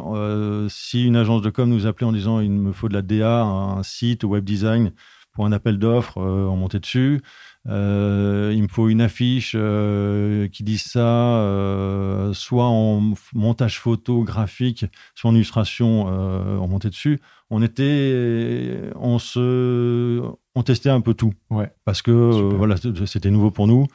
si 0.69 1.05
une 1.05 1.15
agence 1.15 1.41
de 1.41 1.49
com 1.49 1.67
nous 1.67 1.87
appelait 1.87 2.07
en 2.07 2.11
disant 2.11 2.39
il 2.41 2.51
me 2.51 2.71
faut 2.71 2.89
de 2.89 2.93
la 2.93 3.01
DA, 3.01 3.41
un 3.41 3.81
site, 3.81 4.23
web 4.23 4.43
design 4.43 4.91
pour 5.33 5.45
un 5.45 5.51
appel 5.51 5.79
d'offres, 5.79 6.17
on 6.17 6.57
montait 6.57 6.79
dessus. 6.79 7.21
Euh, 7.67 8.51
il 8.55 8.63
me 8.63 8.67
faut 8.67 8.87
une 8.89 9.01
affiche 9.01 9.53
euh, 9.55 10.47
qui 10.47 10.63
dit 10.63 10.77
ça, 10.77 11.37
euh, 11.39 12.33
soit 12.33 12.65
en 12.65 13.13
montage 13.33 13.79
photographique, 13.79 14.85
soit 15.15 15.29
en 15.29 15.35
illustration, 15.35 16.05
on 16.07 16.67
montait 16.67 16.89
dessus. 16.89 17.19
On 17.49 17.61
était, 17.61 18.91
on 18.95 19.19
se, 19.19 20.21
on 20.55 20.63
testait 20.63 20.89
un 20.89 21.01
peu 21.01 21.13
tout, 21.13 21.33
ouais. 21.49 21.71
parce 21.83 22.01
que 22.01 22.11
voilà, 22.11 22.75
c'était 23.05 23.31
nouveau 23.31 23.51
pour 23.51 23.67
nous. 23.67 23.87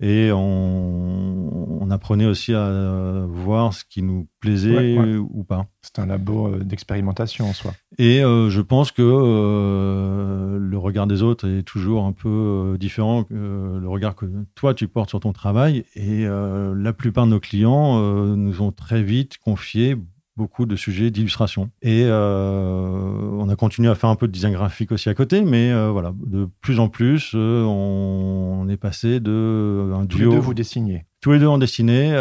Et 0.00 0.30
on, 0.32 1.88
apprenait 1.90 2.26
aussi 2.26 2.54
à 2.54 3.26
voir 3.28 3.74
ce 3.74 3.84
qui 3.84 4.02
nous 4.02 4.28
plaisait 4.38 5.16
ou 5.16 5.42
pas. 5.42 5.66
C'est 5.82 5.98
un 5.98 6.06
labo 6.06 6.46
euh, 6.46 6.58
d'expérimentation 6.60 7.48
en 7.48 7.52
soi. 7.52 7.72
Et 7.98 8.22
euh, 8.22 8.48
je 8.48 8.60
pense 8.60 8.92
que 8.92 9.02
euh, 9.02 10.56
le 10.60 10.78
regard 10.78 11.08
des 11.08 11.22
autres 11.24 11.48
est 11.48 11.64
toujours 11.64 12.04
un 12.04 12.12
peu 12.12 12.76
différent 12.78 13.24
que 13.24 13.34
le 13.34 13.88
regard 13.88 14.14
que 14.14 14.26
toi 14.54 14.72
tu 14.72 14.86
portes 14.86 15.08
sur 15.08 15.20
ton 15.20 15.32
travail. 15.32 15.84
Et 15.96 16.24
la 16.26 16.92
plupart 16.92 17.26
de 17.26 17.32
nos 17.32 17.40
clients 17.40 18.00
nous 18.36 18.62
ont 18.62 18.72
très 18.72 19.02
vite 19.02 19.38
confié 19.38 19.96
beaucoup 20.40 20.64
de 20.64 20.74
sujets 20.74 21.10
d'illustration. 21.10 21.68
Et 21.82 22.04
euh, 22.06 23.36
on 23.38 23.46
a 23.50 23.56
continué 23.56 23.90
à 23.90 23.94
faire 23.94 24.08
un 24.08 24.16
peu 24.16 24.26
de 24.26 24.32
design 24.32 24.54
graphique 24.54 24.90
aussi 24.90 25.10
à 25.10 25.14
côté, 25.14 25.42
mais 25.42 25.70
euh, 25.70 25.90
voilà, 25.90 26.14
de 26.16 26.48
plus 26.62 26.80
en 26.80 26.88
plus, 26.88 27.32
euh, 27.34 27.62
on, 27.64 28.66
est 28.70 28.78
passé 28.78 29.20
de 29.20 29.92
un 29.94 30.06
duo. 30.06 30.18
Tous 30.18 30.18
les 30.18 30.36
deux, 30.36 30.40
vous 30.40 30.54
dessinez 30.54 31.04
Tous 31.20 31.32
les 31.32 31.38
deux, 31.38 31.46
on 31.46 31.58
dessinait 31.58 32.12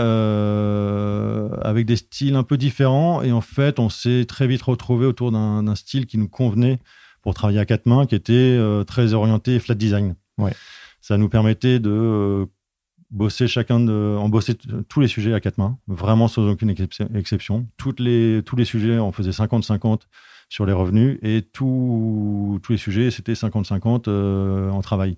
avec 1.64 1.86
des 1.86 1.96
styles 1.96 2.36
un 2.36 2.44
peu 2.44 2.58
différents. 2.58 3.22
Et 3.22 3.32
en 3.32 3.40
fait, 3.40 3.80
on 3.80 3.88
s'est 3.88 4.26
très 4.28 4.48
vite 4.48 4.64
retrouvé 4.64 5.06
autour 5.06 5.32
d'un 5.32 5.76
style 5.76 6.06
qui 6.06 6.18
nous 6.18 6.28
convenait 6.28 6.80
pour 7.22 7.34
travailler 7.34 7.60
à 7.60 7.66
quatre 7.66 7.86
mains, 7.86 8.06
qui 8.06 8.16
était 8.16 8.60
très 8.86 9.14
orienté 9.14 9.60
flat 9.60 9.76
design. 9.76 10.16
Ouais. 10.38 10.52
Ça 11.00 11.18
nous 11.18 11.30
permettait 11.30 11.80
de 11.80 12.48
bosser 13.12 13.48
chacun 13.48 13.80
de, 13.80 14.16
en 14.18 14.30
bosser 14.30 14.56
tous 14.88 15.02
les 15.02 15.08
sujets 15.08 15.34
à 15.34 15.40
quatre 15.40 15.58
mains, 15.58 15.78
vraiment 15.88 16.28
sans 16.28 16.48
aucune 16.48 16.70
exception. 16.70 17.68
Toutes 17.78 18.00
les, 18.00 18.42
tous 18.46 18.56
les 18.56 18.66
sujets, 18.66 19.00
on 19.00 19.12
faisait 19.12 19.32
50-50 19.32 20.02
sur 20.50 20.66
les 20.66 20.74
revenus 20.74 21.20
et 21.22 21.44
tous 21.44 22.60
les 22.70 22.78
sujets, 22.78 23.12
c'était 23.12 23.34
50-50 23.34 24.06
euh, 24.08 24.70
en 24.70 24.82
travail. 24.82 25.18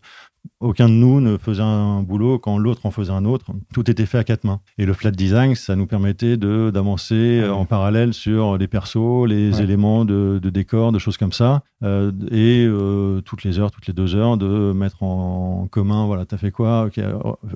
Aucun 0.59 0.89
de 0.89 0.93
nous 0.93 1.21
ne 1.21 1.37
faisait 1.37 1.61
un 1.61 2.01
boulot 2.01 2.39
quand 2.39 2.57
l'autre 2.57 2.85
en 2.85 2.91
faisait 2.91 3.11
un 3.11 3.25
autre. 3.25 3.47
Tout 3.73 3.89
était 3.89 4.05
fait 4.05 4.17
à 4.17 4.23
quatre 4.23 4.43
mains. 4.43 4.59
Et 4.77 4.85
le 4.85 4.93
flat 4.93 5.11
design, 5.11 5.55
ça 5.55 5.75
nous 5.75 5.87
permettait 5.87 6.37
de 6.37 6.71
d'avancer 6.71 7.43
en 7.47 7.65
parallèle 7.65 8.13
sur 8.13 8.57
les 8.57 8.67
persos, 8.67 9.27
les 9.27 9.61
éléments 9.61 10.05
de, 10.05 10.39
de, 10.41 10.49
décor, 10.49 10.91
de 10.91 10.99
choses 10.99 11.17
comme 11.17 11.31
ça. 11.31 11.63
Euh, 11.83 12.11
et 12.31 12.65
euh, 12.67 13.21
toutes 13.21 13.43
les 13.43 13.59
heures, 13.59 13.71
toutes 13.71 13.87
les 13.87 13.93
deux 13.93 14.15
heures, 14.15 14.37
de 14.37 14.71
mettre 14.71 15.03
en, 15.03 15.67
commun, 15.69 16.05
voilà, 16.05 16.25
t'as 16.25 16.37
fait 16.37 16.51
quoi 16.51 16.85
Ok, 16.85 16.99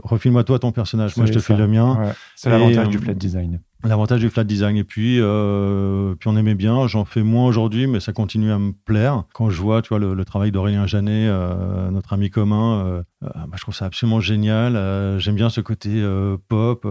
refile-moi 0.04 0.44
toi 0.44 0.60
ton 0.60 0.72
personnage, 0.72 1.16
moi 1.18 1.26
je 1.26 1.34
te 1.34 1.40
file 1.40 1.58
le 1.58 1.68
mien. 1.68 2.14
C'est 2.36 2.50
l'avantage 2.50 2.90
du 2.90 2.98
flat 2.98 3.14
design. 3.14 3.60
L'avantage 3.84 4.22
du 4.22 4.30
flat 4.30 4.44
design. 4.44 4.78
Et 4.78 4.84
puis, 4.84 5.20
euh, 5.20 6.16
puis 6.16 6.30
on 6.30 6.36
aimait 6.38 6.56
bien. 6.56 6.88
J'en 6.88 7.06
fais 7.06 7.22
moins 7.22 7.46
aujourd'hui, 7.46 7.88
mais 7.88 8.00
ça 8.00 8.14
continue 8.14 8.52
à 8.52 8.58
me 8.58 8.72
plaire. 8.72 9.26
Quand 9.34 9.50
je 9.50 9.62
vois, 9.62 9.82
tu 9.82 9.90
vois, 9.90 10.00
le, 10.00 10.26
travail 10.26 10.52
d'Aurélien 10.52 10.88
Janet, 10.88 11.30
euh, 11.30 11.92
notre 11.92 12.14
ami 12.14 12.30
commun, 12.30 12.86
euh, 12.86 13.04
euh 13.24 13.30
bah, 13.36 13.56
je 13.56 13.62
trouve 13.62 13.76
ça 13.76 13.86
absolument 13.86 14.20
génial. 14.20 14.76
Euh, 14.76 15.20
j'aime 15.20 15.36
bien 15.36 15.50
ce 15.50 15.62
côté 15.62 15.90
euh, 15.94 16.38
pop, 16.48 16.88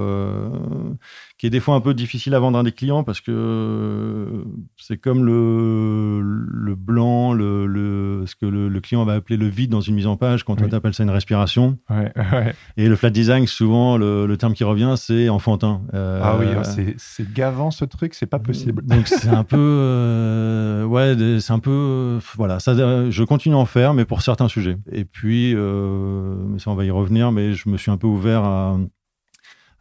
qui 1.39 1.47
est 1.47 1.51
des 1.51 1.61
fois 1.61 1.75
un 1.75 1.81
peu 1.81 1.95
difficile 1.95 2.35
à 2.35 2.39
vendre 2.39 2.59
à 2.59 2.63
des 2.63 2.73
clients 2.73 3.03
parce 3.03 3.21
que 3.21 4.45
c'est 4.77 4.99
comme 4.99 5.25
le, 5.25 6.21
le 6.23 6.75
blanc, 6.75 7.33
le, 7.33 7.67
le 7.67 8.25
ce 8.27 8.37
que 8.37 8.47
le, 8.47 8.81
client 8.81 9.05
va 9.05 9.15
appeler 9.15 9.37
le 9.37 9.47
vide 9.47 9.71
dans 9.71 9.81
une 9.81 9.95
mise 9.95 10.07
en 10.07 10.17
page. 10.17 10.45
Quand 10.45 10.61
on 10.61 10.73
appelle 10.73 10.95
ça 10.95 11.03
une 11.03 11.11
respiration. 11.11 11.79
Ouais, 11.91 12.13
ouais. 12.33 12.55
Et 12.77 12.89
le 12.89 12.97
flat 12.97 13.11
design, 13.11 13.47
souvent, 13.47 13.97
le, 13.97 14.27
le 14.27 14.37
terme 14.37 14.55
qui 14.55 14.65
revient, 14.65 14.95
c'est 14.97 15.29
enfantin. 15.29 15.83
ah 15.93 16.37
oui, 16.39 16.47
c'est 16.65 16.95
c'est 16.99 17.33
gavant 17.33 17.71
ce 17.71 17.85
truc, 17.85 18.15
c'est 18.15 18.27
pas 18.27 18.39
possible. 18.39 18.85
Donc 18.85 19.07
c'est 19.09 19.29
un 19.29 19.45
peu, 19.45 19.57
euh, 19.59 20.85
ouais, 20.85 21.17
c'est 21.41 21.53
un 21.53 21.59
peu, 21.59 22.19
voilà. 22.37 22.61
Ça, 22.61 22.75
je 23.11 23.25
continue 23.25 23.55
à 23.55 23.59
en 23.59 23.67
faire, 23.67 23.95
mais 23.95 24.05
pour 24.05 24.23
certains 24.23 24.49
sujets. 24.49 24.77
Et 24.91 25.05
puis, 25.05 25.55
euh, 25.55 26.59
ça 26.59 26.71
on 26.71 26.75
va 26.75 26.85
y 26.85 26.91
revenir, 26.91 27.33
mais 27.33 27.55
je 27.55 27.69
me 27.69 27.77
suis 27.77 27.91
un 27.91 27.97
peu 27.97 28.07
ouvert 28.07 28.45
à 28.45 28.77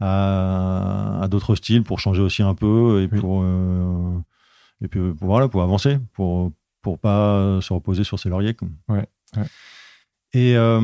à, 0.03 1.27
d'autres 1.29 1.55
styles 1.55 1.83
pour 1.83 1.99
changer 1.99 2.21
aussi 2.21 2.43
un 2.43 2.55
peu 2.55 3.01
et 3.01 3.07
pour 3.07 3.41
euh, 3.43 4.19
et 4.83 4.87
puis 4.87 4.99
pour, 4.99 5.27
voilà 5.27 5.47
pour 5.47 5.63
avancer, 5.63 5.97
pour 6.13 6.51
pour 6.81 6.99
pas 6.99 7.59
se 7.61 7.71
reposer 7.71 8.03
sur 8.03 8.19
ses 8.19 8.29
lauriers. 8.29 8.55
Ouais. 8.89 9.07
ouais. 9.37 9.43
Et 10.35 10.57
euh, 10.57 10.79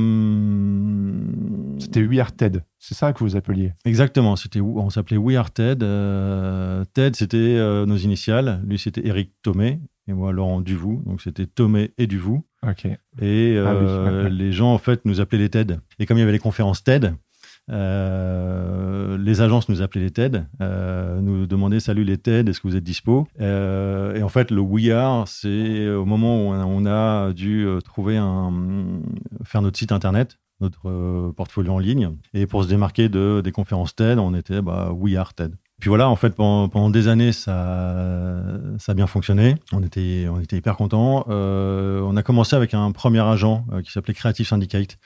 c'était 1.79 2.03
We 2.03 2.19
Are 2.19 2.31
Ted, 2.31 2.61
c'est 2.77 2.93
ça 2.93 3.13
que 3.13 3.23
vous 3.23 3.35
appeliez? 3.35 3.73
Exactement, 3.83 4.35
c'était 4.35 4.61
on 4.61 4.91
s'appelait 4.91 5.17
We 5.17 5.37
Are 5.37 5.49
Ted. 5.49 5.83
Euh, 5.83 6.85
Ted, 6.93 7.17
c'était 7.17 7.37
euh, 7.37 7.87
nos 7.87 7.97
initiales. 7.97 8.61
Lui, 8.67 8.77
c'était 8.77 9.07
Eric 9.07 9.31
Thomé 9.41 9.79
et 10.07 10.13
moi 10.13 10.31
Laurent 10.31 10.61
Duvou. 10.61 11.01
Donc 11.07 11.21
c'était 11.21 11.47
Thomé 11.47 11.93
et 11.97 12.05
Duvou. 12.05 12.45
Ok. 12.61 12.85
Et 13.21 13.57
ah 13.57 14.29
les 14.29 14.51
gens 14.51 14.71
en 14.71 14.77
fait 14.77 15.03
nous 15.05 15.19
appelaient 15.19 15.39
les 15.39 15.49
Ted. 15.49 15.77
Et 15.97 16.05
comme 16.05 16.17
il 16.17 16.21
y 16.21 16.23
avait 16.23 16.31
les 16.31 16.39
conférences 16.39 16.83
Ted, 16.83 17.13
euh, 17.69 19.17
les 19.17 19.41
agences 19.41 19.69
nous 19.69 19.81
appelaient 19.81 20.01
les 20.01 20.11
TED, 20.11 20.45
euh, 20.61 21.21
nous 21.21 21.45
demandaient 21.45 21.79
salut 21.79 22.03
les 22.03 22.17
TED, 22.17 22.49
est-ce 22.49 22.59
que 22.61 22.67
vous 22.67 22.75
êtes 22.75 22.83
dispo? 22.83 23.27
Euh, 23.39 24.15
Et 24.15 24.23
en 24.23 24.29
fait, 24.29 24.51
le 24.51 24.61
We 24.61 24.89
Are, 24.89 25.27
c'est 25.27 25.87
au 25.89 26.05
moment 26.05 26.49
où 26.49 26.53
on 26.53 26.85
a, 26.85 27.33
dû 27.33 27.67
trouver 27.83 28.17
un, 28.17 28.51
faire 29.43 29.61
notre 29.61 29.77
site 29.77 29.91
internet, 29.91 30.39
notre 30.61 31.31
portfolio 31.31 31.73
en 31.73 31.79
ligne, 31.79 32.11
et 32.33 32.47
pour 32.47 32.63
se 32.63 32.69
démarquer 32.69 33.09
de, 33.09 33.41
des 33.43 33.51
conférences 33.51 33.95
TED, 33.95 34.19
on 34.19 34.33
était 34.33 34.61
bah, 34.61 34.91
We 34.93 35.15
Are 35.15 35.33
TED. 35.33 35.55
Puis 35.79 35.87
voilà, 35.87 36.09
en 36.09 36.15
fait, 36.15 36.35
pendant, 36.35 36.89
des 36.89 37.07
années, 37.07 37.31
ça, 37.31 38.43
ça 38.77 38.91
a 38.91 38.95
bien 38.95 39.07
fonctionné. 39.07 39.55
On 39.71 39.81
était, 39.81 40.27
on 40.29 40.39
était 40.41 40.57
hyper 40.57 40.75
contents. 40.75 41.25
Euh, 41.29 42.01
on 42.01 42.17
a 42.17 42.23
commencé 42.23 42.55
avec 42.55 42.73
un 42.73 42.91
premier 42.91 43.21
agent 43.21 43.65
euh, 43.71 43.81
qui 43.81 43.91
s'appelait 43.91 44.13
Creative 44.13 44.45
Syndicate, 44.45 44.97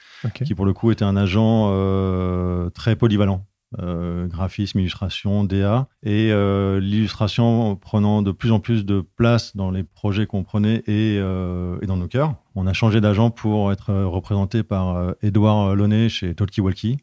qui 0.44 0.54
pour 0.54 0.66
le 0.66 0.72
coup 0.72 0.90
était 0.90 1.04
un 1.04 1.16
agent 1.16 1.68
euh, 1.70 2.70
très 2.70 2.96
polyvalent. 2.96 3.46
graphisme, 3.76 4.80
illustration, 4.80 5.44
DA, 5.44 5.88
et 6.02 6.32
l'illustration 6.80 7.76
prenant 7.76 8.22
de 8.22 8.32
plus 8.32 8.50
en 8.50 8.58
plus 8.58 8.84
de 8.84 9.04
place 9.16 9.56
dans 9.56 9.70
les 9.70 9.84
projets 9.84 10.26
qu'on 10.26 10.42
prenait 10.42 10.82
et, 10.86 11.16
et, 11.16 11.86
dans 11.86 11.96
nos 11.96 12.08
cœurs. 12.08 12.34
On 12.56 12.66
a 12.66 12.72
changé 12.72 13.00
d'agent 13.00 13.30
pour 13.30 13.72
être 13.72 13.92
représenté 13.92 14.62
par 14.62 15.14
Edouard 15.22 15.74
Launay 15.76 16.08
chez 16.08 16.34
Talkie 16.34 16.60
Walkie. 16.60 16.98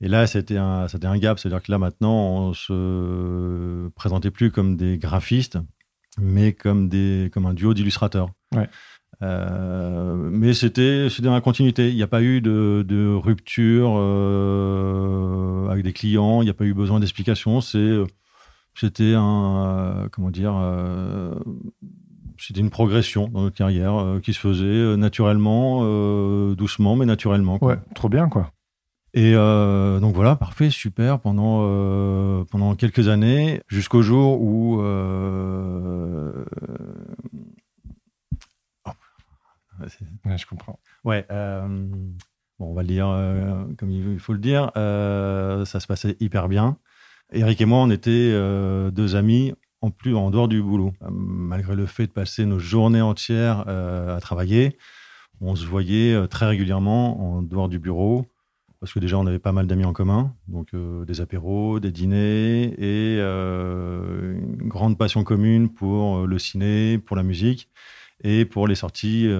Et 0.00 0.08
là, 0.08 0.26
c'était 0.26 0.56
un, 0.56 0.88
c'était 0.88 1.06
un 1.06 1.18
gap, 1.18 1.38
c'est-à-dire 1.38 1.62
que 1.62 1.70
là 1.70 1.78
maintenant, 1.78 2.14
on 2.14 2.52
se 2.54 3.88
présentait 3.90 4.30
plus 4.30 4.50
comme 4.50 4.76
des 4.76 4.98
graphistes, 4.98 5.58
mais 6.18 6.52
comme 6.52 6.88
des, 6.88 7.30
comme 7.32 7.46
un 7.46 7.54
duo 7.54 7.74
d'illustrateurs. 7.74 8.30
Ouais. 8.54 8.68
Euh, 9.22 10.14
mais 10.16 10.54
c'était 10.54 11.08
dans 11.20 11.34
la 11.34 11.40
continuité. 11.42 11.90
Il 11.90 11.96
n'y 11.96 12.02
a 12.02 12.06
pas 12.06 12.22
eu 12.22 12.40
de, 12.40 12.84
de 12.88 13.12
rupture 13.14 13.94
euh, 13.96 15.68
avec 15.68 15.84
des 15.84 15.92
clients. 15.92 16.40
Il 16.40 16.46
n'y 16.46 16.50
a 16.50 16.54
pas 16.54 16.64
eu 16.64 16.72
besoin 16.72 17.00
d'explications. 17.00 17.60
C'est 17.60 17.98
c'était 18.74 19.14
un 19.16 20.08
comment 20.10 20.30
dire 20.30 20.54
euh, 20.56 21.34
c'était 22.38 22.60
une 22.60 22.70
progression 22.70 23.28
dans 23.28 23.42
notre 23.42 23.56
carrière 23.56 23.94
euh, 23.94 24.20
qui 24.20 24.32
se 24.32 24.38
faisait 24.38 24.96
naturellement, 24.96 25.80
euh, 25.82 26.54
doucement 26.54 26.96
mais 26.96 27.04
naturellement. 27.04 27.58
Quoi. 27.58 27.72
Ouais, 27.72 27.78
trop 27.94 28.08
bien 28.08 28.28
quoi. 28.28 28.52
Et 29.12 29.34
euh, 29.34 29.98
donc 29.98 30.14
voilà, 30.14 30.36
parfait, 30.36 30.70
super, 30.70 31.18
pendant, 31.18 31.62
euh, 31.62 32.44
pendant 32.44 32.74
quelques 32.76 33.08
années, 33.08 33.60
jusqu'au 33.66 34.02
jour 34.02 34.40
où... 34.40 34.80
Euh, 34.82 36.44
oh. 38.86 38.90
Ouais, 40.24 40.38
je 40.38 40.46
comprends. 40.46 40.78
Ouais, 41.02 41.26
bon, 41.28 42.66
on 42.70 42.74
va 42.74 42.82
le 42.82 42.88
dire 42.88 43.06
comme 43.78 43.90
il 43.90 44.20
faut 44.20 44.32
le 44.32 44.38
dire, 44.38 44.70
ça 44.74 45.80
se 45.80 45.86
passait 45.86 46.16
hyper 46.20 46.48
bien. 46.48 46.76
Eric 47.32 47.60
et 47.60 47.64
moi, 47.64 47.78
on 47.78 47.90
était 47.90 48.32
deux 48.92 49.16
amis 49.16 49.54
en 49.80 49.90
plus 49.90 50.14
en 50.14 50.30
dehors 50.30 50.46
du 50.46 50.62
boulot. 50.62 50.92
Malgré 51.10 51.74
le 51.74 51.86
fait 51.86 52.06
de 52.06 52.12
passer 52.12 52.44
nos 52.44 52.58
journées 52.60 53.00
entières 53.00 53.66
à 53.68 54.20
travailler, 54.20 54.78
on 55.40 55.56
se 55.56 55.64
voyait 55.64 56.28
très 56.28 56.46
régulièrement 56.46 57.38
en 57.38 57.42
dehors 57.42 57.68
du 57.68 57.80
bureau 57.80 58.26
parce 58.80 58.94
que 58.94 58.98
déjà 58.98 59.18
on 59.18 59.26
avait 59.26 59.38
pas 59.38 59.52
mal 59.52 59.66
d'amis 59.66 59.84
en 59.84 59.92
commun, 59.92 60.34
donc 60.48 60.72
euh, 60.72 61.04
des 61.04 61.20
apéros, 61.20 61.80
des 61.80 61.92
dîners 61.92 62.74
et 62.78 63.18
euh, 63.20 64.38
une 64.38 64.68
grande 64.68 64.96
passion 64.96 65.22
commune 65.22 65.68
pour 65.68 66.20
euh, 66.20 66.26
le 66.26 66.38
ciné, 66.38 66.98
pour 66.98 67.14
la 67.14 67.22
musique 67.22 67.68
et 68.24 68.46
pour 68.46 68.66
les 68.66 68.74
sorties, 68.74 69.30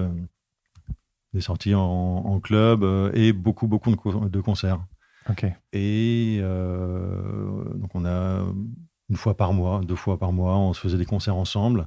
des 1.33 1.41
sorties 1.41 1.75
en, 1.75 2.39
club 2.39 2.83
et 3.13 3.31
beaucoup 3.31 3.67
beaucoup 3.67 3.91
de, 3.91 4.41
concerts. 4.41 4.83
Ok. 5.29 5.45
Et 5.71 6.39
donc 6.41 7.93
on 7.93 8.05
a 8.05 8.43
une 9.09 9.15
fois 9.17 9.37
par 9.37 9.53
mois, 9.53 9.81
deux 9.81 9.95
fois 9.95 10.17
par 10.17 10.31
mois, 10.31 10.57
on 10.57 10.73
se 10.73 10.79
faisait 10.79 10.97
des 10.97 11.05
concerts 11.05 11.35
ensemble. 11.35 11.85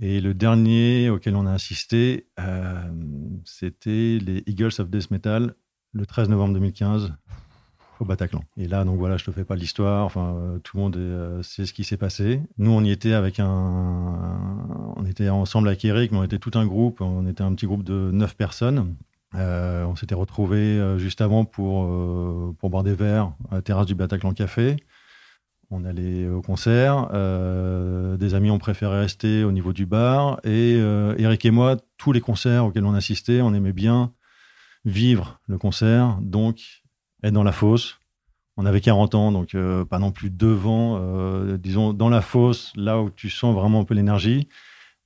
Et 0.00 0.20
le 0.20 0.34
dernier 0.34 1.08
auquel 1.08 1.36
on 1.36 1.46
a 1.46 1.52
assisté, 1.52 2.26
c'était 3.44 4.18
les 4.20 4.42
Eagles 4.46 4.72
of 4.80 4.90
Death 4.90 5.12
Metal 5.12 5.54
le 5.92 6.06
13 6.06 6.28
novembre 6.28 6.54
2015 6.54 7.12
au 8.00 8.04
Bataclan. 8.04 8.42
Et 8.56 8.68
là, 8.68 8.84
donc 8.84 8.98
voilà, 8.98 9.16
je 9.16 9.24
te 9.24 9.30
fais 9.30 9.44
pas 9.44 9.56
l'histoire. 9.56 10.04
Enfin, 10.04 10.36
euh, 10.36 10.58
tout 10.58 10.76
le 10.76 10.82
monde 10.82 10.96
euh, 10.96 11.42
sait 11.42 11.66
ce 11.66 11.72
qui 11.72 11.84
s'est 11.84 11.96
passé. 11.96 12.40
Nous, 12.58 12.70
on 12.70 12.82
y 12.82 12.90
était 12.90 13.12
avec 13.12 13.40
un, 13.40 14.94
on 14.96 15.04
était 15.04 15.28
ensemble 15.28 15.68
avec 15.68 15.84
Eric, 15.84 16.12
mais 16.12 16.18
on 16.18 16.24
était 16.24 16.38
tout 16.38 16.52
un 16.54 16.66
groupe. 16.66 17.00
On 17.00 17.26
était 17.26 17.42
un 17.42 17.54
petit 17.54 17.66
groupe 17.66 17.84
de 17.84 18.10
neuf 18.12 18.36
personnes. 18.36 18.94
Euh, 19.34 19.84
on 19.84 19.94
s'était 19.94 20.14
retrouvés 20.14 20.98
juste 20.98 21.20
avant 21.20 21.44
pour 21.44 21.86
pour 22.58 22.70
boire 22.70 22.82
des 22.82 22.94
verres 22.94 23.32
à 23.50 23.56
la 23.56 23.62
terrasse 23.62 23.86
du 23.86 23.94
Bataclan 23.94 24.32
Café. 24.32 24.76
On 25.70 25.84
allait 25.84 26.26
au 26.28 26.40
concert. 26.40 27.08
des 28.18 28.34
amis 28.34 28.50
ont 28.50 28.58
préféré 28.58 29.00
rester 29.00 29.44
au 29.44 29.52
niveau 29.52 29.74
du 29.74 29.84
bar. 29.84 30.40
Et 30.44 30.78
Eric 31.18 31.44
et 31.44 31.50
moi, 31.50 31.76
tous 31.98 32.12
les 32.12 32.22
concerts 32.22 32.64
auxquels 32.64 32.86
on 32.86 32.94
assistait, 32.94 33.42
on 33.42 33.52
aimait 33.52 33.74
bien 33.74 34.12
vivre 34.88 35.40
le 35.46 35.58
concert, 35.58 36.18
donc 36.20 36.82
être 37.22 37.34
dans 37.34 37.44
la 37.44 37.52
fosse. 37.52 37.98
On 38.56 38.66
avait 38.66 38.80
40 38.80 39.14
ans, 39.14 39.30
donc 39.30 39.54
euh, 39.54 39.84
pas 39.84 40.00
non 40.00 40.10
plus 40.10 40.30
devant, 40.30 40.98
euh, 41.00 41.56
disons 41.58 41.92
dans 41.92 42.08
la 42.08 42.20
fosse, 42.20 42.72
là 42.74 43.00
où 43.00 43.10
tu 43.10 43.30
sens 43.30 43.54
vraiment 43.54 43.80
un 43.80 43.84
peu 43.84 43.94
l'énergie, 43.94 44.48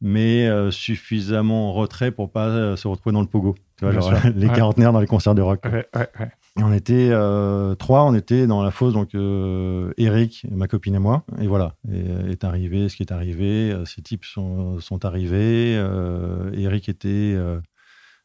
mais 0.01 0.49
euh, 0.49 0.71
suffisamment 0.71 1.69
en 1.69 1.73
retrait 1.75 2.13
pour 2.13 2.33
pas 2.33 2.77
se 2.77 2.89
retrouver 2.89 3.13
dans 3.13 3.21
le 3.21 3.27
pogo. 3.27 3.55
Tu 3.77 3.85
vois, 3.85 3.93
genre, 3.93 4.15
les 4.35 4.49
quarantenaires 4.49 4.93
dans 4.93 5.01
les 5.01 5.07
concerts 5.07 5.35
de 5.35 5.43
rock. 5.43 5.67
et 5.67 6.63
on 6.63 6.73
était 6.73 7.11
trois, 7.79 8.05
on 8.05 8.15
était 8.15 8.47
dans 8.47 8.63
la 8.63 8.71
fosse, 8.71 8.95
donc 8.95 9.11
Eric, 9.99 10.47
ma 10.51 10.67
copine 10.67 10.95
et 10.95 11.01
moi. 11.01 11.25
Et 11.39 11.47
voilà, 11.47 11.75
et, 11.93 12.31
est 12.31 12.45
arrivé 12.45 12.89
ce 12.89 12.97
qui 12.97 13.03
est 13.03 13.13
arrivé. 13.13 13.75
ces 13.85 14.01
types 14.01 14.25
sont, 14.25 14.81
sont 14.81 15.05
arrivés. 15.05 15.75
Eric 16.55 16.89
était 16.89 17.37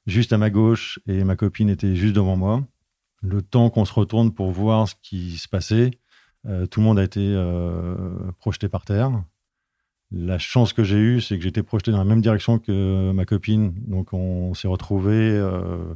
juste 0.08 0.34
à 0.34 0.38
ma 0.38 0.50
gauche 0.50 1.00
et 1.06 1.24
ma 1.24 1.36
copine 1.36 1.70
était 1.70 1.96
juste 1.96 2.15
devant 2.15 2.38
moi. 2.38 2.63
Le 3.22 3.41
temps 3.41 3.70
qu'on 3.70 3.86
se 3.86 3.93
retourne 3.93 4.34
pour 4.34 4.52
voir 4.52 4.88
ce 4.88 4.96
qui 5.04 5.38
se 5.38 5.48
passait, 5.48 5.91
euh, 6.48 6.65
tout 6.65 6.80
le 6.80 6.86
monde 6.86 6.98
a 6.98 7.04
été 7.04 7.20
euh, 7.22 8.15
projeté 8.39 8.70
par 8.70 8.86
terre. 8.86 9.12
La 10.10 10.39
chance 10.39 10.72
que 10.72 10.84
j'ai 10.84 10.98
eue, 10.98 11.22
c'est 11.22 11.38
que 11.38 11.43
j'étais 11.43 11.63
projeté 11.63 11.91
dans 11.91 11.98
la 11.98 12.06
même 12.06 12.22
direction 12.22 12.60
que 12.60 13.12
ma 13.12 13.26
copine. 13.26 13.74
Donc 13.86 14.13
on 14.13 14.54
s'est 14.54 14.70
retrouvé, 14.70 15.13
euh, 15.13 15.93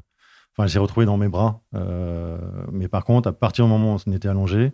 elle 0.60 0.70
s'est 0.70 0.80
retrouvée 0.80 1.06
dans 1.06 1.18
mes 1.18 1.30
bras. 1.30 1.62
mais 2.72 2.88
par 2.88 3.06
contre, 3.06 3.30
à 3.30 3.34
partir 3.34 3.66
du 3.66 3.72
moment 3.72 3.96
où 3.96 3.98
on 4.06 4.12
était 4.12 4.28
allongé, 4.28 4.74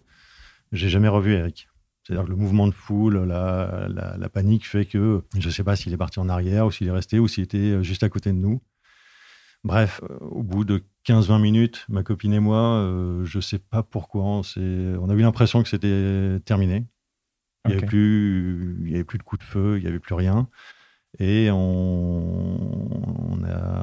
j'ai 0.72 0.90
jamais 0.90 1.08
revu 1.08 1.34
Eric. 1.34 1.70
C'est-à-dire 2.04 2.26
que 2.26 2.30
le 2.30 2.36
mouvement 2.36 2.68
de 2.68 2.74
foule, 2.74 3.24
la, 3.24 3.88
la 3.88 4.30
panique 4.30 4.66
fait 4.66 4.86
que 4.86 5.24
je 5.38 5.48
ne 5.48 5.52
sais 5.52 5.64
pas 5.64 5.76
s'il 5.76 5.94
est 5.94 5.98
parti 5.98 6.20
en 6.20 6.30
arrière 6.30 6.66
ou 6.66 6.72
s'il 6.72 6.88
est 6.88 6.92
resté 6.92 7.20
ou 7.20 7.28
s'il 7.28 7.44
était 7.44 7.84
juste 7.84 8.04
à 8.04 8.10
côté 8.10 8.32
de 8.32 8.38
nous. 8.38 8.62
Bref, 9.64 10.02
euh, 10.10 10.18
au 10.22 10.44
bout 10.44 10.64
de 10.66 10.84
15-20 11.08 11.42
minutes, 11.42 11.86
ma 11.90 12.04
copine 12.04 12.34
et 12.34 12.40
moi, 12.40 12.60
euh, 12.60 13.26
je 13.26 13.38
ne 13.38 13.42
sais 13.42 13.60
pas 13.60 13.84
pourquoi, 13.84 14.24
on, 14.24 14.42
on 14.58 15.10
a 15.10 15.14
eu 15.14 15.22
l'impression 15.22 15.64
que 15.64 15.70
c'était 15.70 16.40
terminé. 16.46 16.86
Il 17.66 17.72
n'y 17.72 17.78
avait, 17.78 17.86
plus, 17.86 18.78
il 18.86 18.94
avait 18.96 19.04
plus 19.04 19.18
de 19.18 19.24
coups 19.24 19.40
de 19.42 19.46
feu, 19.46 19.78
il 19.78 19.82
n'y 19.82 19.90
avait 19.90 20.00
plus 20.00 20.16
rien. 20.16 20.48
Et 21.20 21.50
on, 21.52 22.88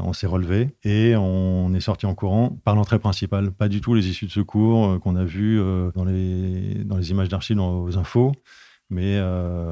on, 0.05 0.13
s'est 0.13 0.27
relevé 0.29 0.77
et 0.85 1.17
on 1.17 1.75
est 1.75 1.81
sorti 1.81 2.07
en 2.07 2.15
courant 2.15 2.51
par 2.65 2.77
l'entrée 2.77 3.01
principale. 3.01 3.51
Pas 3.51 3.69
du 3.69 3.81
tout 3.81 3.95
les 3.95 4.09
issues 4.09 4.27
de 4.27 4.31
secours 4.31 4.87
euh, 4.87 4.99
qu'on 5.01 5.17
a 5.17 5.25
vues 5.25 5.59
dans, 5.95 6.05
les, 6.05 6.85
dans 6.85 6.97
les 6.97 7.11
images 7.11 7.29
d'archives, 7.29 7.57
dans 7.57 7.83
aux 7.83 7.99
infos, 7.99 8.33
mais, 8.89 9.21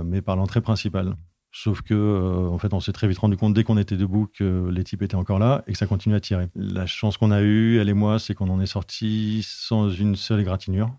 mais 0.04 0.20
par 0.20 0.36
l'entrée 0.36 0.60
principale. 0.60 1.14
Sauf 1.54 1.82
que, 1.82 1.92
euh, 1.92 2.48
en 2.48 2.56
fait, 2.56 2.72
on 2.72 2.80
s'est 2.80 2.92
très 2.92 3.06
vite 3.06 3.18
rendu 3.18 3.36
compte 3.36 3.52
dès 3.52 3.62
qu'on 3.62 3.76
était 3.76 3.98
debout 3.98 4.26
que 4.26 4.70
les 4.70 4.84
types 4.84 5.02
étaient 5.02 5.16
encore 5.16 5.38
là 5.38 5.62
et 5.66 5.72
que 5.72 5.78
ça 5.78 5.86
continuait 5.86 6.16
à 6.16 6.20
tirer. 6.20 6.48
La 6.54 6.86
chance 6.86 7.18
qu'on 7.18 7.30
a 7.30 7.42
eue, 7.42 7.78
elle 7.78 7.90
et 7.90 7.94
moi, 7.94 8.18
c'est 8.18 8.34
qu'on 8.34 8.48
en 8.48 8.58
est 8.58 8.66
sorti 8.66 9.46
sans 9.46 9.90
une 9.90 10.16
seule 10.16 10.40
égratignure, 10.40 10.96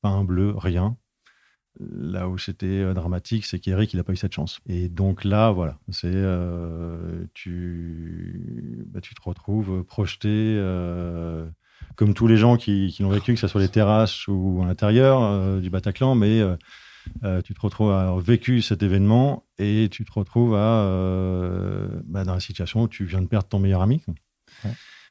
pas 0.00 0.08
un 0.08 0.24
bleu, 0.24 0.54
rien. 0.56 0.96
Là 1.78 2.28
où 2.28 2.36
c'était 2.36 2.66
euh, 2.66 2.94
dramatique, 2.94 3.46
c'est 3.46 3.60
qu'Eric, 3.60 3.92
il 3.94 3.96
n'a 3.96 4.02
pas 4.02 4.12
eu 4.12 4.16
cette 4.16 4.32
chance. 4.32 4.58
Et 4.66 4.88
donc 4.88 5.22
là, 5.22 5.52
voilà, 5.52 5.78
c'est 5.90 6.10
euh, 6.12 7.24
tu, 7.32 8.84
bah, 8.88 9.00
tu 9.00 9.14
te 9.14 9.22
retrouves 9.22 9.84
projeté, 9.84 10.58
comme 11.94 12.12
tous 12.12 12.26
les 12.26 12.36
gens 12.36 12.56
qui, 12.56 12.92
qui 12.92 13.04
l'ont 13.04 13.10
vécu, 13.10 13.34
que 13.34 13.40
ce 13.40 13.46
soit 13.46 13.60
les 13.60 13.68
terrasses 13.68 14.26
ou 14.26 14.60
à 14.62 14.66
l'intérieur 14.66 15.60
du 15.60 15.70
Bataclan, 15.70 16.16
mais 16.16 16.42
euh, 17.24 17.42
tu 17.42 17.54
te 17.54 17.60
retrouves 17.60 17.90
à 17.90 18.02
avoir 18.02 18.18
vécu 18.20 18.62
cet 18.62 18.82
événement 18.82 19.44
et 19.58 19.88
tu 19.90 20.04
te 20.04 20.12
retrouves 20.12 20.54
à, 20.54 20.84
euh, 20.84 21.88
bah, 22.04 22.24
dans 22.24 22.34
la 22.34 22.40
situation 22.40 22.82
où 22.82 22.88
tu 22.88 23.04
viens 23.04 23.20
de 23.20 23.26
perdre 23.26 23.48
ton 23.48 23.58
meilleur 23.58 23.82
ami. 23.82 24.02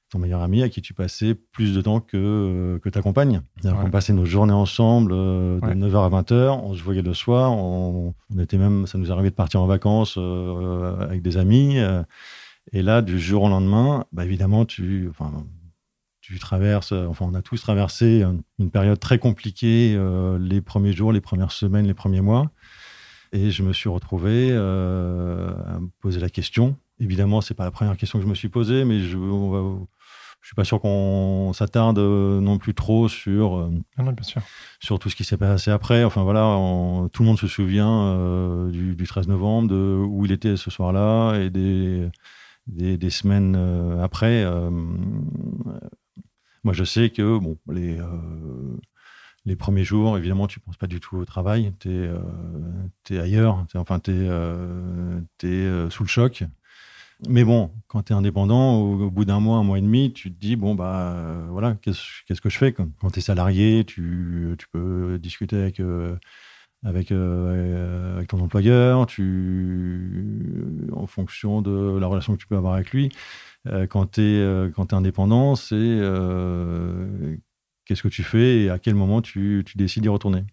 Ton 0.10 0.19
meilleur 0.19 0.41
ami 0.41 0.62
à 0.62 0.69
qui 0.69 0.82
tu 0.82 0.93
passais 0.93 1.36
plus 1.36 1.73
de 1.73 1.82
temps 1.82 2.01
que, 2.01 2.17
euh, 2.17 2.80
que 2.80 2.89
ta 2.89 3.01
compagne. 3.01 3.41
On 3.63 3.89
passait 3.89 4.13
nos 4.13 4.25
journées 4.25 4.54
ensemble 4.54 5.12
de 5.12 5.73
9h 5.73 6.06
à 6.06 6.10
20h, 6.10 6.60
on 6.63 6.73
se 6.73 6.84
voyait 6.84 7.01
le 7.01 7.13
soir, 7.13 7.54
on, 7.54 8.13
était 8.39 8.58
même, 8.58 8.88
ça 8.88 8.97
nous 8.97 9.12
arrivait 9.12 9.30
de 9.30 9.36
partir 9.36 9.62
en 9.62 9.67
vacances 9.67 10.17
avec 10.17 11.21
des 11.21 11.38
amis. 11.38 11.77
et 12.73 12.82
là, 12.82 13.01
du 13.01 13.19
jour 13.19 13.43
au 13.43 13.49
lendemain, 13.49 14.06
bah, 14.12 14.25
évidemment, 14.25 14.65
tu, 14.65 15.08
enfin, 15.10 15.45
tu 16.21 16.38
traverses, 16.39 16.91
euh, 16.91 17.07
enfin 17.07 17.25
on 17.27 17.34
a 17.34 17.41
tous 17.41 17.62
traversé 17.62 18.23
une 18.60 18.71
période 18.71 18.99
très 18.99 19.17
compliquée 19.17 19.95
euh, 19.97 20.38
les 20.39 20.62
premiers 20.62 20.93
jours, 20.93 21.12
les 21.12 21.21
premières 21.21 21.51
semaines, 21.51 21.88
les 21.88 21.93
premiers 21.93 22.21
mois. 22.21 22.51
Et 23.34 23.49
je 23.49 23.63
me 23.63 23.73
suis 23.73 23.89
retrouvé 23.89 24.49
euh, 24.51 25.53
à 25.65 25.79
me 25.79 25.88
poser 25.99 26.19
la 26.19 26.29
question. 26.29 26.77
Évidemment, 26.99 27.41
c'est 27.41 27.53
pas 27.53 27.63
la 27.63 27.71
première 27.71 27.97
question 27.97 28.19
que 28.19 28.25
je 28.25 28.29
me 28.29 28.36
suis 28.36 28.49
posée, 28.49 28.86
mais 28.86 28.99
je, 28.99 29.17
ne 29.17 29.86
suis 30.43 30.53
pas 30.53 30.65
sûr 30.65 30.79
qu'on 30.79 31.51
s'attarde 31.53 31.97
non 31.97 32.57
plus 32.57 32.73
trop 32.73 33.07
sur, 33.07 33.71
ah 33.97 34.03
bien 34.03 34.23
sûr. 34.23 34.41
sur 34.79 34.99
tout 34.99 35.10
ce 35.10 35.15
qui 35.15 35.23
s'est 35.23 35.38
passé 35.38 35.71
après. 35.71 36.03
Enfin 36.03 36.23
voilà, 36.23 36.43
tout 37.13 37.23
le 37.23 37.27
monde 37.27 37.39
se 37.39 37.47
souvient 37.47 38.67
du, 38.69 38.95
du, 38.95 39.07
13 39.07 39.29
novembre, 39.29 39.69
de 39.69 39.97
où 40.05 40.25
il 40.25 40.31
était 40.31 40.57
ce 40.57 40.69
soir-là 40.69 41.39
et 41.39 41.49
des, 41.49 42.07
des, 42.67 42.97
des 42.97 43.10
semaines 43.10 43.55
après. 44.03 44.45
Moi, 46.63 46.74
je 46.74 46.84
sais 46.84 47.10
que 47.10 47.38
bon, 47.38 47.58
les, 47.69 48.00
euh, 48.00 48.78
Les 49.45 49.56
premiers 49.56 49.84
jours, 49.84 50.17
évidemment, 50.17 50.47
tu 50.47 50.60
penses 50.60 50.78
pas 50.78 50.88
du 50.88 51.00
tout 51.00 51.17
au 51.17 51.26
travail. 51.26 51.74
Tu 51.80 51.89
es, 51.89 52.10
es, 53.12 53.19
ailleurs. 53.19 53.65
enfin, 53.76 54.00
tu 54.00 54.12
es, 54.12 55.47
es 55.47 55.89
sous 55.89 56.04
le 56.04 56.10
choc. 56.10 56.43
Mais 57.28 57.43
bon, 57.43 57.71
quand 57.88 58.04
tu 58.04 58.13
es 58.13 58.15
indépendant, 58.15 58.78
au, 58.78 59.12
bout 59.12 59.26
d'un 59.26 59.39
mois, 59.39 59.58
un 59.58 59.63
mois 59.63 59.78
et 59.78 59.82
demi, 59.82 60.12
tu 60.12 60.34
te 60.34 60.39
dis, 60.39 60.56
bon, 60.56 60.74
bah 60.74 61.15
voilà, 61.50 61.76
qu'est-ce 61.82 62.41
que 62.41 62.50
je 62.50 62.58
fais 62.58 62.74
Quand 62.74 62.88
tu 63.12 63.19
es 63.19 63.21
salarié, 63.21 63.84
tu, 63.86 64.56
tu, 64.58 64.67
peux 64.71 65.19
discuter 65.19 65.58
avec 65.58 65.80
euh, 65.80 66.17
avec 66.84 67.10
ton 68.28 68.39
employeur, 68.39 69.06
tu, 69.06 70.88
en 70.93 71.06
fonction 71.06 71.62
de 71.62 71.97
la 72.00 72.08
relation 72.08 72.34
que 72.34 72.39
tu 72.39 72.47
peux 72.47 72.58
avoir 72.58 72.74
avec 72.74 72.91
lui. 72.91 73.12
Euh, 73.67 73.86
quand 73.88 74.13
tu 74.13 74.21
es, 74.21 74.39
euh, 74.39 74.71
es, 74.76 74.93
indépendant, 74.93 75.56
c'est 75.56 76.00
qu'est-ce 77.86 78.04
que 78.04 78.08
tu 78.08 78.24
fais 78.24 78.62
et 78.62 78.69
à 78.69 78.80
quel 78.80 78.95
moment 78.95 79.21
tu, 79.21 79.63
tu 79.65 79.78
décides 79.78 80.04
d'y 80.04 80.10
retourner. 80.10 80.43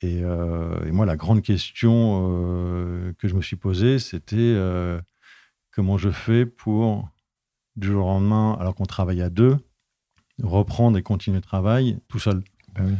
Et, 0.00 0.18
et, 0.18 0.90
moi, 0.90 1.06
la 1.06 1.16
grande 1.16 1.42
question 1.42 3.14
que 3.18 3.28
je 3.28 3.34
me 3.34 3.42
suis 3.42 3.56
posée, 3.56 3.98
c'était 3.98 4.56
comment 5.70 5.96
je 5.96 6.10
fais 6.10 6.44
pour, 6.44 7.08
du 7.76 7.88
jour 7.88 8.06
au 8.06 8.08
lendemain, 8.08 8.56
alors 8.58 8.74
qu'on 8.74 8.86
travaille 8.86 9.22
à 9.22 9.30
deux, 9.30 9.56
reprendre 10.42 10.98
et 10.98 11.02
continuer 11.02 11.36
le 11.36 11.42
travail 11.42 11.98
tout 12.08 12.18
seul. 12.18 12.42
Ben 12.74 12.98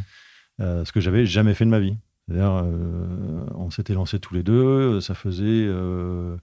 ce 0.59 0.93
que 0.93 1.01
j'avais 1.01 1.27
jamais 1.27 1.55
fait 1.55 1.65
de 1.65 1.71
ma 1.71 1.81
vie. 1.81 1.97
C'est-à-dire, 2.27 2.63
euh, 2.65 3.47
on 3.55 3.71
s'était 3.71 3.95
lancés 3.95 4.21
tous 4.21 4.35
les 4.35 4.43
deux, 4.43 5.01
ça 5.01 5.15
faisait 5.15 5.45
euh, 5.45 6.37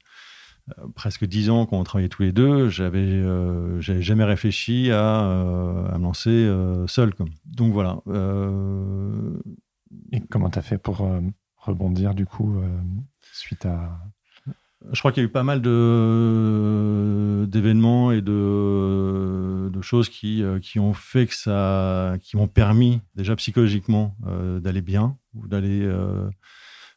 presque 0.95 1.25
dix 1.25 1.49
ans 1.49 1.65
qu'on 1.65 1.83
travaillait 1.83 2.09
tous 2.09 2.23
les 2.23 2.31
deux. 2.31 2.69
J'avais, 2.69 2.99
euh, 2.99 3.79
jamais 3.81 4.23
réfléchi 4.23 4.91
à, 4.91 5.19
à 5.19 5.97
me 5.97 6.03
lancer 6.03 6.49
seul. 6.87 7.13
Comme. 7.13 7.29
Donc 7.45 7.73
voilà. 7.73 7.97
Et 10.11 10.21
comment 10.29 10.49
tu 10.49 10.59
as 10.59 10.63
fait 10.63 10.77
pour 10.77 11.09
rebondir 11.57 12.13
du 12.13 12.25
coup 12.25 12.61
suite 13.33 13.65
à 13.65 13.99
je 14.91 14.99
crois 14.99 15.11
qu'il 15.11 15.21
y 15.21 15.25
a 15.25 15.27
eu 15.27 15.31
pas 15.31 15.43
mal 15.43 15.61
d'événements 17.47 18.11
et 18.11 18.21
de, 18.21 19.69
de 19.69 19.81
choses 19.81 20.07
qui, 20.09 20.41
euh, 20.41 20.59
qui 20.59 20.79
ont 20.79 20.93
fait 20.93 21.27
que 21.27 21.35
ça, 21.35 22.15
qui 22.21 22.37
m'ont 22.37 22.47
permis 22.47 23.01
déjà 23.15 23.35
psychologiquement 23.35 24.15
euh, 24.25 24.59
d'aller 24.59 24.81
bien 24.81 25.17
ou 25.33 25.47
d'aller. 25.47 25.81
Euh, 25.81 26.29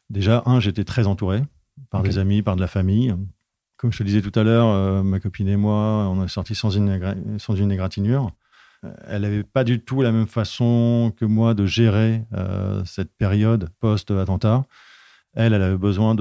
déjà, 0.09 0.43
un, 0.45 0.61
j'étais 0.61 0.85
très 0.85 1.07
entouré 1.07 1.43
par 1.89 2.03
des 2.03 2.19
amis, 2.19 2.41
par 2.41 2.55
de 2.55 2.61
la 2.61 2.67
famille. 2.67 3.13
Comme 3.83 3.91
je 3.91 3.97
te 3.97 4.03
disais 4.03 4.21
tout 4.21 4.39
à 4.39 4.43
l'heure, 4.43 5.03
ma 5.03 5.19
copine 5.19 5.49
et 5.49 5.57
moi, 5.57 6.07
on 6.09 6.23
est 6.23 6.29
sortis 6.29 6.55
sans 6.55 6.69
une, 6.69 7.37
sans 7.37 7.53
une 7.53 7.69
égratignure. 7.69 8.31
Elle 9.09 9.23
n'avait 9.23 9.43
pas 9.43 9.65
du 9.65 9.81
tout 9.81 10.01
la 10.01 10.13
même 10.13 10.25
façon 10.25 11.11
que 11.17 11.25
moi 11.25 11.53
de 11.53 11.65
gérer 11.65 12.23
cette 12.85 13.13
période 13.17 13.67
post-attentat. 13.81 14.63
Elle, 15.33 15.51
elle 15.51 15.63
avait 15.63 15.77
besoin 15.77 16.15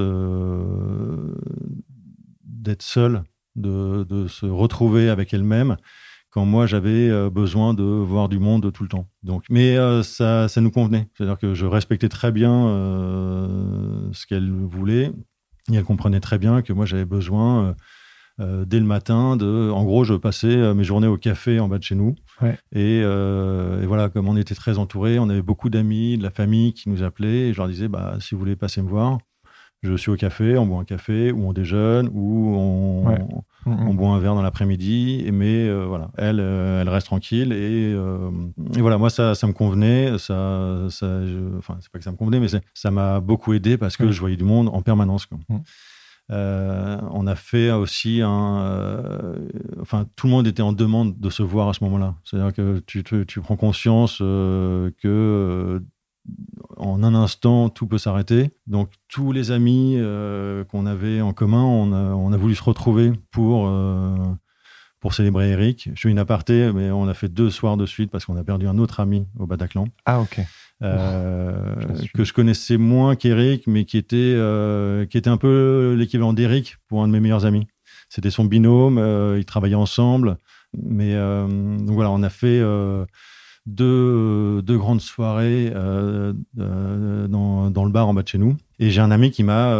d'être 2.45 2.83
seule, 2.83 3.23
de, 3.55 4.27
se 4.27 4.47
retrouver 4.47 5.09
avec 5.09 5.33
elle-même, 5.33 5.77
quand 6.31 6.45
moi 6.45 6.67
j'avais 6.67 7.11
euh, 7.11 7.31
besoin 7.31 7.75
de 7.75 7.85
voir 7.85 8.29
du 8.29 8.41
monde 8.41 8.73
tout 8.73 8.83
le 8.83 8.89
temps. 8.89 9.07
Donc, 9.23 9.45
mais 9.51 9.77
euh, 9.77 10.03
ça, 10.03 10.49
ça 10.49 10.61
nous 10.61 10.73
convenait. 10.73 11.07
C'est-à-dire 11.15 11.39
que 11.39 11.55
je 11.55 11.67
respectais 11.67 12.09
très 12.09 12.33
bien 12.33 12.69
euh, 12.69 14.09
ce 14.13 14.27
qu'elle 14.27 14.51
voulait, 14.51 15.13
et 15.73 15.77
elle 15.77 15.85
comprenait 15.85 16.21
très 16.21 16.39
bien 16.39 16.63
que 16.63 16.73
moi 16.73 16.87
j'avais 16.87 17.05
besoin 17.05 17.75
euh, 18.41 18.65
dès 18.65 18.79
le 18.79 18.87
matin. 18.87 19.37
De, 19.37 19.71
en 19.71 19.85
gros, 19.85 20.05
je 20.05 20.15
passais 20.15 20.49
euh, 20.49 20.75
mes 20.75 20.85
journées 20.85 21.07
au 21.07 21.19
café 21.19 21.61
en 21.61 21.69
bas 21.69 21.79
de 21.79 21.83
chez 21.83 21.95
nous. 21.95 22.15
Euh, 22.75 23.83
et, 23.83 23.87
voilà, 23.87 24.09
comme 24.09 24.29
on 24.29 24.37
était 24.37 24.55
très 24.55 24.79
entourés, 24.79 25.19
on 25.19 25.29
avait 25.29 25.43
beaucoup 25.43 25.69
d'amis, 25.69 26.17
de 26.17 26.23
la 26.23 26.31
famille 26.31 26.73
qui 26.73 26.89
nous 26.89 27.03
appelaient. 27.03 27.49
Et 27.49 27.53
je 27.53 27.59
leur 27.59 27.69
disais, 27.69 27.89
bah, 27.89 28.17
si 28.21 28.35
vous 28.35 28.39
voulez 28.39 28.57
passer 28.57 28.81
me 28.81 28.89
voir, 28.89 29.19
je 29.83 29.95
suis 29.97 30.11
au 30.11 30.17
café, 30.17 30.57
on 30.57 30.67
boit 30.67 30.81
un 30.81 30.85
café, 30.85 31.31
ou 31.31 31.47
on 31.47 31.53
déjeune, 31.53 32.09
ou 32.13 32.55
on, 32.57 33.43
mm-hmm. 33.67 33.87
on, 33.89 33.95
boit 33.95 34.11
un 34.11 34.19
verre 34.19 34.35
dans 34.35 34.43
l'après-midi. 34.43 35.29
Mais 35.33 35.71
voilà, 35.85 36.11
elle, 36.17 36.41
elle 36.41 36.89
reste 36.89 37.07
tranquille. 37.07 37.53
Et, 37.53 37.95
voilà, 38.81 38.99
moi, 38.99 39.11
ça, 39.11 39.35
ça 39.35 39.47
me 39.47 39.53
convenait. 39.53 40.19
Ça, 40.19 40.87
ça 40.91 41.21
enfin, 41.59 41.77
c'est 41.81 41.91
pas 41.91 41.99
que 41.99 42.05
ça 42.05 42.13
me 42.13 42.17
convenait, 42.17 42.41
mais 42.41 42.49
ça 42.75 42.91
m'a 42.91 43.21
beaucoup 43.21 43.53
aidé 43.53 43.77
parce 43.77 43.97
que 43.97 44.11
je 44.11 44.21
voyais 44.21 44.37
du 44.37 44.45
monde 44.45 44.69
en 44.69 44.83
permanence. 44.83 45.27
Quoi. 45.27 45.39
Mm. 45.49 45.61
Euh, 46.31 46.99
on 47.11 47.27
a 47.27 47.35
fait 47.35 47.71
aussi 47.73 48.21
un. 48.23 48.63
Euh, 48.63 49.49
enfin, 49.81 50.07
tout 50.17 50.27
le 50.27 50.33
monde 50.33 50.47
était 50.47 50.63
en 50.63 50.73
demande 50.73 51.19
de 51.19 51.31
se 51.31 51.43
voir 51.43 51.69
à 51.69 51.75
ce 51.75 51.85
moment-là. 51.85 52.15
C'est-à-dire 52.25 52.53
que 52.53 52.79
tu, 52.87 53.03
tu, 53.05 53.41
prends 53.41 53.57
conscience 53.57 54.19
euh, 54.23 54.91
que 55.03 55.83
en 56.77 57.03
un 57.03 57.15
instant, 57.15 57.69
tout 57.69 57.87
peut 57.87 57.99
s'arrêter. 57.99 58.51
Donc, 58.67 58.91
tous 59.09 59.33
les 59.33 59.51
amis 59.51 59.99
qu'on 60.71 60.87
avait 60.87 61.21
en 61.21 61.33
commun, 61.33 61.63
on 61.63 61.93
a, 61.93 62.15
on 62.15 62.33
a, 62.33 62.37
voulu 62.37 62.55
se 62.55 62.63
retrouver 62.63 63.13
pour, 63.31 63.71
pour 65.01 65.15
célébrer 65.15 65.51
Eric. 65.51 65.91
Je 65.95 65.99
suis 65.99 66.11
une 66.11 66.19
aparté, 66.19 66.73
mais 66.73 66.91
on 66.91 67.09
a 67.09 67.15
fait 67.15 67.29
deux 67.29 67.51
soirs 67.51 67.77
de 67.77 67.87
suite 67.87 68.11
parce 68.11 68.25
qu'on 68.25 68.37
a 68.37 68.45
perdu 68.45 68.67
un 68.67 68.79
autre 68.79 69.01
ami 69.01 69.27
au 69.39 69.47
Bataclan. 69.47 69.87
Ah, 70.07 70.21
ok. 70.21 70.41
Euh, 70.83 71.75
que 72.15 72.25
je 72.25 72.33
connaissais 72.33 72.77
moins 72.77 73.15
qu'Eric, 73.15 73.67
mais 73.67 73.85
qui 73.85 73.99
était, 73.99 74.17
euh, 74.17 75.07
qui 75.07 75.17
était 75.17 75.31
un 75.31 75.37
peu 75.37 75.95
l'équivalent 75.97 76.33
d'Eric 76.33 76.77
pour 76.89 77.03
un 77.03 77.09
de 77.09 77.13
mes 77.13 77.21
meilleurs 77.21 77.47
amis. 77.47 77.67
C'était 78.09 78.31
son 78.31 78.45
binôme, 78.45 78.99
euh, 78.99 79.39
ils 79.39 79.45
travaillaient 79.45 79.75
ensemble. 79.75 80.39
Mais 80.83 81.15
donc 81.15 81.91
voilà, 81.91 82.11
on 82.11 82.23
a 82.23 82.31
fait 82.31 82.63
deux, 83.67 84.63
grandes 84.69 85.01
soirées 85.01 85.71
dans, 86.55 87.71
dans, 87.71 87.85
le 87.85 87.91
bar 87.91 88.09
en 88.09 88.15
bas 88.15 88.23
de 88.23 88.29
chez 88.29 88.39
nous. 88.39 88.57
Et 88.79 88.91
j'ai 88.91 89.01
un 89.01 89.11
ami 89.11 89.31
qui 89.31 89.43
m'a 89.43 89.73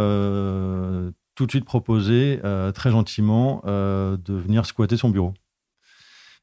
tout 1.35 1.45
de 1.45 1.51
suite 1.51 1.65
proposé, 1.65 2.39
très 2.73 2.91
gentiment, 2.91 3.61
de 3.65 4.33
venir 4.33 4.65
squatter 4.65 4.97
son 4.97 5.09
bureau. 5.09 5.33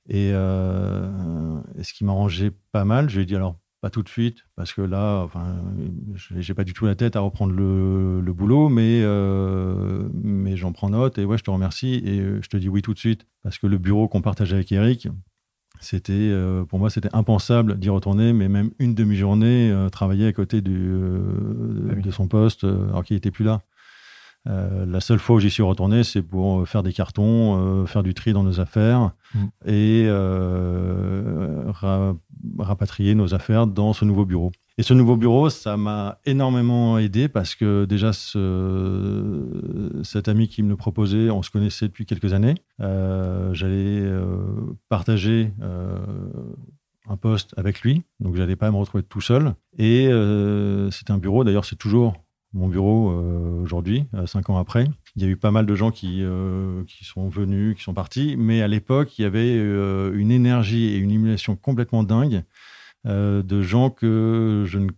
Et, 0.09 0.31
ce 0.31 1.92
qui 1.94 2.05
m'arrangeait 2.05 2.53
pas 2.72 2.85
mal, 2.85 3.09
je 3.09 3.16
lui 3.16 3.22
ai 3.22 3.26
dit 3.26 3.37
alors 3.37 3.57
pas 3.81 3.90
tout 3.90 4.03
de 4.03 4.09
suite, 4.09 4.44
parce 4.57 4.74
que 4.74 4.83
là, 4.83 5.22
enfin, 5.22 5.57
j'ai 6.14 6.53
pas 6.53 6.64
du 6.64 6.74
tout 6.74 6.85
la 6.85 6.94
tête 6.94 7.16
à 7.16 7.20
reprendre 7.20 7.55
le, 7.55 8.33
boulot, 8.33 8.68
mais, 8.68 9.00
euh, 9.03 10.09
mais 10.12 10.57
j'en 10.57 10.72
prends 10.72 10.90
note 10.90 11.18
et 11.18 11.24
ouais, 11.24 11.38
je 11.38 11.44
te 11.44 11.50
remercie 11.50 12.00
et 12.05 12.20
euh, 12.20 12.42
je 12.42 12.48
te 12.48 12.57
dis 12.57 12.68
oui 12.68 12.83
tout 12.83 12.92
de 12.92 12.98
suite, 12.98 13.26
parce 13.42 13.59
que 13.59 13.66
le 13.66 13.79
bureau 13.79 14.07
qu'on 14.07 14.20
partageait 14.20 14.57
avec 14.57 14.70
Eric, 14.70 15.09
c'était, 15.80 16.12
euh, 16.12 16.64
pour 16.64 16.78
moi, 16.78 16.90
c'était 16.90 17.08
impensable 17.12 17.78
d'y 17.78 17.88
retourner, 17.88 18.32
mais 18.32 18.48
même 18.48 18.70
une 18.78 18.94
demi-journée, 18.94 19.74
travailler 19.90 20.26
à 20.26 20.32
côté 20.32 20.60
du, 20.60 20.92
ah 21.90 21.94
de 21.94 22.10
son 22.10 22.28
poste, 22.28 22.64
alors 22.64 23.04
qu'il 23.04 23.16
était 23.16 23.30
plus 23.30 23.44
là. 23.44 23.62
Euh, 24.48 24.86
la 24.86 25.00
seule 25.00 25.18
fois 25.18 25.36
où 25.36 25.40
j'y 25.40 25.50
suis 25.50 25.62
retourné, 25.62 26.02
c'est 26.02 26.22
pour 26.22 26.66
faire 26.66 26.82
des 26.82 26.92
cartons, 26.92 27.82
euh, 27.82 27.86
faire 27.86 28.02
du 28.02 28.14
tri 28.14 28.32
dans 28.32 28.42
nos 28.42 28.58
affaires 28.58 29.10
mm. 29.34 29.44
et 29.66 30.06
euh, 30.06 31.70
rapatrier 32.58 33.14
nos 33.14 33.34
affaires 33.34 33.66
dans 33.66 33.92
ce 33.92 34.04
nouveau 34.04 34.24
bureau. 34.24 34.50
Et 34.80 34.82
ce 34.82 34.94
nouveau 34.94 35.18
bureau, 35.18 35.50
ça 35.50 35.76
m'a 35.76 36.20
énormément 36.24 36.96
aidé 36.96 37.28
parce 37.28 37.54
que 37.54 37.84
déjà, 37.84 38.14
ce, 38.14 40.00
cet 40.04 40.26
ami 40.26 40.48
qui 40.48 40.62
me 40.62 40.70
le 40.70 40.76
proposait, 40.76 41.28
on 41.28 41.42
se 41.42 41.50
connaissait 41.50 41.86
depuis 41.86 42.06
quelques 42.06 42.32
années. 42.32 42.54
j'allais 42.78 44.10
partager 44.88 45.52
un 47.06 47.16
poste 47.18 47.52
avec 47.58 47.82
lui, 47.82 48.04
donc 48.20 48.36
j'allais 48.36 48.56
pas 48.56 48.70
me 48.70 48.76
retrouver 48.78 49.02
tout 49.02 49.20
seul. 49.20 49.52
Et 49.76 50.08
c'est 50.90 51.10
un 51.10 51.18
bureau, 51.18 51.44
d'ailleurs, 51.44 51.66
c'est 51.66 51.76
toujours 51.76 52.14
mon 52.52 52.68
bureau 52.68 53.10
euh, 53.10 53.62
aujourd'hui, 53.62 54.06
euh, 54.14 54.26
cinq 54.26 54.50
ans 54.50 54.58
après. 54.58 54.86
Il 55.16 55.22
y 55.22 55.24
a 55.24 55.28
eu 55.28 55.36
pas 55.36 55.50
mal 55.50 55.66
de 55.66 55.74
gens 55.74 55.90
qui, 55.90 56.22
euh, 56.22 56.84
qui 56.84 57.04
sont 57.04 57.28
venus, 57.28 57.76
qui 57.76 57.82
sont 57.82 57.94
partis, 57.94 58.36
mais 58.36 58.62
à 58.62 58.68
l'époque, 58.68 59.18
il 59.18 59.22
y 59.22 59.24
avait 59.24 59.54
une 59.54 60.30
énergie 60.30 60.86
et 60.86 60.96
une 60.96 61.10
émulation 61.10 61.56
complètement 61.56 62.02
dingue 62.02 62.42
de 63.04 63.62
gens 63.62 63.90
que 63.90 64.64
je, 64.66 64.78
ne, 64.78 64.88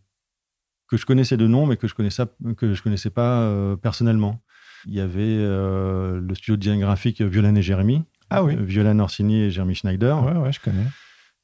que 0.88 0.97
je 0.97 1.07
connaissais 1.07 1.37
de 1.37 1.47
nom, 1.47 1.67
mais 1.67 1.77
que 1.77 1.87
je 1.88 1.95
connaissais, 1.95 2.25
que 2.57 2.75
je 2.75 2.83
connaissais 2.83 3.11
pas 3.11 3.77
personnellement. 3.83 4.43
Il 4.87 4.95
y 4.95 5.01
avait 5.01 5.37
le 5.37 6.35
studio 6.35 6.57
de 6.57 6.61
design 6.61 6.81
graphique 6.81 7.21
Violaine 7.21 7.57
et 7.57 7.62
Jérémy. 7.62 8.03
Ah 8.31 8.43
oui. 8.43 8.57
Violaine 8.59 9.01
Orsini 9.01 9.43
et 9.43 9.51
Jérémy 9.51 9.75
Schneider. 9.75 10.25
Ouais, 10.25 10.33
ouais, 10.33 10.53
je 10.53 10.61
connais. 10.61 10.87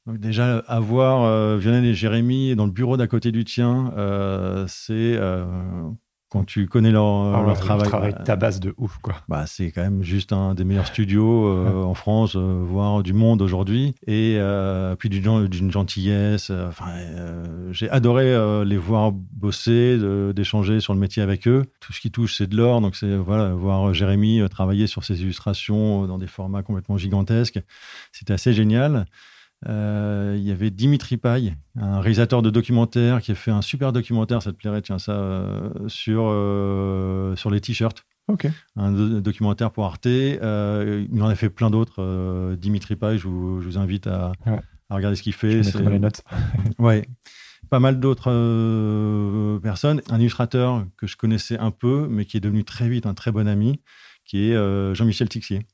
Donc 0.09 0.17
déjà, 0.17 0.57
avoir 0.67 1.23
euh, 1.23 1.57
Violaine 1.57 1.83
et 1.83 1.93
Jérémy 1.93 2.55
dans 2.55 2.65
le 2.65 2.71
bureau 2.71 2.97
d'à 2.97 3.05
côté 3.05 3.31
du 3.31 3.45
tien, 3.45 3.93
euh, 3.95 4.65
c'est 4.67 5.15
euh, 5.17 5.45
quand 6.29 6.45
tu 6.45 6.67
connais 6.67 6.91
leur, 6.91 7.05
ah 7.05 7.43
leur 7.45 7.59
travail. 7.59 7.83
Leur 7.83 7.89
travail 7.89 8.15
ta 8.23 8.35
base 8.35 8.59
de 8.59 8.73
ouf, 8.77 8.97
quoi. 9.01 9.15
Bah, 9.27 9.45
c'est 9.47 9.71
quand 9.71 9.81
même 9.81 10.03
juste 10.03 10.31
un 10.31 10.53
des 10.53 10.63
meilleurs 10.63 10.87
studios 10.87 11.47
en 11.85 11.93
France, 11.93 12.35
voire 12.35 13.03
du 13.03 13.13
monde 13.13 13.41
aujourd'hui. 13.41 13.95
Et 14.07 14.39
puis 14.99 15.09
d'une 15.09 15.71
gentillesse. 15.71 16.51
Enfin, 16.51 16.85
j'ai 17.71 17.89
adoré 17.89 18.63
les 18.65 18.77
voir 18.77 19.11
bosser, 19.11 19.97
d'échanger 20.33 20.79
sur 20.79 20.93
le 20.93 20.99
métier 20.99 21.23
avec 21.23 21.47
eux. 21.47 21.65
Tout 21.79 21.93
ce 21.93 21.99
qui 21.99 22.11
touche, 22.11 22.35
c'est 22.37 22.47
de 22.47 22.55
l'or. 22.55 22.81
Donc, 22.81 22.95
c'est 22.95 23.15
voilà, 23.15 23.53
voir 23.53 23.93
Jérémy 23.93 24.41
travailler 24.49 24.87
sur 24.87 25.03
ses 25.03 25.21
illustrations 25.21 26.05
dans 26.05 26.17
des 26.17 26.27
formats 26.27 26.63
complètement 26.63 26.97
gigantesques. 26.97 27.59
C'était 28.11 28.33
assez 28.33 28.53
génial. 28.53 29.05
Euh, 29.67 30.35
il 30.37 30.43
y 30.43 30.51
avait 30.51 30.69
Dimitri 30.69 31.17
Paille, 31.17 31.55
un 31.75 31.99
réalisateur 31.99 32.41
de 32.41 32.49
documentaire 32.49 33.21
qui 33.21 33.31
a 33.31 33.35
fait 33.35 33.51
un 33.51 33.61
super 33.61 33.91
documentaire, 33.91 34.41
ça 34.41 34.51
te 34.53 34.57
plairait, 34.57 34.81
tiens, 34.81 34.99
ça, 34.99 35.11
euh, 35.11 35.69
sur, 35.87 36.23
euh, 36.27 37.35
sur 37.35 37.51
les 37.51 37.59
t-shirts. 37.59 38.05
Ok. 38.29 38.47
Un 38.77 38.91
do- 38.91 39.19
documentaire 39.21 39.71
pour 39.71 39.85
Arte. 39.85 40.05
Il 40.05 40.39
en 41.21 41.27
a 41.27 41.35
fait 41.35 41.49
plein 41.49 41.69
d'autres. 41.69 42.55
Dimitri 42.55 42.95
Paille, 42.95 43.17
je 43.17 43.27
vous, 43.27 43.59
je 43.61 43.65
vous 43.67 43.77
invite 43.77 44.07
à, 44.07 44.31
Ouais. 44.45 44.59
à 44.89 44.95
regarder 44.95 45.15
ce 45.17 45.23
qu'il 45.23 45.33
Je 45.33 45.37
fait. 45.37 45.63
C'est- 45.63 45.81
dans 45.81 45.89
les 45.89 45.99
notes. 45.99 46.21
Ouais. 46.79 47.07
Pas 47.69 47.79
mal 47.79 47.99
d'autres 47.99 49.59
personnes. 49.59 50.01
Un 50.09 50.19
illustrateur 50.19 50.85
que 50.97 51.07
je 51.07 51.17
connaissais 51.17 51.57
un 51.59 51.71
peu, 51.71 52.07
mais 52.09 52.25
qui 52.25 52.37
est 52.37 52.39
devenu 52.39 52.63
très 52.63 52.87
vite 52.87 53.05
un 53.05 53.13
très 53.13 53.31
bon 53.31 53.47
ami, 53.47 53.81
qui 54.25 54.51
est 54.51 54.93
Jean-Michel 54.95 55.27
Tixier, 55.29 55.65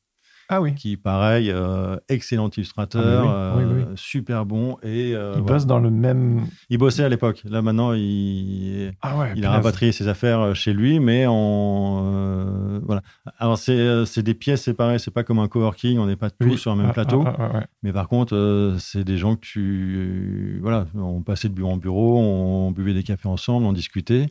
Ah 0.48 0.62
oui. 0.62 0.76
qui, 0.76 0.96
pareil, 0.98 1.50
euh, 1.50 1.98
excellent 2.08 2.50
illustrateur, 2.56 3.28
Ah, 3.28 3.56
mais 3.58 3.64
oui, 3.66 3.72
oui, 3.78 3.82
euh, 3.84 3.96
super 3.96 4.46
bon. 4.46 4.78
Et, 4.84 5.16
euh, 5.16 5.34
Il 5.36 5.42
voilà. 5.42 5.54
bosse 5.56 5.66
dans 5.66 5.80
le 5.80 5.90
même. 5.90 6.46
Il 6.70 6.78
bossait 6.78 7.04
à 7.04 7.10
l'époque. 7.10 7.42
Là, 7.46 7.62
maintenant, 7.64 7.94
il, 7.94 8.92
Ah 9.02 9.18
ouais. 9.18 9.34
il 9.36 9.44
a 9.46 9.52
rapatrié 9.52 9.92
ses 9.92 10.08
affaires 10.08 10.56
chez 10.56 10.74
lui, 10.74 11.00
mais 11.00 11.26
en 11.28 12.80
voilà. 12.84 13.02
Alors 13.40 13.58
c'est 13.58 14.06
c'est 14.06 14.22
des 14.22 14.34
pièces 14.36 14.64
séparées, 14.64 15.00
c'est 15.00 15.10
pas 15.12 15.24
comme 15.24 15.40
un 15.40 15.48
coworking, 15.48 15.98
on 15.98 16.06
n'est 16.06 16.16
pas 16.16 16.30
tous 16.30 16.58
sur 16.58 16.72
le 16.76 16.78
même 16.82 16.88
Ah, 16.92 16.94
plateau. 16.94 17.24
ouais. 17.24 17.66
Mais 17.84 17.92
par 17.94 18.08
contre, 18.08 18.76
c'est 18.80 19.04
des 19.04 19.18
gens 19.18 19.36
que 19.36 19.42
tu 19.42 20.60
voilà, 20.62 20.86
on 20.96 21.22
passait 21.22 21.50
de 21.50 21.54
bureau 21.54 21.72
en 21.72 21.78
bureau, 21.78 22.20
on 22.20 22.72
buvait 22.72 22.94
des 22.94 23.04
cafés 23.04 23.28
ensemble, 23.30 23.66
on 23.66 23.74
discutait. 23.74 24.28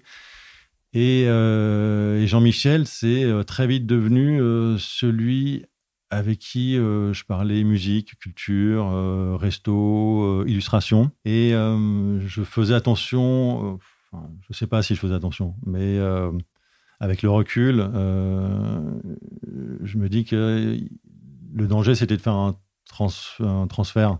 Et, 0.93 1.23
et 1.23 2.27
Jean-Michel, 2.27 2.87
c'est 2.87 3.27
très 3.47 3.67
vite 3.67 3.87
devenu 3.87 4.39
celui 4.79 5.65
avec 6.15 6.39
qui 6.39 6.79
euh, 6.79 7.13
je 7.13 7.25
parlais 7.25 7.65
musique, 7.65 8.17
culture, 8.19 8.89
euh, 8.93 9.37
resto, 9.37 10.23
euh, 10.23 10.45
illustration. 10.47 11.11
Et 11.25 11.51
je 11.51 12.43
faisais 12.45 12.75
attention, 12.75 13.75
enfin, 14.13 14.31
je 14.43 14.47
ne 14.51 14.55
sais 14.55 14.67
pas 14.67 14.83
si 14.83 14.95
je 14.95 15.01
faisais 15.01 15.15
attention, 15.15 15.57
mais 15.67 15.99
avec 17.01 17.23
le 17.23 17.31
recul, 17.31 17.77
je 19.83 19.99
me 19.99 20.09
dis 20.09 20.25
que 20.25 20.79
le 21.53 21.67
danger, 21.67 21.95
c'était 21.95 22.17
de 22.17 22.23
faire 22.23 22.35
un, 22.35 22.57
trans- 22.89 23.11
un 23.41 23.67
transfert. 23.67 24.19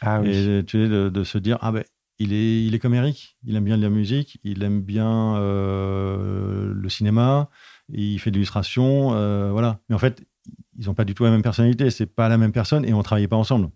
Ah 0.00 0.20
oui. 0.20 0.30
Et 0.30 0.64
tu 0.64 0.82
sais, 0.82 0.88
de, 0.88 1.08
de 1.08 1.24
se 1.24 1.38
dire, 1.38 1.58
ah 1.60 1.72
ben, 1.72 1.84
il 2.18 2.32
est, 2.32 2.64
il 2.64 2.74
est 2.74 2.78
comme 2.78 2.94
Eric, 2.94 3.36
il 3.44 3.56
aime 3.56 3.64
bien 3.64 3.76
la 3.76 3.90
musique, 3.90 4.38
il 4.44 4.62
aime 4.62 4.80
bien 4.82 5.38
le 5.38 6.88
cinéma, 6.88 7.48
il 7.92 8.18
fait 8.18 8.30
de 8.30 8.36
l'illustration, 8.36 9.14
euh, 9.14 9.50
voilà. 9.52 9.80
Mais 9.88 9.94
en 9.94 9.98
fait, 9.98 10.24
ils 10.78 10.86
n'ont 10.86 10.94
pas 10.94 11.04
du 11.04 11.14
tout 11.14 11.24
la 11.24 11.30
même 11.30 11.42
personnalité, 11.42 11.90
c'est 11.90 12.06
pas 12.06 12.28
la 12.28 12.38
même 12.38 12.52
personne 12.52 12.84
et 12.84 12.92
on 12.92 13.02
travaillait 13.02 13.28
pas 13.28 13.36
ensemble. 13.36 13.68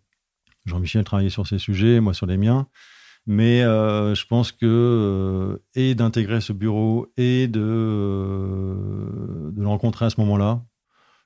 Jean-Michel 0.66 1.04
travaillait 1.04 1.30
sur 1.30 1.46
ses 1.46 1.58
sujets, 1.58 2.00
moi 2.00 2.14
sur 2.14 2.26
les 2.26 2.36
miens. 2.36 2.66
Mais 3.26 3.62
euh, 3.62 4.14
je 4.14 4.26
pense 4.26 4.52
que 4.52 4.64
euh, 4.64 5.58
et 5.74 5.94
d'intégrer 5.94 6.40
ce 6.40 6.54
bureau 6.54 7.12
et 7.18 7.46
de, 7.46 7.60
euh, 7.60 9.50
de 9.52 9.60
le 9.60 9.66
rencontrer 9.66 10.06
à 10.06 10.10
ce 10.10 10.18
moment-là. 10.20 10.62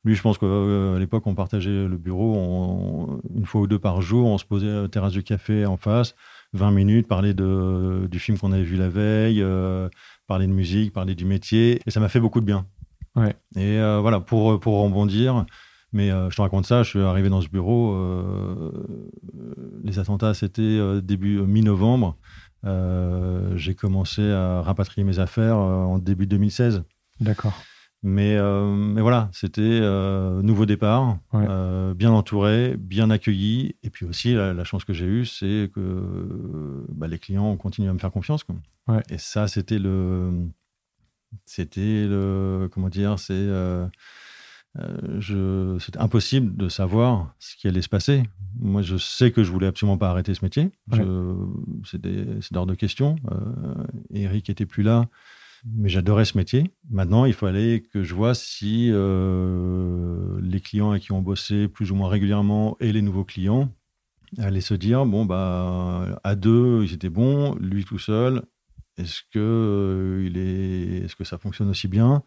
Lui, 0.05 0.17
je 0.17 0.23
pense 0.23 0.37
qu'à 0.37 0.99
l'époque, 0.99 1.29
on 1.29 1.37
partageait 1.37 1.87
le 1.87 1.97
bureau 1.97 3.21
une 3.37 3.47
fois 3.47 3.61
ou 3.61 3.67
deux 3.69 3.79
par 3.79 4.03
jour. 4.03 4.27
On 4.27 4.37
se 4.37 4.45
posait 4.45 4.69
à 4.69 4.83
la 4.83 4.89
terrasse 4.89 5.13
du 5.13 5.23
café 5.23 5.65
en 5.65 5.77
face, 5.77 6.17
20 6.55 6.73
minutes, 6.73 7.07
parler 7.07 7.35
de, 7.35 8.09
du 8.11 8.19
film 8.19 8.37
qu'on 8.37 8.51
avait 8.51 8.65
vu 8.65 8.75
la 8.75 8.89
veille, 8.89 9.45
parler 10.27 10.49
de 10.49 10.53
musique, 10.53 10.93
parler 10.93 11.15
du 11.15 11.25
métier. 11.25 11.81
Et 11.87 11.93
ça 11.93 12.01
m'a 12.01 12.09
fait 12.09 12.19
beaucoup 12.19 12.41
de 12.41 12.47
bien. 12.47 12.67
Ouais. 13.17 13.35
Et 13.57 13.79
euh, 13.79 14.01
voilà, 14.01 14.21
pour, 14.21 14.59
pour 14.61 14.81
rebondir, 14.83 15.45
mais 15.93 16.11
euh, 16.11 16.31
je 16.31 16.37
te 16.37 16.43
raconte 16.43 16.67
ça, 16.67 16.83
je 16.83 16.89
suis 16.91 17.01
arrivé 17.01 17.29
dans 17.29 17.41
ce 17.43 17.49
bureau, 17.49 17.93
euh, 17.95 18.73
les 19.85 19.99
attentats, 19.99 20.35
c'était 20.35 20.79
début 21.03 21.41
mi-novembre. 21.43 22.17
J'ai 23.57 23.75
commencé 23.75 24.23
à 24.31 24.63
rapatrier 24.63 25.05
mes 25.05 25.19
affaires 25.19 25.57
en 25.57 25.99
début 25.99 26.27
2016. 26.27 26.85
D'accord. 27.21 27.53
Mais, 28.05 28.37
mais 28.41 29.01
voilà, 29.01 29.29
c'était 29.33 29.81
nouveau 30.43 30.65
départ, 30.67 31.19
Ouais. 31.33 31.47
bien 31.95 32.11
entouré, 32.13 32.77
bien 32.79 33.11
accueilli. 33.11 33.77
Et 33.83 33.91
puis 33.91 34.07
aussi, 34.07 34.35
la, 34.35 34.53
la 34.55 34.65
chance 34.65 34.85
que 34.85 34.93
j'ai 34.93 35.07
eue, 35.07 35.25
c'est 35.27 35.71
que 35.75 36.85
bah, 36.89 37.07
les 37.09 37.19
clients 37.19 37.47
ont 37.47 37.57
continué 37.57 37.89
à 37.89 37.93
me 37.93 37.99
faire 37.99 38.11
confiance. 38.11 38.43
quoi. 38.45 38.57
Ouais. 38.89 39.03
Et 39.11 39.19
ça, 39.19 39.47
c'était 39.49 39.79
le. 39.79 40.31
C'était 41.45 42.07
le. 42.07 42.69
Comment 42.73 42.89
dire 42.89 43.19
C'est. 43.19 43.33
euh, 43.35 43.87
euh, 44.79 45.79
c'était 45.81 45.99
impossible 45.99 46.57
de 46.57 46.69
savoir 46.71 47.35
ce 47.39 47.57
qui 47.57 47.69
allait 47.69 47.83
se 47.83 47.91
passer. 47.91 48.23
Moi, 48.59 48.81
je 48.81 48.97
sais 48.97 49.31
que 49.31 49.45
je 49.45 49.51
voulais 49.53 49.67
absolument 49.67 49.99
pas 49.99 50.09
arrêter 50.11 50.33
ce 50.35 50.43
métier. 50.45 50.71
Je- 50.97 51.47
C'est 51.85 52.57
hors 52.57 52.67
de 52.67 52.75
question. 52.75 53.17
Euh, 53.31 53.75
Eric 54.15 54.49
était 54.49 54.65
plus 54.65 54.83
là, 54.83 55.09
mais 55.67 55.91
j'adorais 55.91 56.25
ce 56.25 56.39
métier. 56.39 56.71
Maintenant, 56.91 57.27
il 57.27 57.35
fallait 57.35 57.81
que 57.93 58.03
je 58.03 58.15
vois 58.15 58.35
si 58.35 58.87
les 58.89 60.61
clients 60.61 60.91
avec 60.93 61.03
qui 61.03 61.13
on 61.13 61.23
bossait 61.23 61.69
plus 61.69 61.91
ou 61.93 61.95
moins 61.95 62.09
régulièrement 62.09 62.77
et 62.81 62.93
les 62.93 63.03
nouveaux 63.03 63.25
clients 63.25 63.69
allaient 64.39 64.63
se 64.63 64.73
dire 64.75 65.05
bon 65.05 65.27
bah 65.27 66.19
à 66.25 66.35
deux 66.35 66.83
ils 66.85 66.95
étaient 66.95 67.11
bons, 67.11 67.55
lui 67.57 67.85
tout 67.85 67.99
seul. 67.99 68.43
Est-ce 68.99 69.21
que 69.33 70.23
il 70.27 70.37
est, 70.39 71.05
est-ce 71.05 71.17
que 71.17 71.25
ça 71.25 71.39
fonctionne 71.39 71.69
aussi 71.71 71.89
bien? 71.89 72.23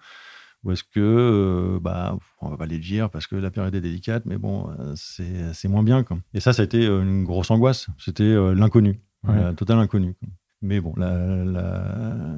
Ou 0.63 0.71
est-ce 0.71 0.84
que 0.84 1.78
bah 1.82 2.17
on 2.41 2.49
va 2.49 2.58
pas 2.58 2.65
les 2.65 2.80
dire 2.80 3.10
parce 3.12 3.28
que 3.28 3.36
la 3.36 3.51
période 3.51 3.75
est 3.75 3.82
délicate, 3.82 4.25
mais 4.25 4.38
bon 4.38 4.67
c'est 4.95 5.54
c'est 5.54 5.67
moins 5.67 5.84
bien 5.84 6.04
quoi. 6.04 6.17
Et 6.34 6.39
ça, 6.39 6.54
ça 6.54 6.63
a 6.63 6.65
été 6.65 6.86
une 6.88 7.23
grosse 7.23 7.51
angoisse. 7.51 7.88
C'était 7.99 8.34
l'inconnu, 8.56 8.99
Ouais. 9.28 9.36
la 9.39 9.54
totale 9.54 9.78
inconnu. 9.80 10.15
quoi. 10.15 10.28
Mais 10.62 10.82
bon, 10.82 10.93
la, 10.97 11.43
la, 11.45 12.38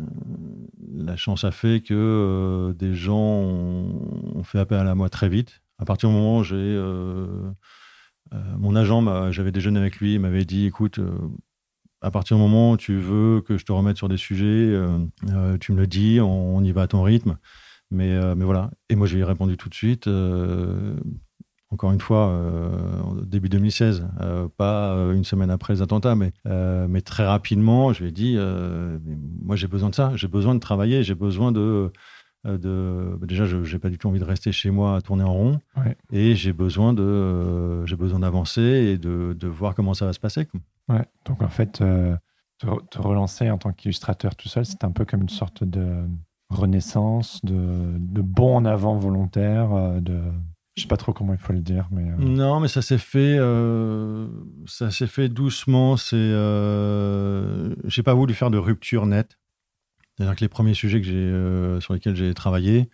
la 0.94 1.16
chance 1.16 1.46
a 1.46 1.52
fait 1.52 1.80
que 1.82 1.94
euh, 1.94 2.74
des 2.74 2.94
gens 2.96 3.16
ont, 3.18 4.32
ont 4.36 4.44
fait 4.44 4.60
appel 4.60 4.86
à 4.86 4.96
moi 4.96 5.08
très 5.10 5.30
vite. 5.30 5.62
À 5.80 5.86
partir 5.86 6.10
du 6.10 6.16
moment 6.16 6.40
où 6.40 6.44
j'ai 6.44 6.56
euh, 6.58 7.50
euh, 8.34 8.38
mon 8.58 8.76
agent, 8.76 9.32
j'avais 9.32 9.52
déjeuné 9.54 9.80
avec 9.80 9.98
lui, 9.98 10.16
il 10.16 10.20
m'avait 10.20 10.44
dit 10.44 10.66
écoute, 10.66 11.00
à 12.02 12.12
partir 12.12 12.38
du 12.38 12.44
moment 12.44 12.72
où 12.72 12.78
tu 12.78 12.98
veux 12.98 13.42
que 13.42 13.58
je 13.58 13.66
te 13.66 13.72
remette 13.72 13.98
sur 13.98 14.08
des 14.10 14.18
sujets, 14.18 14.46
euh, 14.46 14.98
euh, 15.34 15.58
tu 15.58 15.72
me 15.72 15.78
le 15.78 15.88
dis, 15.88 16.20
on, 16.22 16.56
on 16.58 16.64
y 16.64 16.72
va 16.72 16.84
à 16.84 16.88
ton 16.88 17.02
rythme. 17.04 17.38
Mais, 17.90 18.12
euh, 18.16 18.36
mais 18.36 18.44
voilà. 18.46 18.70
Et 18.90 18.96
moi, 18.96 19.08
je 19.08 19.16
lui 19.16 19.22
ai 19.22 19.26
répondu 19.26 19.56
tout 19.58 19.70
de 19.70 19.74
suite. 19.74 20.08
euh, 20.08 20.96
encore 21.70 21.92
une 21.92 22.00
fois, 22.00 22.34
début 23.24 23.50
2016, 23.50 24.08
euh, 24.22 24.48
pas 24.56 24.94
une 25.14 25.26
semaine 25.26 25.50
après 25.50 25.74
les 25.74 25.82
attentats, 25.82 26.16
mais, 26.16 26.32
mais 26.46 27.02
très 27.02 27.26
rapidement, 27.26 27.92
je 27.92 28.04
lui 28.04 28.10
ai 28.10 28.12
dit 28.14 28.38
moi, 29.44 29.58
j'ai 29.58 29.68
besoin 29.68 29.90
de 29.90 29.96
ça. 29.96 30.12
J'ai 30.16 30.30
besoin 30.30 30.56
de 30.56 30.60
travailler. 30.62 31.04
J'ai 31.04 31.16
besoin 31.16 31.52
de. 31.52 31.92
de 32.46 33.18
bah, 33.20 33.28
déjà, 33.28 33.46
je 33.46 33.58
n'ai 33.58 33.80
pas 33.80 33.90
du 33.90 33.98
tout 33.98 34.08
envie 34.08 34.20
de 34.20 34.24
rester 34.24 34.54
chez 34.54 34.72
moi 34.72 34.96
à 34.96 35.02
tourner 35.02 35.24
en 35.26 35.34
rond. 35.34 35.60
Ouais. 35.76 35.98
Et 36.14 36.36
j'ai 36.36 36.54
besoin 36.54 36.94
de, 36.94 37.86
j'ai 37.86 37.98
besoin 37.98 38.20
d'avancer 38.20 38.62
et 38.62 38.98
de, 38.98 39.36
de 39.38 39.48
voir 39.48 39.76
comment 39.76 39.94
ça 39.94 40.06
va 40.06 40.14
se 40.14 40.20
passer. 40.22 40.48
Ouais. 40.90 41.06
Donc 41.26 41.42
en 41.42 41.50
fait, 41.50 41.82
euh, 41.82 42.16
te, 42.60 42.98
relancer 43.00 43.50
en 43.52 43.58
tant 43.58 43.74
qu'illustrateur 43.74 44.36
tout 44.36 44.48
seul, 44.48 44.66
c'est 44.66 44.84
un 44.84 44.92
peu 44.92 45.06
comme 45.06 45.22
une 45.22 45.30
sorte 45.30 45.64
de 45.64 46.06
renaissance, 46.50 47.44
de, 47.44 47.98
de 47.98 48.22
bond 48.22 48.58
en 48.58 48.66
avant 48.66 48.96
volontaire, 48.96 49.74
euh, 49.74 50.00
de. 50.00 50.20
Je 50.76 50.84
sais 50.84 50.88
pas 50.88 50.98
trop 50.98 51.12
comment 51.12 51.34
il 51.34 51.40
faut 51.40 51.54
le 51.54 51.62
dire, 51.62 51.88
mais. 51.92 52.10
euh, 52.10 52.16
Non, 52.20 52.60
mais 52.60 52.68
ça 52.68 52.82
s'est 52.84 53.00
fait, 53.00 53.38
ça 54.68 54.92
s'est 54.92 55.08
fait 55.08 55.28
doucement. 55.28 55.98
C'est, 55.98 56.32
j'ai 57.86 58.04
pas 58.04 58.14
voulu 58.14 58.34
faire 58.34 58.52
de 58.52 58.58
rupture 58.58 59.06
nette. 59.08 59.40
C'est-à-dire 60.16 60.36
que 60.36 60.42
les 60.42 60.50
premiers 60.50 60.74
sujets 60.74 61.02
que 61.02 61.08
j'ai, 61.08 61.82
sur 61.82 61.94
lesquels 61.94 62.16
j'ai 62.16 62.34
travaillé, 62.34 62.90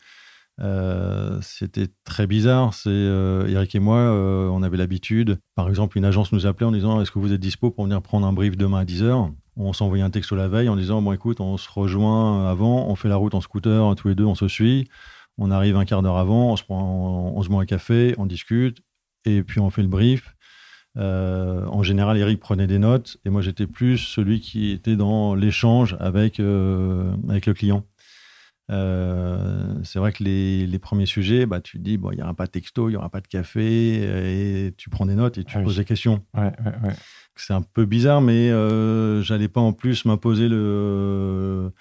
euh, 0.62 1.40
c'était 1.42 1.88
très 2.04 2.28
bizarre. 2.28 2.74
C'est 2.74 2.90
euh, 2.90 3.48
Eric 3.48 3.74
et 3.76 3.80
moi, 3.80 3.98
euh, 3.98 4.48
on 4.50 4.64
avait 4.64 4.78
l'habitude. 4.78 5.40
Par 5.56 5.70
exemple, 5.70 5.98
une 5.98 6.06
agence 6.06 6.32
nous 6.32 6.46
appelait 6.46 6.66
en 6.66 6.72
disant 6.72 7.02
Est-ce 7.02 7.12
que 7.12 7.20
vous 7.20 7.34
êtes 7.34 7.40
dispo 7.40 7.72
pour 7.72 7.86
venir 7.86 8.02
prendre 8.02 8.28
un 8.28 8.34
brief 8.34 8.58
demain 8.58 8.80
à 8.80 8.86
10 8.86 9.04
h 9.04 9.32
On 9.58 9.74
s'envoyait 9.74 10.04
un 10.04 10.10
texto 10.10 10.36
la 10.36 10.48
veille 10.48 10.70
en 10.70 10.76
disant 10.76 11.02
Bon, 11.02 11.12
écoute, 11.12 11.40
on 11.40 11.58
se 11.58 11.70
rejoint 11.70 12.50
avant, 12.50 12.88
on 12.88 12.96
fait 12.96 13.10
la 13.10 13.16
route 13.16 13.34
en 13.34 13.42
scooter, 13.42 13.96
tous 13.96 14.10
les 14.10 14.16
deux, 14.16 14.26
on 14.26 14.36
se 14.36 14.48
suit. 14.48 14.88
On 15.38 15.50
arrive 15.50 15.76
un 15.78 15.86
quart 15.86 16.04
d'heure 16.04 16.18
avant, 16.18 16.52
on 16.52 16.56
se, 16.56 16.64
prend, 16.64 17.34
on 17.36 17.42
se 17.42 17.50
boit 17.50 17.64
un 17.64 17.66
café, 17.66 18.14
on 18.20 18.28
discute, 18.28 18.84
et 19.26 19.42
puis 19.42 19.60
on 19.60 19.72
fait 19.72 19.82
le 19.82 19.88
brief. 19.88 20.36
En 20.96 21.82
général, 21.82 22.20
Eric 22.20 22.40
prenait 22.40 22.68
des 22.68 22.78
notes, 22.78 23.18
et 23.26 23.32
moi 23.32 23.42
j'étais 23.42 23.66
plus 23.66 23.98
celui 23.98 24.42
qui 24.42 24.70
était 24.70 24.96
dans 24.96 25.34
l'échange 25.34 25.98
avec, 26.00 26.40
avec 26.40 27.48
le 27.48 27.54
client. 27.56 27.84
Euh, 28.72 29.76
c'est 29.84 30.00
vrai 30.00 30.14
que 30.14 30.24
les, 30.24 30.66
les 30.66 30.80
premiers 30.80 31.06
sujets, 31.06 31.46
bah, 31.46 31.60
tu 31.60 31.78
te 31.78 31.84
dis, 31.84 31.98
bon, 31.98 32.12
il 32.12 32.16
n'y 32.16 32.24
aura 32.24 32.34
pas 32.34 32.46
de 32.46 32.52
texto, 32.52 32.88
il 32.88 32.94
n'y 32.94 32.96
aura 32.98 33.10
pas 33.10 33.20
de 33.22 33.28
café, 33.28 34.68
et 34.68 34.74
tu 34.78 34.90
prends 34.90 35.06
des 35.06 35.16
notes 35.16 35.38
et 35.38 35.44
tu 35.44 35.54
Ah 35.56 35.60
oui. 35.60 35.66
poses 35.66 35.78
des 35.78 35.86
questions. 35.86 36.24
Ouais, 36.34 36.54
ouais, 36.66 36.74
ouais. 36.88 36.96
C'est 37.36 37.54
un 37.54 37.62
peu 37.62 37.86
bizarre, 37.86 38.22
mais 38.22 38.52
euh, 38.52 39.22
j'allais 39.22 39.48
pas 39.50 39.62
en 39.62 39.74
plus 39.74 40.06
m'imposer 40.06 40.48
le 40.48 41.72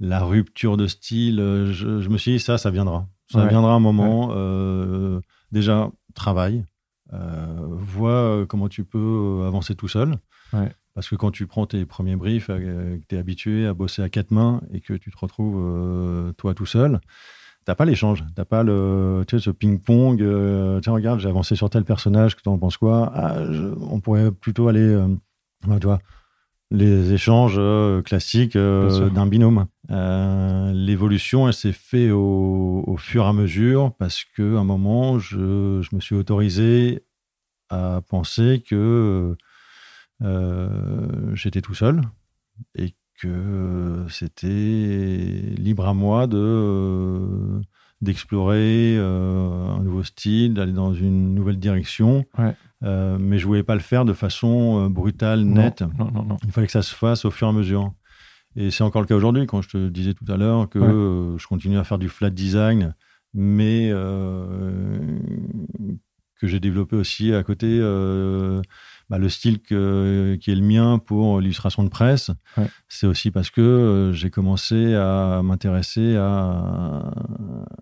la 0.00 0.24
rupture 0.24 0.76
de 0.76 0.88
style. 0.88 1.36
Je, 1.70 2.00
je 2.00 2.08
me 2.08 2.18
suis 2.18 2.32
dit 2.32 2.40
ça, 2.40 2.58
ça 2.58 2.70
viendra. 2.70 3.08
Ça 3.30 3.46
viendra 3.46 3.74
un 3.74 3.80
moment. 3.80 4.30
euh, 4.32 5.20
déjà 5.52 5.90
travail, 6.14 6.64
vois 7.10 8.44
comment 8.48 8.68
tu 8.68 8.84
peux 8.84 9.44
avancer 9.46 9.74
tout 9.76 9.88
seul. 9.88 10.16
Ouais. 10.52 10.72
Parce 10.94 11.08
que 11.08 11.16
quand 11.16 11.30
tu 11.30 11.46
prends 11.46 11.66
tes 11.66 11.86
premiers 11.86 12.16
briefs, 12.16 12.48
que 12.48 13.00
tu 13.08 13.14
es 13.14 13.18
habitué 13.18 13.66
à 13.66 13.74
bosser 13.74 14.02
à 14.02 14.08
quatre 14.08 14.30
mains 14.30 14.60
et 14.72 14.80
que 14.80 14.92
tu 14.94 15.10
te 15.10 15.16
retrouves 15.18 16.34
toi 16.36 16.54
tout 16.54 16.66
seul, 16.66 17.00
t'as 17.64 17.74
pas 17.74 17.86
l'échange, 17.86 18.24
t'as 18.34 18.44
pas 18.44 18.62
le, 18.62 19.24
tu 19.26 19.38
sais, 19.38 19.44
ce 19.44 19.50
ping-pong. 19.50 20.18
tiens, 20.82 20.92
regarde, 20.92 21.20
j'ai 21.20 21.30
avancé 21.30 21.56
sur 21.56 21.70
tel 21.70 21.84
personnage, 21.84 22.36
que 22.36 22.42
t'en 22.42 22.58
penses 22.58 22.76
quoi? 22.76 23.10
Ah, 23.14 23.38
On 23.90 24.00
pourrait 24.00 24.32
plutôt 24.32 24.68
aller, 24.68 25.02
tu 25.62 25.86
vois, 25.86 26.00
les 26.72 27.12
échanges 27.12 27.56
euh, 27.58 28.02
classiques 28.02 28.56
euh, 28.56 29.10
d'un 29.10 29.26
binôme. 29.26 29.66
Euh, 29.90 30.72
l'évolution, 30.72 31.46
elle 31.46 31.54
s'est 31.54 31.72
faite 31.72 32.10
au, 32.10 32.96
fur 32.98 33.24
et 33.24 33.28
à 33.28 33.32
mesure 33.32 33.92
parce 33.98 34.24
qu'à 34.24 34.42
un 34.42 34.64
moment, 34.64 35.18
je, 35.18 35.82
je, 35.82 35.94
me 35.94 36.00
suis 36.00 36.14
autorisé 36.14 37.04
à 37.68 38.00
penser 38.08 38.62
que 38.66 39.36
j'étais 41.34 41.60
tout 41.60 41.74
seul 41.74 42.00
et 42.76 42.94
que 43.20 44.04
c'était 44.08 45.54
libre 45.56 45.86
à 45.86 45.94
moi 45.94 46.26
de 46.26 47.60
d'explorer 48.00 48.96
un 48.98 49.80
nouveau 49.82 50.02
style, 50.02 50.54
d'aller 50.54 50.72
dans 50.72 50.92
une 50.94 51.34
nouvelle 51.34 51.58
direction. 51.58 52.24
Ouais. 52.38 52.54
Euh, 52.84 53.16
mais 53.18 53.38
je 53.38 53.46
voulais 53.46 53.62
pas 53.62 53.74
le 53.74 53.80
faire 53.80 54.04
de 54.04 54.12
façon 54.12 54.84
euh, 54.84 54.88
brutale, 54.88 55.42
nette. 55.42 55.84
Il 56.44 56.50
fallait 56.52 56.66
que 56.66 56.72
ça 56.72 56.82
se 56.82 56.94
fasse 56.94 57.24
au 57.24 57.30
fur 57.30 57.46
et 57.46 57.50
à 57.50 57.52
mesure. 57.52 57.92
Et 58.56 58.70
c'est 58.70 58.84
encore 58.84 59.00
le 59.00 59.06
cas 59.06 59.14
aujourd'hui, 59.14 59.46
quand 59.46 59.62
je 59.62 59.68
te 59.68 59.88
disais 59.88 60.14
tout 60.14 60.24
à 60.28 60.36
l'heure 60.36 60.68
que 60.68 60.78
euh, 60.78 61.38
je 61.38 61.46
continue 61.46 61.78
à 61.78 61.84
faire 61.84 61.98
du 61.98 62.08
flat 62.08 62.30
design, 62.30 62.94
mais 63.34 63.90
que 66.40 66.46
j'ai 66.46 66.60
développé 66.60 66.96
aussi 66.96 67.32
à 67.32 67.42
côté 67.44 67.78
bah, 69.12 69.18
le 69.18 69.28
style 69.28 69.60
qui 69.60 69.74
est 69.74 70.54
le 70.54 70.62
mien 70.62 70.98
pour 70.98 71.38
l'illustration 71.38 71.84
de 71.84 71.90
presse. 71.90 72.30
C'est 72.88 73.06
aussi 73.06 73.30
parce 73.30 73.50
que 73.50 74.10
j'ai 74.14 74.30
commencé 74.30 74.94
à 74.94 75.42
m'intéresser 75.44 76.16
à, 76.16 77.12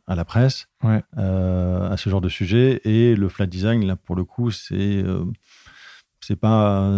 à 0.09 0.15
la 0.17 0.25
presse, 0.25 0.67
euh, 0.85 1.89
à 1.89 1.97
ce 1.97 2.11
genre 2.11 2.21
de 2.21 2.29
sujet. 2.29 2.81
Et 2.83 3.15
le 3.15 3.29
flat 3.29 3.47
design, 3.47 3.87
là, 3.87 3.95
pour 3.95 4.17
le 4.17 4.25
coup, 4.25 4.51
c'est 4.51 4.75
euh, 4.75 5.25
c'est 6.21 6.35
pas 6.35 6.91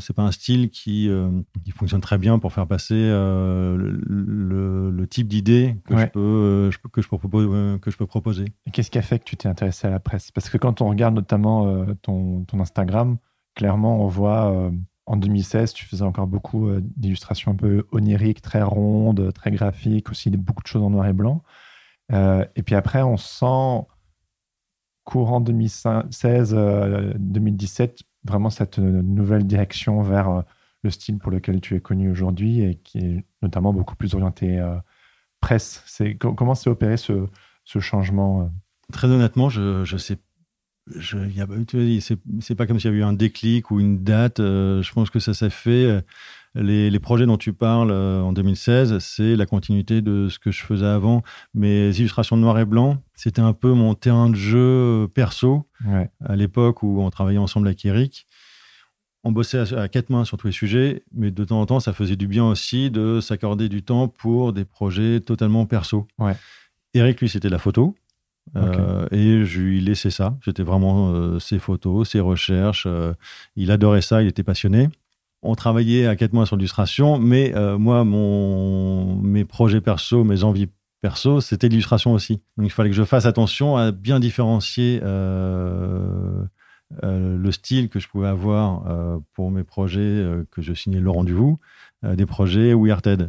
c'est 0.00 0.14
pas 0.14 0.22
un 0.22 0.32
style 0.32 0.68
qui, 0.68 1.08
euh, 1.08 1.30
qui, 1.64 1.70
fonctionne 1.70 2.02
très 2.02 2.18
bien 2.18 2.38
pour 2.38 2.52
faire 2.52 2.66
passer 2.66 2.94
le, 2.94 5.06
type 5.08 5.28
d'idée 5.28 5.78
que, 5.86 5.96
je 5.96 6.06
peux, 6.06 6.70
que, 6.90 7.00
je 7.00 7.08
peux 7.08 7.16
proposer, 7.16 7.78
que 7.80 7.90
je 7.90 7.96
peux 7.96 8.06
proposer. 8.06 8.44
Qu'est-ce 8.70 8.90
qui 8.90 8.98
a 8.98 9.02
fait 9.02 9.18
que 9.18 9.24
tu 9.24 9.38
t'es 9.38 9.48
intéressé 9.48 9.86
à 9.86 9.90
la 9.90 9.98
presse? 9.98 10.30
Parce 10.30 10.50
que 10.50 10.58
quand 10.58 10.82
on 10.82 10.90
regarde 10.90 11.14
notamment 11.14 11.86
ton, 12.02 12.44
ton, 12.44 12.60
Instagram, 12.60 13.16
clairement, 13.54 14.02
on 14.02 14.08
voit 14.08 14.70
en 15.06 15.16
2016, 15.16 15.72
tu 15.72 15.86
faisais 15.86 16.04
encore 16.04 16.26
beaucoup 16.26 16.70
d'illustrations 16.80 17.52
un 17.52 17.56
peu 17.56 17.86
oniriques, 17.92 18.42
très 18.42 18.62
rondes, 18.62 19.32
très 19.34 19.50
graphiques, 19.50 20.10
aussi 20.10 20.30
beaucoup 20.30 20.62
de 20.62 20.68
choses 20.68 20.82
en 20.82 20.90
noir 20.90 21.06
et 21.06 21.12
blanc. 21.12 21.42
Euh, 22.12 22.44
et 22.56 22.62
puis 22.62 22.74
après, 22.74 23.02
on 23.02 23.16
sent 23.16 23.86
courant 25.04 25.40
2016-2017 25.40 27.82
euh, 27.82 27.86
vraiment 28.24 28.50
cette 28.50 28.78
nouvelle 28.78 29.46
direction 29.46 30.02
vers 30.02 30.28
euh, 30.28 30.42
le 30.82 30.90
style 30.90 31.18
pour 31.18 31.32
lequel 31.32 31.60
tu 31.60 31.76
es 31.76 31.80
connu 31.80 32.10
aujourd'hui 32.10 32.62
et 32.62 32.74
qui 32.76 32.98
est 32.98 33.24
notamment 33.40 33.72
beaucoup 33.72 33.96
plus 33.96 34.14
orienté 34.14 34.60
presse. 35.40 35.84
Comment 36.18 36.56
s'est 36.56 36.70
opéré 36.70 36.96
ce, 36.96 37.28
ce 37.64 37.78
changement 37.78 38.50
Très 38.92 39.06
honnêtement, 39.06 39.48
je, 39.48 39.84
je 39.84 39.96
sais 39.96 40.18
c'est, 42.00 42.54
pas 42.54 42.66
comme 42.66 42.80
s'il 42.80 42.90
y 42.90 42.92
avait 42.92 43.02
eu 43.02 43.04
un 43.04 43.12
déclic 43.12 43.70
ou 43.70 43.80
une 43.80 44.02
date. 44.02 44.38
je 44.38 44.92
pense 44.92 45.10
que 45.10 45.20
ça 45.20 45.32
s'est 45.34 45.50
fait 45.50 46.02
les, 46.54 47.00
projets 47.00 47.26
dont 47.26 47.36
tu 47.36 47.52
parles 47.52 47.90
euh, 47.90 48.20
en 48.20 48.32
2016, 48.32 48.98
c'est 48.98 49.36
la 49.36 49.46
continuité 49.46 50.02
de 50.02 50.28
ce 50.28 50.38
que 50.38 50.50
je 50.50 50.62
faisais 50.62 50.86
avant. 50.86 51.22
Mes 51.54 51.90
illustrations 51.98 52.36
noir 52.36 52.58
et 52.58 52.64
blanc, 52.64 52.98
c'était 53.14 53.40
un 53.40 53.52
peu 53.52 53.72
mon 53.72 53.94
terrain 53.94 54.28
de 54.28 54.34
jeu 54.34 54.58
euh, 54.58 55.06
perso 55.08 55.66
à 56.24 56.36
l'époque 56.36 56.82
où 56.82 57.00
on 57.00 57.10
travaillait 57.10 57.38
ensemble 57.38 57.68
avec 57.68 57.84
Eric. 57.84 58.26
On 59.24 59.32
bossait 59.32 59.74
à, 59.74 59.88
quatre 59.88 60.10
mains 60.10 60.24
sur 60.24 60.36
tous 60.36 60.48
les 60.48 60.52
sujets, 60.52 61.04
mais 61.12 61.30
de 61.30 61.44
temps 61.44 61.60
en 61.60 61.66
temps, 61.66 61.80
ça 61.80 61.92
faisait 61.92 62.16
du 62.16 62.26
bien 62.26 62.44
aussi 62.44 62.90
de 62.90 63.20
s'accorder 63.20 63.68
du 63.68 63.82
temps 63.82 64.08
pour 64.08 64.52
des 64.52 64.64
projets 64.64 65.20
totalement 65.20 65.64
perso. 65.64 66.08
Eric, 66.94 67.20
lui, 67.20 67.28
c'était 67.28 67.48
la 67.48 67.58
photo. 67.58 67.94
Euh, 68.56 69.06
et 69.10 69.44
je 69.44 69.60
lui 69.60 69.80
laissais 69.80 70.10
ça. 70.10 70.36
C'était 70.44 70.62
vraiment 70.62 71.38
ses 71.38 71.58
photos, 71.58 72.10
ses 72.10 72.20
recherches. 72.20 72.86
il 73.56 73.70
adorait 73.70 74.02
ça, 74.02 74.22
il 74.22 74.28
était 74.28 74.42
passionné 74.42 74.88
on 75.42 75.54
travaillait 75.54 76.06
à 76.06 76.16
quatre 76.16 76.32
mois 76.32 76.46
sur 76.46 76.56
l'illustration, 76.56 77.18
mais 77.18 77.54
euh, 77.54 77.76
moi, 77.76 78.04
mon, 78.04 79.16
mes 79.16 79.44
projets 79.44 79.80
perso, 79.80 80.22
mes 80.24 80.44
envies 80.44 80.68
perso, 81.00 81.40
c'était 81.40 81.68
l'illustration 81.68 82.12
aussi. 82.12 82.40
Donc 82.56 82.66
il 82.66 82.70
fallait 82.70 82.90
que 82.90 82.96
je 82.96 83.02
fasse 83.02 83.26
attention 83.26 83.76
à 83.76 83.90
bien 83.90 84.20
différencier 84.20 85.00
euh, 85.02 86.44
euh, 87.02 87.36
le 87.36 87.52
style 87.52 87.88
que 87.88 87.98
je 87.98 88.08
pouvais 88.08 88.28
avoir 88.28 88.84
pour 89.34 89.50
mes 89.50 89.64
projets 89.64 90.24
que 90.52 90.62
je 90.62 90.72
signais 90.72 91.00
Laurent 91.00 91.24
Duvou, 91.24 91.58
des 92.04 92.26
projets 92.26 92.72
Weird 92.72 93.28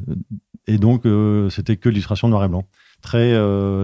Et 0.68 0.78
donc 0.78 1.08
c'était 1.50 1.78
que 1.78 1.90
l'illustration 1.90 2.28
noir 2.28 2.44
et 2.44 2.48
blanc 2.48 2.66
très 3.04 3.38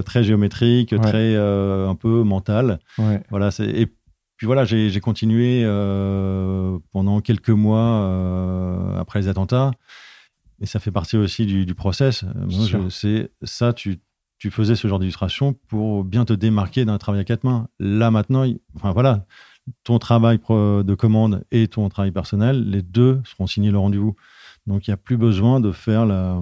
très 0.04 0.24
géométrique, 0.24 0.96
très 1.02 1.36
un 1.36 1.96
peu 1.96 2.24
mental. 2.24 2.80
Voilà, 3.30 3.50
et 3.60 3.88
puis 4.40 4.46
voilà, 4.46 4.64
j'ai 4.64 5.02
continué 5.02 5.64
euh, 5.66 6.80
pendant 6.94 7.20
quelques 7.20 7.50
mois 7.50 8.06
euh, 8.06 8.98
après 8.98 9.20
les 9.20 9.28
attentats. 9.28 9.72
Et 10.62 10.66
ça 10.66 10.80
fait 10.80 10.92
partie 10.92 11.18
aussi 11.18 11.46
du, 11.46 11.76
process. 11.76 12.24
C'est 12.90 13.32
ça, 13.44 13.74
tu, 13.74 14.00
tu, 14.38 14.50
faisais 14.50 14.78
ce 14.78 14.88
genre 14.88 15.00
d'illustration 15.00 15.56
pour 15.68 16.06
bien 16.06 16.24
te 16.24 16.32
démarquer 16.32 16.86
d'un 16.86 16.98
travail 16.98 17.20
à 17.20 17.26
quatre 17.26 17.44
mains. 17.44 17.68
Là 17.82 18.12
maintenant, 18.12 18.46
enfin 18.78 18.94
voilà, 18.94 19.26
ton 19.84 20.00
travail 20.00 20.38
de 20.38 20.96
commande 20.96 21.44
et 21.52 21.68
ton 21.68 21.90
travail 21.90 22.12
personnel, 22.12 22.64
les 22.64 22.82
deux 22.82 23.20
seront 23.26 23.46
signés 23.46 23.72
le 23.72 23.78
rendez-vous. 23.78 24.16
Donc 24.68 24.88
il 24.88 24.92
n'y 24.92 24.94
a 24.94 24.98
plus 24.98 25.18
besoin 25.18 25.60
de 25.60 25.74
faire 25.74 26.06
la, 26.06 26.40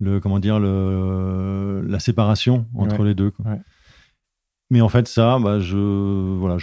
le 0.00 0.18
comment 0.20 0.38
dire 0.38 0.58
le, 0.58 1.82
la 1.86 2.00
séparation 2.00 2.66
entre 2.74 3.04
les 3.04 3.14
deux. 3.14 3.30
Quoi. 3.30 3.44
Mais 4.70 4.80
en 4.80 4.88
fait, 4.88 5.08
ça, 5.08 5.38
bah, 5.40 5.58
je 5.58 5.76
voilà, 5.76 6.56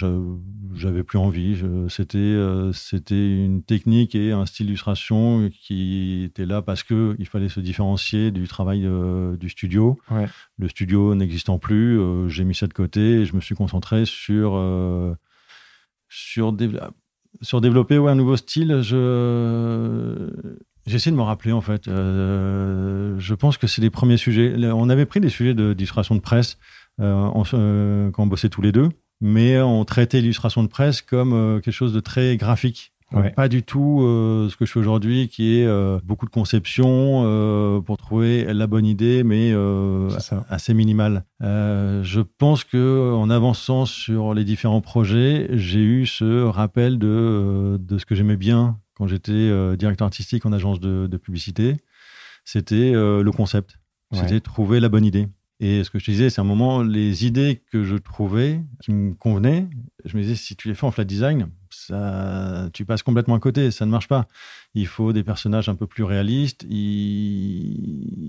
j'avais 0.74 1.04
plus 1.04 1.18
envie. 1.18 1.62
C'était 1.90 2.18
euh, 2.18 2.72
c'était 2.72 3.30
une 3.30 3.64
technique 3.64 4.16
et 4.16 4.32
un 4.32 4.46
style 4.46 4.68
d'illustration 4.68 5.50
qui 5.52 6.24
était 6.24 6.46
là 6.46 6.62
parce 6.62 6.84
que 6.84 7.16
il 7.20 7.28
fallait 7.28 7.50
se 7.50 7.60
différencier 7.60 8.32
du 8.32 8.48
travail 8.48 8.86
euh, 8.86 9.36
du 9.36 9.50
studio. 9.50 10.00
Le 10.58 10.70
studio 10.70 11.16
n'existant 11.16 11.60
plus, 11.60 12.00
euh, 12.00 12.30
j'ai 12.30 12.46
mis 12.46 12.56
ça 12.56 12.68
de 12.68 12.74
côté 12.74 13.02
et 13.02 13.26
je 13.26 13.36
me 13.36 13.42
suis 13.42 13.56
concentré 13.56 14.06
sur 14.06 14.52
sur, 16.08 16.56
sur 17.42 17.62
développer 17.62 17.98
ouais, 17.98 18.12
un 18.12 18.16
nouveau 18.16 18.38
style. 18.38 18.80
Je 18.82 20.30
J'essaie 20.88 21.12
de 21.12 21.16
me 21.16 21.22
rappeler 21.22 21.52
en 21.52 21.62
fait. 21.62 21.84
je 21.86 23.34
pense 23.34 23.58
que 23.58 23.68
c'est 23.68 23.82
les 23.82 23.90
premiers 23.90 24.18
sujets. 24.18 24.56
On 24.72 24.90
avait 24.90 25.06
pris 25.06 25.20
des 25.20 25.30
sujets 25.30 25.54
d'illustration 25.54 26.16
de 26.16 26.22
presse 26.22 26.58
euh, 27.00 27.30
euh, 27.54 28.12
quand 28.12 28.24
on 28.24 28.28
bossait 28.28 28.50
tous 28.50 28.62
les 28.62 28.72
deux, 28.72 28.90
mais 29.22 29.60
on 29.62 29.86
traitait 29.86 30.20
l'illustration 30.20 30.64
de 30.64 30.68
presse 30.68 31.02
comme 31.02 31.34
euh, 31.34 31.60
quelque 31.60 31.74
chose 31.74 31.94
de 31.94 32.00
très 32.00 32.38
graphique. 32.38 32.92
Pas 33.38 33.48
du 33.48 33.64
tout 33.64 34.00
ce 34.02 34.58
que 34.58 34.66
je 34.66 34.72
fais 34.74 34.80
aujourd'hui, 34.82 35.30
qui 35.30 35.60
est 35.60 36.02
beaucoup 36.04 36.26
de 36.26 36.30
conception 36.30 37.82
pour 37.86 37.98
trouver 37.98 38.54
la 38.54 38.68
bonne 38.68 38.86
idée, 38.86 39.24
mais 39.24 39.54
assez 40.50 40.74
minimal. 40.74 41.24
je 41.40 42.20
pense 42.38 42.66
que 42.66 43.14
en 43.14 43.30
avançant 43.30 43.86
sur 43.86 44.34
les 44.34 44.44
différents 44.44 44.82
projets, 44.82 45.48
j'ai 45.54 45.80
eu 45.80 46.06
ce 46.06 46.44
rappel 46.44 47.00
de, 47.00 47.78
de 47.80 47.98
ce 47.98 48.06
que 48.06 48.14
j'aimais 48.14 48.36
bien 48.36 48.78
quand 48.98 49.08
j'étais 49.08 49.76
directeur 49.78 50.06
artistique 50.06 50.46
en 50.46 50.52
agence 50.52 50.80
de, 50.80 51.08
de 51.08 51.18
publicité. 51.18 51.78
C'était 52.46 52.94
le 52.94 53.30
concept. 53.32 53.78
C'était 54.12 54.40
trouver 54.40 54.80
la 54.80 54.90
bonne 54.90 55.06
idée. 55.06 55.28
Et 55.60 55.84
ce 55.84 55.90
que 55.90 55.98
je 55.98 56.06
te 56.06 56.12
disais, 56.12 56.30
c'est 56.30 56.40
un 56.40 56.44
moment, 56.44 56.84
les 56.84 57.26
idées 57.26 57.64
que 57.72 57.84
je 57.84 57.96
trouvais, 57.96 58.62
qui 58.80 58.92
me 58.92 59.16
convenaient, 59.16 59.68
je 60.06 60.16
me 60.16 60.22
disais, 60.22 60.36
si 60.36 60.56
tu 60.56 60.68
les 60.68 60.76
fais 60.76 60.86
en 60.86 60.92
flat 60.92 61.04
design, 61.04 61.50
ça, 61.72 62.70
tu 62.74 62.86
passes 62.86 63.02
complètement 63.02 63.34
à 63.34 63.40
côté, 63.40 63.72
ça 63.72 63.88
ne 63.88 63.92
marche 63.92 64.08
pas. 64.08 64.28
Il 64.76 64.86
faut 64.86 65.14
des 65.14 65.24
personnages 65.24 65.68
un 65.68 65.74
peu 65.74 65.88
plus 65.88 66.04
réalistes. 66.04 66.64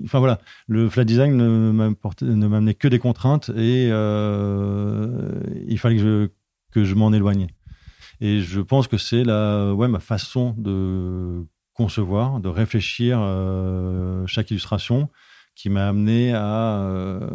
Enfin 0.05 0.21
voilà, 0.21 0.41
le 0.69 0.89
flat 0.89 1.05
design 1.05 1.37
ne 1.37 2.49
m'amenait 2.49 2.75
que 2.75 2.89
des 2.89 2.99
contraintes 2.99 3.51
et 3.51 3.89
euh, 3.91 5.39
il 5.67 5.79
fallait 5.79 5.97
que 5.97 6.03
je, 6.03 6.29
que 6.73 6.85
je 6.85 6.95
m'en 6.95 7.13
éloigne. 7.13 7.49
Et 8.21 8.41
je 8.41 8.61
pense 8.61 8.89
que 8.89 8.99
c'est 8.99 9.25
la, 9.25 9.73
ouais, 9.75 9.89
ma 9.89 10.01
façon 10.01 10.55
de 10.59 11.47
concevoir, 11.73 12.41
de 12.41 12.49
réfléchir 12.49 13.19
euh, 13.21 14.27
chaque 14.27 14.51
illustration 14.51 15.09
qui 15.59 15.71
m'a 15.71 15.89
amené 15.89 16.33
à, 16.33 16.83
euh, 16.83 17.31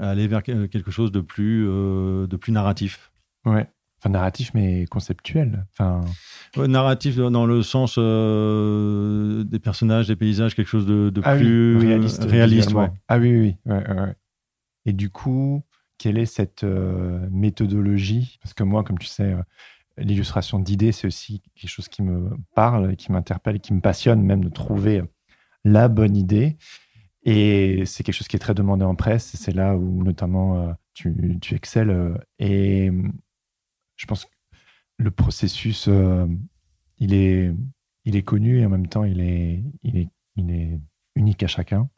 aller 0.00 0.26
vers 0.26 0.42
quelque 0.42 0.90
chose 0.90 1.12
de 1.12 1.20
plus, 1.20 1.68
euh, 1.68 2.26
de 2.26 2.36
plus 2.36 2.50
narratif. 2.50 3.12
Ouais. 3.44 3.68
Enfin, 3.98 4.10
narratif, 4.10 4.50
mais 4.54 4.86
conceptuel. 4.86 5.66
Enfin... 5.72 6.00
narratif 6.66 7.16
dans 7.16 7.46
le 7.46 7.62
sens 7.62 7.94
euh, 7.96 9.44
des 9.44 9.60
personnages, 9.60 10.08
des 10.08 10.16
paysages, 10.16 10.56
quelque 10.56 10.68
chose 10.68 10.84
de, 10.84 11.12
ah 11.22 11.36
plus 11.36 11.76
réaliste. 11.76 12.24
réaliste 12.24 12.74
Ah 13.06 13.18
oui, 13.18 13.36
oui. 13.36 13.74
Et 14.84 14.92
du 14.92 15.10
coup, 15.10 15.62
quelle 15.96 16.18
est 16.18 16.26
cette 16.26 16.64
méthodologie? 16.64 18.38
Parce 18.42 18.52
que 18.52 18.64
moi, 18.64 18.82
comme 18.82 18.98
tu 18.98 19.06
sais, 19.06 19.36
l'illustration 19.96 20.58
d'idées, 20.58 20.92
c'est 20.92 21.06
aussi 21.06 21.42
quelque 21.54 21.70
chose 21.70 21.88
qui 21.88 22.02
me 22.02 22.36
parle, 22.54 22.96
qui 22.96 23.12
m'interpelle, 23.12 23.60
qui 23.60 23.74
me 23.74 23.80
passionne 23.80 24.22
même 24.22 24.44
de 24.44 24.48
trouver 24.48 25.02
la 25.64 25.88
bonne 25.88 26.16
idée. 26.16 26.56
Et 27.22 27.84
c'est 27.84 28.02
quelque 28.02 28.14
chose 28.14 28.28
qui 28.28 28.36
est 28.36 28.40
très 28.40 28.54
demandé 28.54 28.84
en 28.84 28.94
presse. 28.94 29.36
C'est 29.36 29.52
là 29.52 29.76
où 29.76 30.02
notamment 30.02 30.74
tu, 30.94 31.38
tu 31.40 31.54
excelles. 31.54 32.18
Et 32.38 32.90
je 33.96 34.06
pense 34.06 34.24
que 34.24 34.30
le 34.96 35.10
processus, 35.10 35.88
euh, 35.88 36.26
il, 36.98 37.14
est, 37.14 37.52
il 38.04 38.16
est 38.16 38.22
connu 38.22 38.60
et 38.60 38.66
en 38.66 38.70
même 38.70 38.86
temps, 38.86 39.04
il 39.04 39.20
est, 39.20 39.62
il 39.82 39.96
est, 39.98 40.08
il 40.36 40.50
est 40.50 40.80
unique 41.14 41.42
à 41.42 41.46
chacun. 41.46 41.88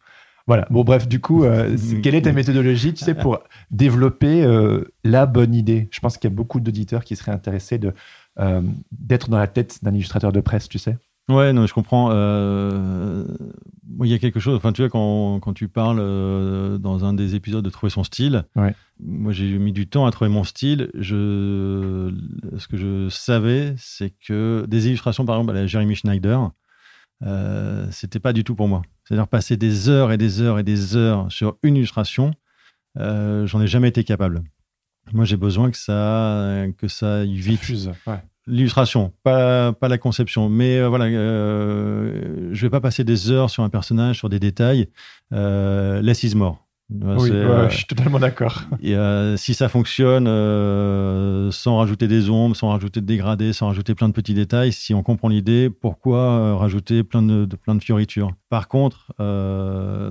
Voilà. 0.46 0.66
Bon, 0.70 0.84
bref, 0.84 1.08
du 1.08 1.20
coup, 1.20 1.44
euh, 1.44 1.76
quelle 2.02 2.14
est 2.14 2.22
ta 2.22 2.32
méthodologie, 2.32 2.94
tu 2.94 3.04
sais, 3.04 3.14
pour 3.14 3.38
développer 3.70 4.42
euh, 4.42 4.84
la 5.04 5.26
bonne 5.26 5.54
idée? 5.54 5.88
Je 5.90 6.00
pense 6.00 6.16
qu'il 6.16 6.30
y 6.30 6.32
a 6.32 6.36
beaucoup 6.36 6.60
d'auditeurs 6.60 7.04
qui 7.04 7.16
seraient 7.16 7.32
intéressés 7.32 7.78
de, 7.78 7.92
d'être 8.92 9.30
dans 9.30 9.38
la 9.38 9.46
tête 9.46 9.78
d'un 9.82 9.94
illustrateur 9.94 10.32
de 10.32 10.40
presse, 10.40 10.68
tu 10.68 10.78
sais. 10.78 10.96
Ouais, 11.28 11.52
non, 11.52 11.66
je 11.66 11.72
comprends. 11.72 12.10
Euh, 12.12 13.24
il 14.02 14.10
y 14.10 14.14
a 14.14 14.18
quelque 14.18 14.40
chose. 14.40 14.56
Enfin, 14.56 14.72
tu 14.72 14.82
vois, 14.82 14.90
quand, 14.90 15.38
quand 15.40 15.52
tu 15.52 15.68
parles 15.68 16.00
euh, 16.00 16.78
dans 16.78 17.04
un 17.04 17.14
des 17.14 17.34
épisodes 17.34 17.64
de 17.64 17.70
trouver 17.70 17.90
son 17.90 18.02
style, 18.02 18.44
moi 19.00 19.32
j'ai 19.32 19.58
mis 19.58 19.72
du 19.72 19.88
temps 19.88 20.06
à 20.06 20.10
trouver 20.10 20.30
mon 20.30 20.44
style. 20.44 20.90
Je, 20.94 22.12
ce 22.58 22.66
que 22.66 22.76
je 22.76 23.08
savais, 23.08 23.74
c'est 23.78 24.12
que 24.26 24.64
des 24.68 24.88
illustrations, 24.88 25.24
par 25.24 25.36
exemple, 25.36 25.56
à 25.56 25.60
la 25.60 25.66
Jeremy 25.66 25.94
Schneider, 25.94 26.50
euh, 27.24 27.86
c'était 27.92 28.20
pas 28.20 28.32
du 28.32 28.42
tout 28.42 28.56
pour 28.56 28.66
moi. 28.66 28.82
C'est-à-dire 29.12 29.28
passer 29.28 29.58
des 29.58 29.90
heures 29.90 30.10
et 30.10 30.16
des 30.16 30.40
heures 30.40 30.58
et 30.58 30.62
des 30.62 30.96
heures 30.96 31.30
sur 31.30 31.58
une 31.62 31.76
illustration, 31.76 32.32
euh, 32.98 33.46
j'en 33.46 33.60
ai 33.60 33.66
jamais 33.66 33.88
été 33.88 34.04
capable. 34.04 34.42
Moi, 35.12 35.26
j'ai 35.26 35.36
besoin 35.36 35.70
que 35.70 35.76
ça, 35.76 36.64
que 36.78 36.88
ça 36.88 37.16
aille 37.16 37.34
vite. 37.34 37.60
ouais 38.06 38.22
l'illustration, 38.46 39.12
pas, 39.22 39.72
pas 39.72 39.88
la 39.88 39.98
conception. 39.98 40.48
Mais 40.48 40.78
euh, 40.78 40.88
voilà, 40.88 41.04
euh, 41.04 42.48
je 42.52 42.62
vais 42.62 42.70
pas 42.70 42.80
passer 42.80 43.04
des 43.04 43.30
heures 43.30 43.50
sur 43.50 43.62
un 43.62 43.68
personnage, 43.68 44.18
sur 44.18 44.28
des 44.28 44.40
détails. 44.40 44.88
Euh, 45.32 46.00
less 46.02 46.22
is 46.22 46.34
more. 46.34 46.66
Oui, 46.90 47.30
euh, 47.30 47.70
je 47.70 47.76
suis 47.76 47.86
totalement 47.86 48.18
d'accord. 48.18 48.64
si 49.36 49.54
ça 49.54 49.68
fonctionne 49.68 50.26
sans 51.50 51.78
rajouter 51.78 52.06
des 52.06 52.28
ombres, 52.28 52.54
sans 52.54 52.68
rajouter 52.68 53.00
de 53.00 53.06
dégradés, 53.06 53.52
sans 53.52 53.68
rajouter 53.68 53.94
plein 53.94 54.08
de 54.08 54.12
petits 54.12 54.34
détails, 54.34 54.72
si 54.72 54.92
on 54.92 55.02
comprend 55.02 55.28
l'idée, 55.28 55.70
pourquoi 55.70 56.56
rajouter 56.56 57.02
plein 57.02 57.22
de, 57.22 57.46
plein 57.56 57.74
de 57.74 57.82
fioritures? 57.82 58.32
Par 58.50 58.68
contre, 58.68 59.14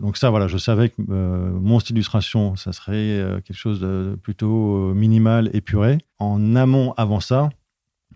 donc 0.02 0.18
ça, 0.18 0.32
voilà, 0.32 0.48
je 0.48 0.58
savais 0.58 0.90
que 0.90 1.02
mon 1.02 1.80
style 1.80 1.94
d'illustration, 1.94 2.56
ça 2.56 2.72
serait 2.72 3.42
quelque 3.46 3.58
chose 3.58 3.80
de 3.80 4.18
plutôt 4.22 4.94
minimal, 4.96 5.52
épuré. 5.54 6.00
En 6.18 6.56
amont, 6.56 6.94
avant 6.98 7.20
ça, 7.20 7.50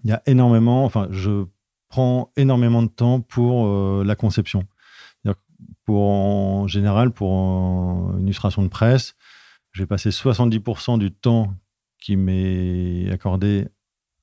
il 0.03 0.09
y 0.09 0.13
a 0.13 0.21
énormément, 0.25 0.85
enfin, 0.85 1.07
je 1.11 1.45
prends 1.89 2.31
énormément 2.35 2.83
de 2.83 2.87
temps 2.87 3.21
pour 3.21 3.67
euh, 3.67 4.03
la 4.05 4.15
conception. 4.15 4.65
Pour, 5.86 6.09
en 6.09 6.67
général, 6.67 7.11
pour 7.11 7.31
une 8.17 8.23
illustration 8.23 8.63
de 8.63 8.67
presse, 8.67 9.15
j'ai 9.73 9.86
passé 9.86 10.09
70% 10.09 10.97
du 10.97 11.11
temps 11.11 11.53
qui 11.99 12.15
m'est 12.15 13.09
accordé 13.11 13.67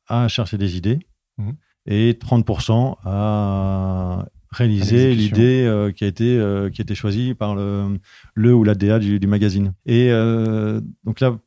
à 0.08 0.28
chercher 0.28 0.58
des 0.58 0.76
idées 0.76 0.98
mhm. 1.38 1.54
et 1.86 2.12
30% 2.14 2.96
à 3.04 4.26
réaliser 4.50 5.14
l'idée 5.14 5.64
euh, 5.64 5.92
qui 5.92 6.04
a 6.04 6.06
été 6.06 6.36
euh, 6.36 6.68
qui 6.68 6.80
a 6.80 6.84
été 6.84 6.94
choisie 6.94 7.34
par 7.34 7.54
le, 7.54 7.98
le 8.34 8.54
ou 8.54 8.64
la 8.64 8.74
DA 8.74 8.98
du, 8.98 9.18
du 9.18 9.26
magazine. 9.26 9.72
Et 9.86 10.10
donc 11.04 11.20
là, 11.20 11.38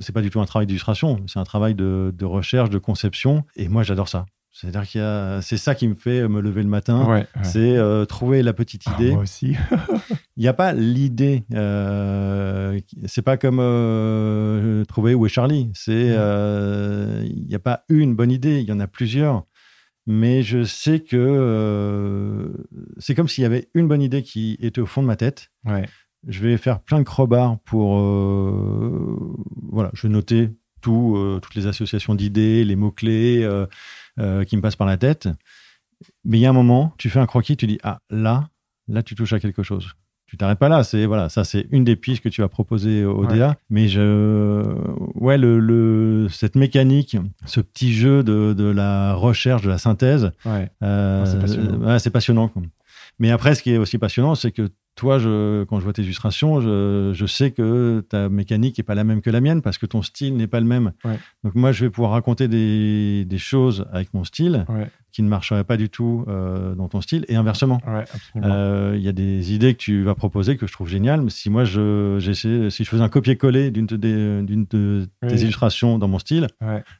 c'est 0.00 0.12
pas 0.12 0.22
du 0.22 0.30
tout 0.30 0.40
un 0.40 0.46
travail 0.46 0.66
d'illustration, 0.66 1.20
c'est 1.26 1.38
un 1.38 1.44
travail 1.44 1.74
de, 1.74 2.24
recherche, 2.24 2.70
de 2.70 2.78
conception. 2.78 3.44
Et 3.56 3.68
moi, 3.68 3.82
j'adore 3.82 4.08
ça. 4.08 4.26
C'est-à-dire 4.54 4.82
qu'il 4.86 5.00
y 5.00 5.04
a, 5.04 5.42
c'est 5.42 5.56
ça 5.56 5.74
qui 5.74 5.88
me 5.88 5.94
fait 5.94 6.28
me 6.28 6.40
lever 6.40 6.62
le 6.62 6.68
matin. 6.68 7.26
C'est 7.42 7.76
euh, 7.76 8.04
trouver 8.04 8.44
la 8.44 8.52
petite 8.52 8.82
ah, 8.86 8.94
idée. 8.94 9.10
moi 9.10 9.22
aussi. 9.22 9.56
Il 10.36 10.40
n'y 10.42 10.48
a 10.48 10.52
pas 10.52 10.72
l'idée. 10.72 11.44
Euh, 11.52 12.78
c'est 13.06 13.22
pas 13.22 13.36
comme 13.36 13.58
euh, 13.58 14.84
trouver 14.84 15.12
où 15.14 15.26
est 15.26 15.28
Charlie. 15.28 15.72
C'est, 15.74 16.06
il 16.06 17.46
n'y 17.48 17.54
a 17.54 17.60
pas 17.60 17.84
une 17.88 18.14
bonne 18.14 18.30
idée. 18.30 18.60
Il 18.60 18.68
y 18.68 18.72
en 18.72 18.78
a 18.78 18.86
plusieurs. 18.86 19.44
Mais 20.06 20.42
je 20.42 20.62
sais 20.62 21.00
que 21.00 22.52
c'est 22.98 23.16
comme 23.16 23.26
s'il 23.26 23.42
y 23.42 23.46
avait 23.46 23.70
une 23.74 23.88
bonne 23.88 24.02
idée 24.02 24.22
qui 24.22 24.56
était 24.60 24.80
au 24.80 24.86
fond 24.86 25.02
de 25.02 25.08
ma 25.08 25.16
tête. 25.16 25.50
Ouais. 25.64 25.86
Je 26.28 26.40
vais 26.40 26.56
faire 26.58 26.80
plein 26.80 26.98
de 26.98 27.04
crobards 27.04 27.58
pour. 27.64 27.98
Euh, 27.98 29.34
voilà, 29.70 29.90
je 29.94 30.06
vais 30.06 30.12
noter 30.12 30.50
tout, 30.80 31.16
euh, 31.16 31.40
toutes 31.42 31.54
les 31.54 31.66
associations 31.66 32.14
d'idées, 32.14 32.64
les 32.64 32.76
mots-clés 32.76 33.48
euh, 34.18 34.44
qui 34.44 34.56
me 34.56 34.62
passent 34.62 34.76
par 34.76 34.86
la 34.86 34.96
tête. 34.96 35.28
Mais 36.24 36.38
il 36.38 36.40
y 36.40 36.46
a 36.46 36.50
un 36.50 36.54
moment, 36.54 36.92
tu 36.98 37.10
fais 37.10 37.20
un 37.20 37.26
croquis, 37.26 37.56
tu 37.56 37.66
dis 37.66 37.78
Ah, 37.82 38.00
là, 38.10 38.48
là, 38.88 39.02
tu 39.02 39.14
touches 39.14 39.32
à 39.32 39.40
quelque 39.40 39.62
chose. 39.62 39.94
Tu 40.26 40.36
t'arrêtes 40.36 40.58
pas 40.58 40.68
là. 40.68 40.82
C'est 40.84 41.06
voilà, 41.06 41.28
ça, 41.28 41.44
c'est 41.44 41.66
une 41.70 41.84
des 41.84 41.96
pistes 41.96 42.22
que 42.22 42.28
tu 42.28 42.40
vas 42.40 42.48
proposer 42.48 43.04
au 43.04 43.26
DA. 43.26 43.56
Mais 43.70 43.88
je. 43.88 44.64
Ouais, 45.14 45.38
le, 45.38 46.26
cette 46.30 46.56
mécanique, 46.56 47.16
ce 47.46 47.60
petit 47.60 47.92
jeu 47.92 48.22
de, 48.22 48.52
de 48.52 48.64
la 48.64 49.14
recherche, 49.14 49.62
de 49.62 49.68
la 49.68 49.78
synthèse, 49.78 50.32
ouais. 50.46 50.70
c'est 50.80 51.40
passionnant. 51.40 51.98
c'est 51.98 52.10
passionnant. 52.10 52.50
Mais 53.18 53.30
après, 53.30 53.54
ce 53.54 53.62
qui 53.62 53.72
est 53.72 53.78
aussi 53.78 53.98
passionnant, 53.98 54.34
c'est 54.34 54.50
que 54.50 54.70
toi, 54.94 55.18
je, 55.18 55.64
quand 55.64 55.80
je 55.80 55.84
vois 55.84 55.92
tes 55.92 56.02
illustrations, 56.02 56.60
je, 56.60 57.10
je, 57.12 57.26
sais 57.26 57.50
que 57.50 58.04
ta 58.08 58.28
mécanique 58.28 58.78
n'est 58.78 58.84
pas 58.84 58.94
la 58.94 59.04
même 59.04 59.22
que 59.22 59.30
la 59.30 59.40
mienne 59.40 59.60
parce 59.60 59.78
que 59.78 59.86
ton 59.86 60.02
style 60.02 60.36
n'est 60.36 60.46
pas 60.46 60.60
le 60.60 60.66
même. 60.66 60.92
Donc 61.42 61.54
moi, 61.54 61.72
je 61.72 61.84
vais 61.84 61.90
pouvoir 61.90 62.12
raconter 62.12 62.48
des, 62.48 63.24
des 63.24 63.38
choses 63.38 63.86
avec 63.92 64.14
mon 64.14 64.24
style 64.24 64.64
qui 65.14 65.22
ne 65.22 65.28
marcherait 65.28 65.62
pas 65.62 65.76
du 65.76 65.88
tout 65.88 66.24
euh, 66.26 66.74
dans 66.74 66.88
ton 66.88 67.00
style 67.00 67.24
et 67.28 67.36
inversement. 67.36 67.80
Il 68.34 68.42
euh, 68.44 68.98
y 68.98 69.06
a 69.06 69.12
des 69.12 69.54
idées 69.54 69.74
que 69.74 69.78
tu 69.78 70.02
vas 70.02 70.16
proposer 70.16 70.56
que 70.56 70.66
je 70.66 70.72
trouve 70.72 70.88
géniales, 70.88 71.22
mais 71.22 71.30
si 71.30 71.50
moi 71.50 71.62
je, 71.62 72.18
si 72.34 72.84
je 72.84 72.88
faisais 72.90 73.02
un 73.02 73.08
copier-coller 73.08 73.70
d'une 73.70 73.86
de, 73.86 73.96
de, 73.96 75.08
tes 75.20 75.36
illustrations 75.36 75.98
dans 75.98 76.08
mon 76.08 76.18
style, 76.18 76.48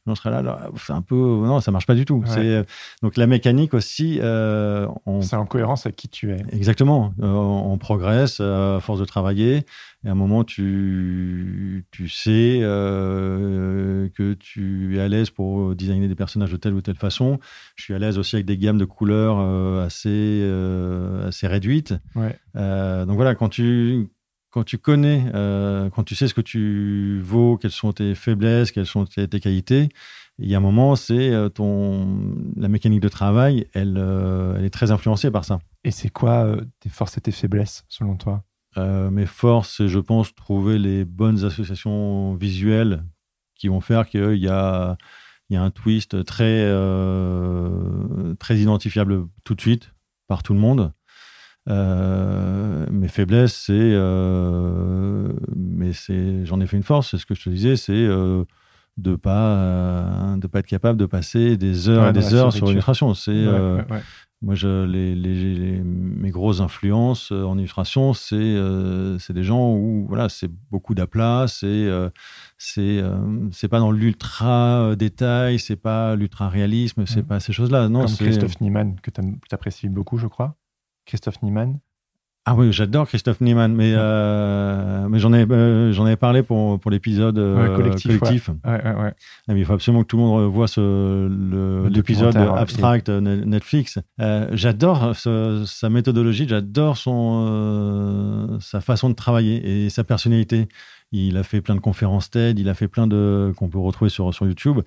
on 0.06 0.14
serait 0.14 0.30
là, 0.30 0.42
là 0.42 0.70
c'est 0.76 0.92
un 0.92 1.02
peu, 1.02 1.16
non, 1.16 1.60
ça 1.60 1.72
marche 1.72 1.86
pas 1.86 1.96
du 1.96 2.04
tout. 2.04 2.22
C'est 2.26 2.64
donc 3.02 3.16
la 3.16 3.26
mécanique 3.26 3.74
aussi. 3.74 4.20
Euh, 4.22 4.86
c'est 5.20 5.34
en 5.34 5.46
cohérence 5.46 5.84
avec 5.86 5.96
qui 5.96 6.08
tu 6.08 6.30
es. 6.30 6.38
Exactement. 6.52 7.12
on 7.18 7.76
progresse 7.78 8.38
à 8.38 8.78
force 8.80 9.00
de 9.00 9.06
travailler. 9.06 9.66
Et 10.04 10.08
à 10.08 10.12
un 10.12 10.14
moment, 10.14 10.44
tu, 10.44 11.86
tu 11.90 12.08
sais 12.08 12.58
euh, 12.60 14.08
que 14.10 14.34
tu 14.34 14.96
es 14.96 15.00
à 15.00 15.08
l'aise 15.08 15.30
pour 15.30 15.74
designer 15.74 16.08
des 16.08 16.14
personnages 16.14 16.52
de 16.52 16.58
telle 16.58 16.74
ou 16.74 16.82
telle 16.82 16.96
façon. 16.96 17.38
Je 17.76 17.84
suis 17.84 17.94
à 17.94 17.98
l'aise 17.98 18.18
aussi 18.18 18.36
avec 18.36 18.44
des 18.44 18.58
gammes 18.58 18.76
de 18.76 18.84
couleurs 18.84 19.38
euh, 19.38 19.86
assez, 19.86 20.10
euh, 20.10 21.28
assez 21.28 21.46
réduites. 21.46 21.94
donc 22.54 23.16
voilà, 23.16 23.34
quand 23.34 23.48
tu, 23.48 24.08
quand 24.50 24.62
tu 24.62 24.76
connais, 24.76 25.24
quand 25.32 26.04
tu 26.04 26.14
sais 26.14 26.28
ce 26.28 26.34
que 26.34 26.42
tu 26.42 27.20
vaux, 27.22 27.56
quelles 27.56 27.70
sont 27.70 27.92
tes 27.92 28.14
faiblesses, 28.14 28.72
quelles 28.72 28.86
sont 28.86 29.06
tes, 29.06 29.40
qualités, 29.40 29.88
il 30.38 30.48
y 30.48 30.54
a 30.54 30.58
un 30.58 30.60
moment, 30.60 30.96
c'est 30.96 31.32
ton 31.54 32.34
la 32.56 32.68
mécanique 32.68 33.00
de 33.00 33.08
travail, 33.08 33.66
elle, 33.72 33.96
elle 34.56 34.64
est 34.64 34.70
très 34.70 34.90
influencée 34.90 35.30
par 35.30 35.44
ça. 35.44 35.60
Et 35.82 35.90
c'est 35.90 36.10
quoi 36.10 36.56
tes 36.80 36.90
forces 36.90 37.16
et 37.16 37.20
tes 37.20 37.32
faiblesses 37.32 37.84
selon 37.88 38.16
toi? 38.16 38.44
Euh, 38.76 39.10
mes 39.10 39.26
forces, 39.26 39.76
c'est, 39.76 39.88
je 39.88 39.98
pense, 39.98 40.34
trouver 40.34 40.78
les 40.78 41.04
bonnes 41.04 41.44
associations 41.44 42.34
visuelles 42.34 43.04
qui 43.54 43.68
vont 43.68 43.80
faire 43.80 44.06
qu'il 44.06 44.36
y 44.36 44.48
a, 44.48 44.96
il 45.48 45.54
y 45.54 45.56
a 45.56 45.62
un 45.62 45.70
twist 45.70 46.24
très, 46.24 46.64
euh, 46.64 48.34
très 48.38 48.58
identifiable 48.58 49.26
tout 49.44 49.54
de 49.54 49.60
suite 49.60 49.92
par 50.26 50.42
tout 50.42 50.54
le 50.54 50.60
monde. 50.60 50.92
Euh, 51.68 52.86
mes 52.90 53.08
faiblesses, 53.08 53.54
c'est, 53.54 53.94
mais 55.56 55.92
c'est, 55.92 56.44
j'en 56.44 56.60
ai 56.60 56.66
fait 56.66 56.76
une 56.76 56.82
force. 56.82 57.10
C'est 57.10 57.18
ce 57.18 57.26
que 57.26 57.34
je 57.34 57.44
te 57.44 57.50
disais, 57.50 57.76
c'est 57.76 58.08
de 58.96 59.16
pas, 59.16 60.36
de 60.36 60.46
pas 60.46 60.58
être 60.58 60.66
capable 60.66 60.98
de 60.98 61.06
passer 61.06 61.56
des 61.56 61.88
heures 61.88 62.08
et 62.08 62.12
des 62.12 62.34
heures 62.34 62.52
sur 62.52 62.66
une 62.66 62.72
illustration. 62.72 63.14
C'est 63.14 63.46
moi, 64.44 64.54
je, 64.54 64.84
les, 64.84 65.14
les, 65.14 65.80
mes 65.82 66.30
grosses 66.30 66.60
influences 66.60 67.32
euh, 67.32 67.44
en 67.44 67.56
illustration, 67.56 68.12
c'est 68.12 68.36
euh, 68.36 69.16
des 69.30 69.42
gens 69.42 69.72
où 69.72 70.04
voilà, 70.06 70.28
c'est 70.28 70.50
beaucoup 70.70 70.94
d'aplats, 70.94 71.46
c'est 71.48 71.66
euh, 71.66 72.10
c'est 72.58 73.02
c'est 73.52 73.68
pas 73.68 73.78
dans 73.78 73.90
l'ultra 73.90 74.94
détail, 74.96 75.58
c'est 75.58 75.76
pas 75.76 76.14
l'ultra 76.14 76.50
réalisme, 76.50 77.06
c'est 77.06 77.22
mm. 77.22 77.26
pas 77.26 77.40
ces 77.40 77.54
choses-là. 77.54 77.88
Non, 77.88 78.04
Comme 78.04 78.16
Christophe 78.16 78.60
Niemann 78.60 79.00
que 79.00 79.10
tu 79.10 79.22
apprécies 79.50 79.88
beaucoup, 79.88 80.18
je 80.18 80.26
crois. 80.26 80.56
Christophe 81.06 81.42
Niemann. 81.42 81.78
Ah 82.46 82.54
oui, 82.54 82.72
j'adore 82.72 83.08
Christophe 83.08 83.40
Niemann, 83.40 83.74
mais, 83.74 83.94
euh, 83.96 85.08
mais 85.08 85.18
j'en 85.18 85.32
ai, 85.32 85.46
euh, 85.50 85.92
j'en 85.92 86.04
avais 86.04 86.16
parlé 86.16 86.42
pour, 86.42 86.78
pour 86.78 86.90
l'épisode 86.90 87.38
euh, 87.38 87.70
Ouais, 87.70 87.74
collectif, 87.76 88.18
collectif. 88.18 88.48
Ouais, 88.66 88.84
ouais, 88.84 88.94
ouais. 89.02 89.12
Ah, 89.48 89.54
mais 89.54 89.60
il 89.60 89.64
faut 89.64 89.72
absolument 89.72 90.02
que 90.02 90.08
tout 90.08 90.18
le 90.18 90.22
monde 90.24 90.52
voit 90.52 90.68
ce, 90.68 91.26
l'épisode 91.88 92.36
abstract 92.58 93.08
euh, 93.08 93.20
Ne- 93.22 93.44
Netflix. 93.44 93.98
Euh, 94.20 94.48
j'adore 94.52 95.16
ce- 95.16 95.64
sa 95.66 95.88
méthodologie, 95.88 96.46
j'adore 96.46 96.98
son, 96.98 97.46
euh, 97.48 98.58
sa 98.60 98.82
façon 98.82 99.08
de 99.08 99.14
travailler 99.14 99.86
et 99.86 99.88
sa 99.88 100.04
personnalité. 100.04 100.68
Il 101.16 101.36
a 101.36 101.42
fait 101.44 101.60
plein 101.60 101.76
de 101.76 101.80
conférences 101.80 102.28
TED, 102.30 102.58
il 102.58 102.68
a 102.68 102.74
fait 102.74 102.88
plein 102.88 103.06
de 103.06 103.52
qu'on 103.56 103.68
peut 103.68 103.78
retrouver 103.78 104.08
sur, 104.08 104.34
sur 104.34 104.46
YouTube. 104.46 104.80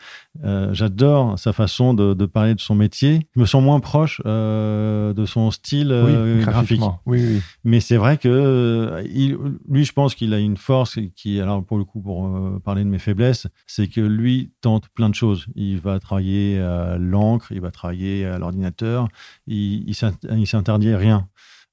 Euh, 0.44 0.74
j'adore 0.74 1.40
sa 1.40 1.54
façon 1.54 1.94
de, 1.94 2.14
de 2.14 2.26
parler 2.26 2.54
de 2.54 2.60
son 2.60 2.76
métier. 2.76 3.28
Je 3.36 3.40
me 3.40 3.46
sens 3.46 3.64
moins 3.64 3.80
proche 3.80 4.22
euh, 4.26 5.14
de 5.14 5.26
son 5.26 5.52
style 5.52 5.92
euh, 5.92 6.38
oui, 6.40 6.44
graphique. 6.44 6.82
Oui, 7.06 7.24
oui. 7.26 7.42
Mais 7.64 7.80
c'est 7.80 7.96
vrai 7.98 8.18
que 8.18 9.02
il- 9.10 9.38
lui, 9.70 9.86
je 9.86 9.94
pense 9.94 10.16
qu'il 10.16 10.34
a 10.34 10.40
une 10.40 10.58
force 10.58 11.00
qui, 11.16 11.40
alors 11.40 11.64
pour 11.64 11.78
le 11.78 11.86
coup, 11.86 12.02
pour 12.02 12.30
parler 12.62 12.84
de 12.84 12.90
mes 12.90 13.00
faiblesses, 13.00 13.48
c'est 13.66 13.88
que 13.88 14.02
lui 14.02 14.52
tente 14.62 14.90
plein 14.90 15.10
de 15.10 15.16
choses. 15.16 15.46
Il 15.56 15.80
va 15.80 16.00
travailler 16.00 16.60
à 16.60 16.98
l'encre, 16.98 17.52
il 17.52 17.62
va 17.62 17.72
travailler 17.72 18.26
à 18.26 18.38
l'ordinateur, 18.38 19.08
il, 19.48 19.88
il 19.88 19.96
s'int- 19.96 20.18
il 20.30 20.46
s'interdit 20.48 20.94
rien. 20.94 21.28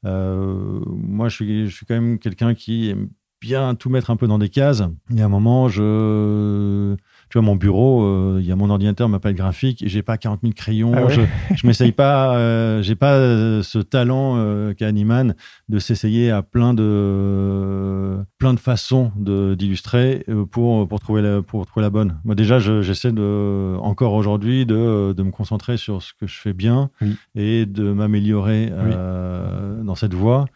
Euh, 0.07 0.81
moi, 0.87 1.29
je 1.29 1.35
suis, 1.37 1.67
je 1.69 1.75
suis 1.75 1.87
quand 1.87 1.95
même 1.95 2.19
quelqu'un 2.19 2.55
qui 2.55 2.91
aime 2.91 3.09
bien 3.45 3.75
tout 3.75 3.91
mettre 3.91 4.11
un 4.11 4.17
peu 4.17 4.27
dans 4.27 4.39
des 4.39 4.49
cases. 4.49 4.83
Il 5.11 5.19
y 5.19 5.21
a 5.23 5.27
un 5.27 5.29
moment, 5.29 5.69
je, 5.69 6.95
tu 7.29 7.39
vois, 7.39 7.43
mon 7.43 7.57
bureau, 7.57 8.03
euh, 8.03 8.39
il 8.41 8.47
y 8.47 8.53
a 8.53 8.57
mon 8.57 8.71
ordinateur, 8.71 9.09
ma 9.11 9.19
palette 9.19 9.37
graphique, 9.37 9.83
et 9.83 9.89
j'ai 9.89 10.03
pas 10.03 10.17
40 10.17 10.41
000 10.43 10.53
crayons. 10.55 10.93
Ah 10.97 11.05
ouais 11.05 11.13
je, 11.13 11.21
je 11.55 11.67
m'essaye 11.67 11.93
pas, 11.93 12.37
euh, 12.37 12.81
j'ai 12.83 12.95
pas 12.95 13.13
euh, 13.15 13.63
ce 13.63 13.79
talent 13.79 14.37
euh, 14.39 14.73
qu'a 14.73 14.87
Animan 14.87 15.35
de 15.69 15.79
s'essayer 15.79 16.31
à 16.31 16.43
plein 16.43 16.73
de 16.75 18.19
plein 18.39 18.55
de 18.55 18.61
façons 18.61 19.13
de 19.17 19.55
d'illustrer 19.55 20.25
euh, 20.29 20.45
pour 20.47 20.87
pour 20.89 21.01
trouver 21.01 21.23
la 21.23 21.43
pour 21.43 21.67
trouver 21.67 21.83
la 21.85 21.91
bonne. 21.91 22.19
Moi 22.25 22.35
déjà, 22.35 22.59
je- 22.59 22.83
j'essaie 22.83 23.13
de 23.13 23.77
encore 23.81 24.15
aujourd'hui 24.15 24.65
de 24.67 25.13
de 25.17 25.23
me 25.23 25.31
concentrer 25.31 25.77
sur 25.77 26.03
ce 26.03 26.13
que 26.19 26.27
je 26.27 26.39
fais 26.41 26.53
bien 26.55 26.91
Oui. 27.03 27.17
et 27.35 27.67
de 27.67 27.93
m'améliorer 27.93 28.71
euh, 28.73 29.83
dans 29.83 29.95
cette 29.95 30.15
voie. 30.15 30.47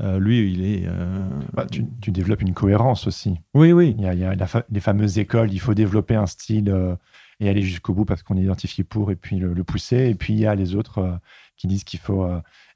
Euh, 0.00 0.18
lui, 0.18 0.52
il 0.52 0.64
est. 0.64 0.84
euh, 0.86 1.28
Bah, 1.54 1.66
tu, 1.70 1.84
tu 2.00 2.10
développes 2.12 2.42
une 2.42 2.54
cohérence 2.54 3.06
aussi. 3.06 3.34
Oui, 3.54 3.72
oui. 3.72 3.94
Il 3.98 4.04
y 4.04 4.06
a, 4.08 4.14
il 4.14 4.20
y 4.20 4.24
a 4.24 4.34
la 4.34 4.46
fa- 4.46 4.64
les 4.70 4.80
fameuses 4.80 5.18
écoles, 5.18 5.52
il 5.52 5.58
faut 5.60 5.74
développer 5.74 6.14
un 6.14 6.26
style 6.26 6.70
euh, 6.70 6.94
et 7.40 7.48
aller 7.48 7.62
jusqu'au 7.62 7.94
bout 7.94 8.04
parce 8.04 8.22
qu'on 8.22 8.36
est 8.36 8.42
identifié 8.42 8.84
pour 8.84 9.10
et 9.10 9.16
puis 9.16 9.38
le, 9.38 9.52
le 9.54 9.64
pousser. 9.64 10.08
Et 10.10 10.14
puis 10.14 10.34
il 10.34 10.38
y 10.40 10.46
a 10.46 10.54
les 10.54 10.74
autres 10.76 11.18
qui 11.56 11.66
disent 11.66 11.82
qu'il 11.84 11.98
faut 11.98 12.24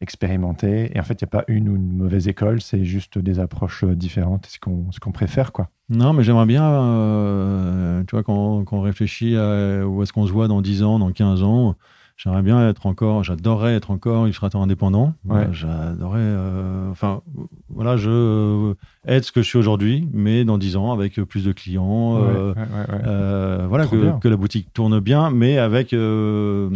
expérimenter. 0.01 0.91
Et 0.95 1.01
en 1.01 1.03
fait, 1.05 1.15
il 1.21 1.25
n'y 1.25 1.29
a 1.29 1.31
pas 1.31 1.45
une 1.49 1.69
ou 1.69 1.77
une 1.77 1.93
mauvaise 1.93 2.27
école, 2.29 2.61
c'est 2.61 2.85
juste 2.85 3.19
des 3.19 3.39
approches 3.39 3.85
différentes, 3.85 4.47
ce 4.47 4.59
qu'on 4.59 4.91
ce 4.91 4.99
qu'on 5.01 5.13
préfère. 5.13 5.53
quoi. 5.53 5.69
Non, 5.89 6.13
mais 6.13 6.25
j'aimerais 6.25 6.47
bien, 6.47 8.03
tu 8.07 8.15
vois, 8.17 8.23
quand, 8.25 8.65
quand 8.65 8.79
on 8.79 8.81
réfléchit 8.81 9.37
à 9.37 9.87
où 9.87 10.03
est-ce 10.03 10.13
qu'on 10.13 10.27
se 10.27 10.33
voit 10.33 10.49
dans 10.49 10.61
10 10.63 10.83
ans, 10.83 10.99
dans 10.99 11.13
15 11.13 11.43
ans, 11.43 11.77
j'aimerais 12.23 12.43
bien 12.43 12.69
être 12.69 12.87
encore, 12.87 13.25
j'adorerais 13.25 13.75
être 13.75 13.91
encore 13.91 14.27
illustrateur 14.27 14.61
indépendant. 14.61 15.15
Ouais. 15.25 15.47
Euh, 15.49 15.53
J'adorerais, 15.53 16.21
euh, 16.21 16.91
enfin, 16.91 17.21
voilà, 17.69 17.97
je 17.97 18.11
euh, 18.11 18.75
être 19.07 19.25
ce 19.25 19.33
que 19.33 19.43
je 19.43 19.49
suis 19.49 19.59
aujourd'hui, 19.59 20.09
mais 20.13 20.45
dans 20.45 20.57
10 20.59 20.77
ans 20.77 20.93
avec 20.93 21.15
plus 21.23 21.45
de 21.45 21.53
clients. 21.53 22.17
euh, 22.19 22.53
Ouais, 22.55 22.61
ouais, 22.61 22.67
ouais, 22.67 22.95
ouais. 22.97 23.03
euh, 23.07 23.67
voilà, 23.69 23.87
que, 23.87 24.19
que 24.21 24.29
la 24.29 24.37
boutique 24.37 24.73
tourne 24.73 25.01
bien, 25.01 25.31
mais 25.31 25.59
avec, 25.59 25.93
euh, 25.93 26.71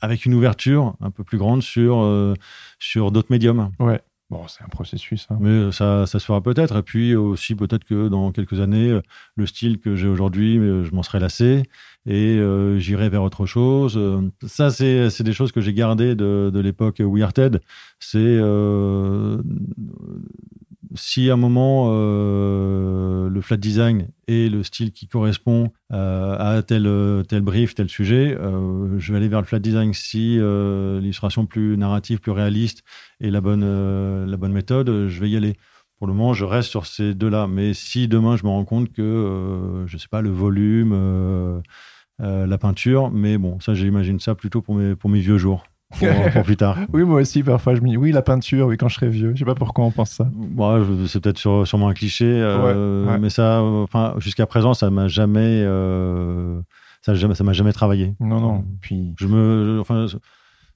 avec 0.00 0.24
une 0.26 0.34
ouverture 0.34 0.94
un 1.00 1.10
peu 1.10 1.24
plus 1.24 1.38
grande 1.38 1.62
sur, 1.62 1.98
euh, 2.00 2.34
sur 2.78 3.10
d'autres 3.10 3.28
médiums. 3.30 3.70
Bon, 4.30 4.42
c'est 4.46 4.62
un 4.62 4.68
processus. 4.68 5.26
hein. 5.30 5.38
Mais 5.40 5.72
ça, 5.72 6.04
ça 6.04 6.18
se 6.18 6.26
fera 6.26 6.42
peut-être. 6.42 6.76
Et 6.76 6.82
puis 6.82 7.14
aussi, 7.16 7.54
peut-être 7.54 7.84
que 7.84 8.08
dans 8.08 8.30
quelques 8.30 8.60
années, 8.60 8.90
euh, 8.90 9.00
le 9.36 9.46
style 9.46 9.78
que 9.78 9.96
j'ai 9.96 10.06
aujourd'hui, 10.06 10.58
euh, 10.58 10.84
je 10.84 10.94
m'en 10.94 11.02
serai 11.02 11.18
lassé 11.18 11.62
et 12.08 12.38
euh, 12.38 12.78
j'irai 12.78 13.10
vers 13.10 13.22
autre 13.22 13.44
chose. 13.44 13.94
Euh, 13.98 14.22
Ça, 14.46 14.70
c'est 14.70 15.22
des 15.22 15.32
choses 15.34 15.52
que 15.52 15.60
j'ai 15.60 15.74
gardées 15.74 16.14
de, 16.14 16.50
de 16.52 16.60
l'époque 16.60 17.02
We 17.04 17.22
Are 17.22 17.34
TED. 17.34 17.60
C'est 18.00 18.18
euh, 18.18 19.42
si 20.94 21.28
à 21.28 21.34
un 21.34 21.36
moment 21.36 21.90
le 21.92 23.40
flat 23.42 23.58
design 23.58 24.08
est 24.26 24.50
le 24.50 24.62
style 24.62 24.90
qui 24.90 25.06
correspond 25.06 25.70
à 25.90 26.62
tel, 26.66 26.90
tel 27.28 27.42
brief, 27.42 27.74
tel 27.74 27.90
sujet, 27.90 28.38
je 28.96 29.12
vais 29.12 29.18
aller 29.18 29.28
vers 29.28 29.40
le 29.40 29.46
flat 29.46 29.58
design. 29.58 29.92
Si 29.92 30.38
l'illustration 30.38 31.44
plus 31.44 31.76
narrative, 31.76 32.20
plus 32.20 32.32
réaliste 32.32 32.84
est 33.20 33.28
la 33.28 33.42
bonne, 33.42 34.24
la 34.24 34.36
bonne 34.38 34.52
méthode, 34.52 35.08
je 35.08 35.20
vais 35.20 35.28
y 35.28 35.36
aller. 35.36 35.56
Pour 35.98 36.06
le 36.06 36.14
moment, 36.14 36.32
je 36.32 36.46
reste 36.46 36.70
sur 36.70 36.86
ces 36.86 37.12
deux-là. 37.12 37.48
Mais 37.48 37.74
si 37.74 38.08
demain, 38.08 38.36
je 38.36 38.44
me 38.44 38.48
rends 38.48 38.64
compte 38.64 38.90
que, 38.90 39.84
je 39.86 39.98
sais 39.98 40.08
pas, 40.08 40.22
le 40.22 40.30
volume, 40.30 40.94
la 42.18 42.58
peinture, 42.58 43.10
mais 43.10 43.38
bon, 43.38 43.58
ça, 43.60 43.74
j'imagine 43.74 44.18
ça 44.20 44.34
plutôt 44.34 44.60
pour 44.62 44.74
mes, 44.74 44.94
pour 44.96 45.08
mes 45.10 45.20
vieux 45.20 45.38
jours, 45.38 45.64
pour, 45.98 46.08
pour 46.32 46.42
plus 46.42 46.56
tard. 46.56 46.76
Oui, 46.92 47.04
moi 47.04 47.20
aussi, 47.20 47.42
parfois, 47.42 47.74
je 47.74 47.80
me 47.80 47.88
dis, 47.88 47.96
oui, 47.96 48.10
la 48.12 48.22
peinture, 48.22 48.66
oui, 48.66 48.76
quand 48.76 48.88
je 48.88 48.94
serai 48.96 49.08
vieux. 49.08 49.32
Je 49.34 49.38
sais 49.38 49.44
pas 49.44 49.54
pourquoi 49.54 49.84
on 49.84 49.90
pense 49.90 50.10
ça. 50.10 50.28
Moi, 50.34 50.84
c'est 51.06 51.20
peut-être 51.22 51.38
sur- 51.38 51.66
sûrement 51.66 51.88
un 51.88 51.94
cliché, 51.94 52.26
euh, 52.26 53.04
Ouais, 53.06 53.12
ouais. 53.12 53.18
mais 53.18 53.30
ça, 53.30 53.60
euh, 53.60 53.84
enfin, 53.84 54.14
jusqu'à 54.18 54.46
présent, 54.46 54.74
ça 54.74 54.90
m'a 54.90 55.06
jamais, 55.08 55.62
euh, 55.64 56.60
ça 57.02 57.14
jamais, 57.14 57.34
ça 57.34 57.44
m'a 57.44 57.52
jamais 57.52 57.72
travaillé. 57.72 58.14
Non, 58.20 58.40
non. 58.40 58.64
Puis, 58.80 59.14
Je 59.18 59.26
me, 59.28 59.78
enfin, 59.80 60.06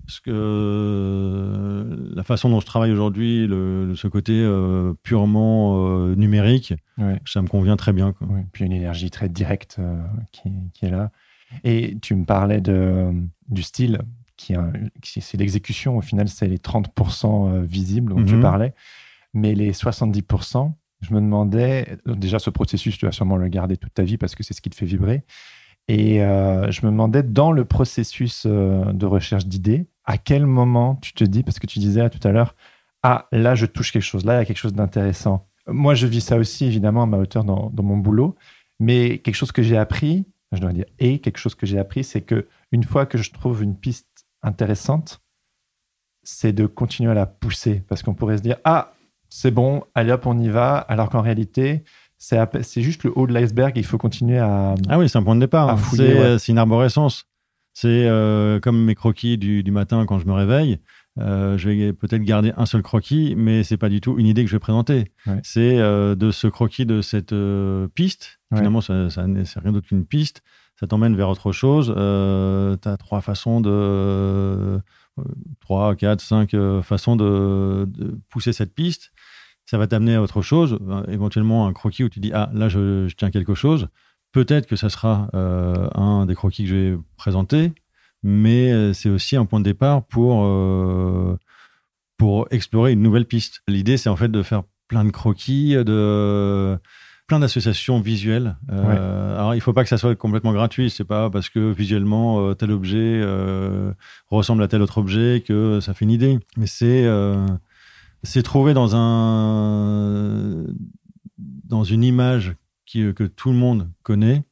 ce 0.08 0.20
que 0.20 2.12
la 2.14 2.22
façon 2.22 2.48
dont 2.50 2.60
je 2.60 2.66
travaille 2.66 2.92
aujourd'hui, 2.92 3.46
le, 3.46 3.92
ce 3.94 4.08
côté 4.08 4.32
euh, 4.34 4.94
purement 5.02 5.86
euh, 5.88 6.14
numérique, 6.14 6.74
ça 7.26 7.42
me 7.42 7.48
convient 7.48 7.76
très 7.76 7.92
bien. 7.92 8.12
Quoi. 8.12 8.26
Puis 8.52 8.64
une 8.64 8.72
énergie 8.72 9.10
très 9.10 9.28
directe 9.28 9.76
euh, 9.78 9.96
qui, 10.32 10.50
qui 10.74 10.86
est 10.86 10.90
là. 10.90 11.10
Et 11.64 11.96
tu 12.00 12.14
me 12.14 12.24
parlais 12.24 12.60
de, 12.60 13.12
du 13.48 13.62
style, 13.62 14.00
qui, 14.36 14.54
c'est 15.20 15.36
l'exécution. 15.36 15.96
Au 15.96 16.00
final, 16.00 16.28
c'est 16.28 16.48
les 16.48 16.58
30% 16.58 17.48
euh, 17.48 17.62
visibles 17.62 18.14
dont 18.14 18.24
tu 18.24 18.34
Mhm. 18.34 18.42
parlais. 18.42 18.74
Mais 19.34 19.54
les 19.54 19.72
70%, 19.72 20.72
je 21.00 21.14
me 21.14 21.20
demandais, 21.20 21.96
déjà 22.06 22.38
ce 22.38 22.50
processus, 22.50 22.98
tu 22.98 23.06
vas 23.06 23.12
sûrement 23.12 23.36
le 23.36 23.48
garder 23.48 23.76
toute 23.76 23.94
ta 23.94 24.02
vie 24.02 24.18
parce 24.18 24.34
que 24.34 24.42
c'est 24.42 24.54
ce 24.54 24.60
qui 24.60 24.70
te 24.70 24.74
fait 24.76 24.86
vibrer. 24.86 25.22
Et 25.88 26.22
euh, 26.22 26.70
je 26.70 26.84
me 26.86 26.90
demandais, 26.90 27.22
dans 27.22 27.50
le 27.52 27.64
processus 27.64 28.44
euh, 28.46 28.92
de 28.92 29.06
recherche 29.06 29.46
d'idées, 29.46 29.86
à 30.04 30.18
quel 30.18 30.46
moment 30.46 30.96
tu 30.96 31.12
te 31.12 31.24
dis, 31.24 31.42
parce 31.42 31.58
que 31.58 31.66
tu 31.66 31.78
disais 31.78 32.08
tout 32.10 32.26
à 32.26 32.32
l'heure, 32.32 32.54
ah, 33.02 33.26
là, 33.32 33.54
je 33.54 33.66
touche 33.66 33.90
quelque 33.92 34.02
chose, 34.02 34.24
là, 34.24 34.34
il 34.34 34.38
y 34.38 34.42
a 34.42 34.44
quelque 34.44 34.58
chose 34.58 34.74
d'intéressant. 34.74 35.44
Moi, 35.66 35.94
je 35.94 36.06
vis 36.06 36.20
ça 36.20 36.36
aussi, 36.36 36.66
évidemment, 36.66 37.02
à 37.02 37.06
ma 37.06 37.18
hauteur 37.18 37.44
dans, 37.44 37.70
dans 37.70 37.82
mon 37.82 37.96
boulot. 37.96 38.34
Mais 38.80 39.18
quelque 39.18 39.34
chose 39.36 39.52
que 39.52 39.62
j'ai 39.62 39.76
appris, 39.76 40.24
je 40.56 40.60
dois 40.60 40.72
dire, 40.72 40.84
et 40.98 41.18
quelque 41.18 41.38
chose 41.38 41.54
que 41.54 41.66
j'ai 41.66 41.78
appris, 41.78 42.04
c'est 42.04 42.20
que 42.20 42.46
une 42.70 42.84
fois 42.84 43.06
que 43.06 43.18
je 43.18 43.30
trouve 43.32 43.62
une 43.62 43.76
piste 43.76 44.26
intéressante, 44.42 45.20
c'est 46.22 46.52
de 46.52 46.66
continuer 46.66 47.10
à 47.10 47.14
la 47.14 47.26
pousser. 47.26 47.82
Parce 47.88 48.02
qu'on 48.02 48.14
pourrait 48.14 48.38
se 48.38 48.42
dire, 48.42 48.56
ah, 48.64 48.92
c'est 49.28 49.50
bon, 49.50 49.84
allez 49.94 50.12
hop, 50.12 50.26
on 50.26 50.38
y 50.38 50.48
va. 50.48 50.76
Alors 50.76 51.08
qu'en 51.08 51.22
réalité, 51.22 51.84
c'est 52.18 52.82
juste 52.82 53.04
le 53.04 53.12
haut 53.16 53.26
de 53.26 53.32
l'iceberg. 53.32 53.76
Il 53.76 53.84
faut 53.84 53.98
continuer 53.98 54.38
à. 54.38 54.74
Ah 54.88 54.98
oui, 54.98 55.08
c'est 55.08 55.18
un 55.18 55.22
point 55.22 55.34
de 55.34 55.40
départ. 55.40 55.70
Hein. 55.70 55.78
c'est 55.94 56.14
ouais. 56.14 56.20
euh, 56.20 56.38
c'est 56.38 56.52
une 56.52 56.58
arborescence. 56.58 57.24
C'est 57.74 58.06
euh, 58.06 58.60
comme 58.60 58.84
mes 58.84 58.94
croquis 58.94 59.38
du, 59.38 59.62
du 59.62 59.70
matin 59.70 60.04
quand 60.06 60.18
je 60.18 60.26
me 60.26 60.32
réveille. 60.32 60.78
Euh, 61.18 61.58
je 61.58 61.68
vais 61.68 61.92
peut-être 61.92 62.22
garder 62.22 62.52
un 62.56 62.64
seul 62.64 62.82
croquis, 62.82 63.34
mais 63.36 63.64
c'est 63.64 63.76
pas 63.76 63.90
du 63.90 64.00
tout 64.00 64.18
une 64.18 64.26
idée 64.26 64.44
que 64.44 64.48
je 64.50 64.56
vais 64.56 64.60
présenter. 64.60 65.10
Ouais. 65.26 65.40
C'est 65.42 65.78
euh, 65.78 66.14
de 66.14 66.30
ce 66.30 66.46
croquis 66.46 66.86
de 66.86 67.02
cette 67.02 67.32
euh, 67.34 67.86
piste. 67.94 68.40
Ouais. 68.50 68.58
Finalement, 68.58 68.80
ça, 68.80 69.10
ça 69.10 69.26
n'est- 69.26 69.44
c'est 69.44 69.60
rien 69.60 69.72
d'autre 69.72 69.88
qu'une 69.88 70.06
piste. 70.06 70.42
Ça 70.80 70.86
t'emmène 70.86 71.14
vers 71.14 71.28
autre 71.28 71.52
chose. 71.52 71.88
Tu 71.88 72.88
as 72.88 72.96
trois 72.96 73.20
façons 73.20 73.60
de. 73.60 74.80
trois, 75.60 75.94
quatre, 75.96 76.20
cinq 76.22 76.56
façons 76.82 77.14
de, 77.16 77.84
de 77.86 78.18
pousser 78.30 78.52
cette 78.52 78.74
piste. 78.74 79.12
Ça 79.66 79.78
va 79.78 79.86
t'amener 79.86 80.14
à 80.16 80.22
autre 80.22 80.42
chose. 80.42 80.78
Éventuellement, 81.08 81.66
un 81.68 81.72
croquis 81.72 82.04
où 82.04 82.08
tu 82.08 82.20
dis 82.20 82.32
Ah, 82.32 82.50
là, 82.54 82.68
je, 82.68 83.06
je 83.06 83.14
tiens 83.14 83.30
quelque 83.30 83.54
chose. 83.54 83.88
Peut-être 84.32 84.66
que 84.66 84.76
ça 84.76 84.88
sera 84.88 85.28
un 85.34 86.24
des 86.26 86.34
croquis 86.34 86.64
que 86.64 86.70
je 86.70 86.74
vais 86.74 86.98
présenter, 87.16 87.72
mais 88.22 88.72
euh, 88.72 88.92
c'est 88.92 89.08
aussi 89.08 89.36
un 89.36 89.44
point 89.44 89.60
de 89.60 89.64
départ 89.64 90.04
pour, 90.06 90.44
euh, 90.44 91.36
pour 92.16 92.46
explorer 92.50 92.92
une 92.92 93.02
nouvelle 93.02 93.26
piste. 93.26 93.62
L'idée, 93.68 93.96
c'est 93.96 94.08
en 94.08 94.16
fait 94.16 94.28
de 94.28 94.42
faire 94.42 94.62
plein 94.88 95.04
de 95.04 95.10
croquis, 95.10 95.74
de 95.74 96.78
plein 97.26 97.40
d'associations 97.40 98.00
visuelles. 98.00 98.56
Euh, 98.70 99.38
Alors, 99.38 99.54
il 99.54 99.60
faut 99.60 99.72
pas 99.72 99.82
que 99.82 99.88
ça 99.88 99.96
soit 99.96 100.14
complètement 100.16 100.52
gratuit. 100.52 100.90
C'est 100.90 101.04
pas 101.04 101.30
parce 101.30 101.48
que 101.48 101.72
visuellement 101.72 102.46
euh, 102.46 102.54
tel 102.54 102.70
objet 102.70 103.20
euh, 103.22 103.92
ressemble 104.28 104.62
à 104.62 104.68
tel 104.68 104.82
autre 104.82 104.98
objet 104.98 105.42
que 105.46 105.80
ça 105.80 105.94
fait 105.94 106.04
une 106.04 106.10
idée. 106.10 106.38
Mais 106.56 106.66
c'est 106.66 107.04
euh, 107.06 107.46
c'est 108.22 108.42
trouver 108.42 108.74
dans 108.74 108.94
un 108.94 110.64
dans 111.38 111.84
une 111.84 112.04
image 112.04 112.54
qui, 112.84 113.14
que 113.14 113.24
tout 113.24 113.50
le 113.50 113.56
monde 113.56 113.88
connaît. 114.02 114.42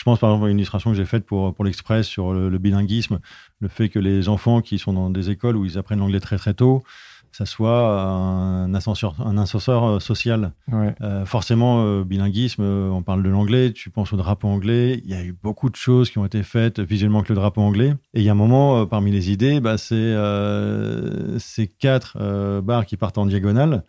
Je 0.00 0.04
pense 0.04 0.18
par 0.18 0.30
exemple 0.30 0.46
à 0.46 0.50
une 0.50 0.56
illustration 0.56 0.92
que 0.92 0.96
j'ai 0.96 1.04
faite 1.04 1.26
pour, 1.26 1.54
l'Express 1.62 2.06
sur 2.06 2.32
le 2.32 2.56
bilinguisme, 2.56 3.20
le 3.60 3.68
fait 3.68 3.90
que 3.90 3.98
les 3.98 4.30
enfants 4.30 4.62
qui 4.62 4.78
sont 4.78 4.94
dans 4.94 5.10
des 5.10 5.28
écoles 5.28 5.58
où 5.58 5.66
ils 5.66 5.76
apprennent 5.76 5.98
l'anglais 5.98 6.20
très 6.20 6.38
très 6.38 6.54
tôt, 6.54 6.82
ça 7.32 7.46
soit 7.46 8.02
un 8.02 8.74
ascenseur, 8.74 9.14
un 9.24 9.38
ascenseur 9.38 9.84
euh, 9.84 10.00
social. 10.00 10.52
Euh, 11.00 11.24
forcément, 11.24 11.84
euh, 11.84 12.04
bilinguisme, 12.04 12.62
on 12.62 13.02
parle 13.02 13.22
de 13.22 13.28
l'anglais, 13.28 13.72
tu 13.72 13.90
penses 13.90 14.12
au 14.12 14.16
drapeau 14.16 14.48
anglais, 14.48 15.00
il 15.04 15.10
y 15.10 15.14
a 15.14 15.22
eu 15.22 15.32
beaucoup 15.32 15.70
de 15.70 15.76
choses 15.76 16.10
qui 16.10 16.18
ont 16.18 16.26
été 16.26 16.42
faites 16.42 16.80
visuellement 16.80 17.18
avec 17.18 17.28
le 17.28 17.34
drapeau 17.36 17.60
anglais. 17.60 17.94
Et 18.14 18.20
il 18.20 18.22
y 18.22 18.28
a 18.28 18.32
un 18.32 18.36
moment, 18.36 18.86
parmi 18.86 19.10
les 19.10 19.30
idées, 19.30 19.60
bah, 19.60 19.78
c'est 19.78 20.14
ces 21.38 21.66
quatre 21.66 22.60
barres 22.60 22.86
qui 22.86 22.96
partent 22.96 23.18
en 23.18 23.26
diagonale. 23.26 23.84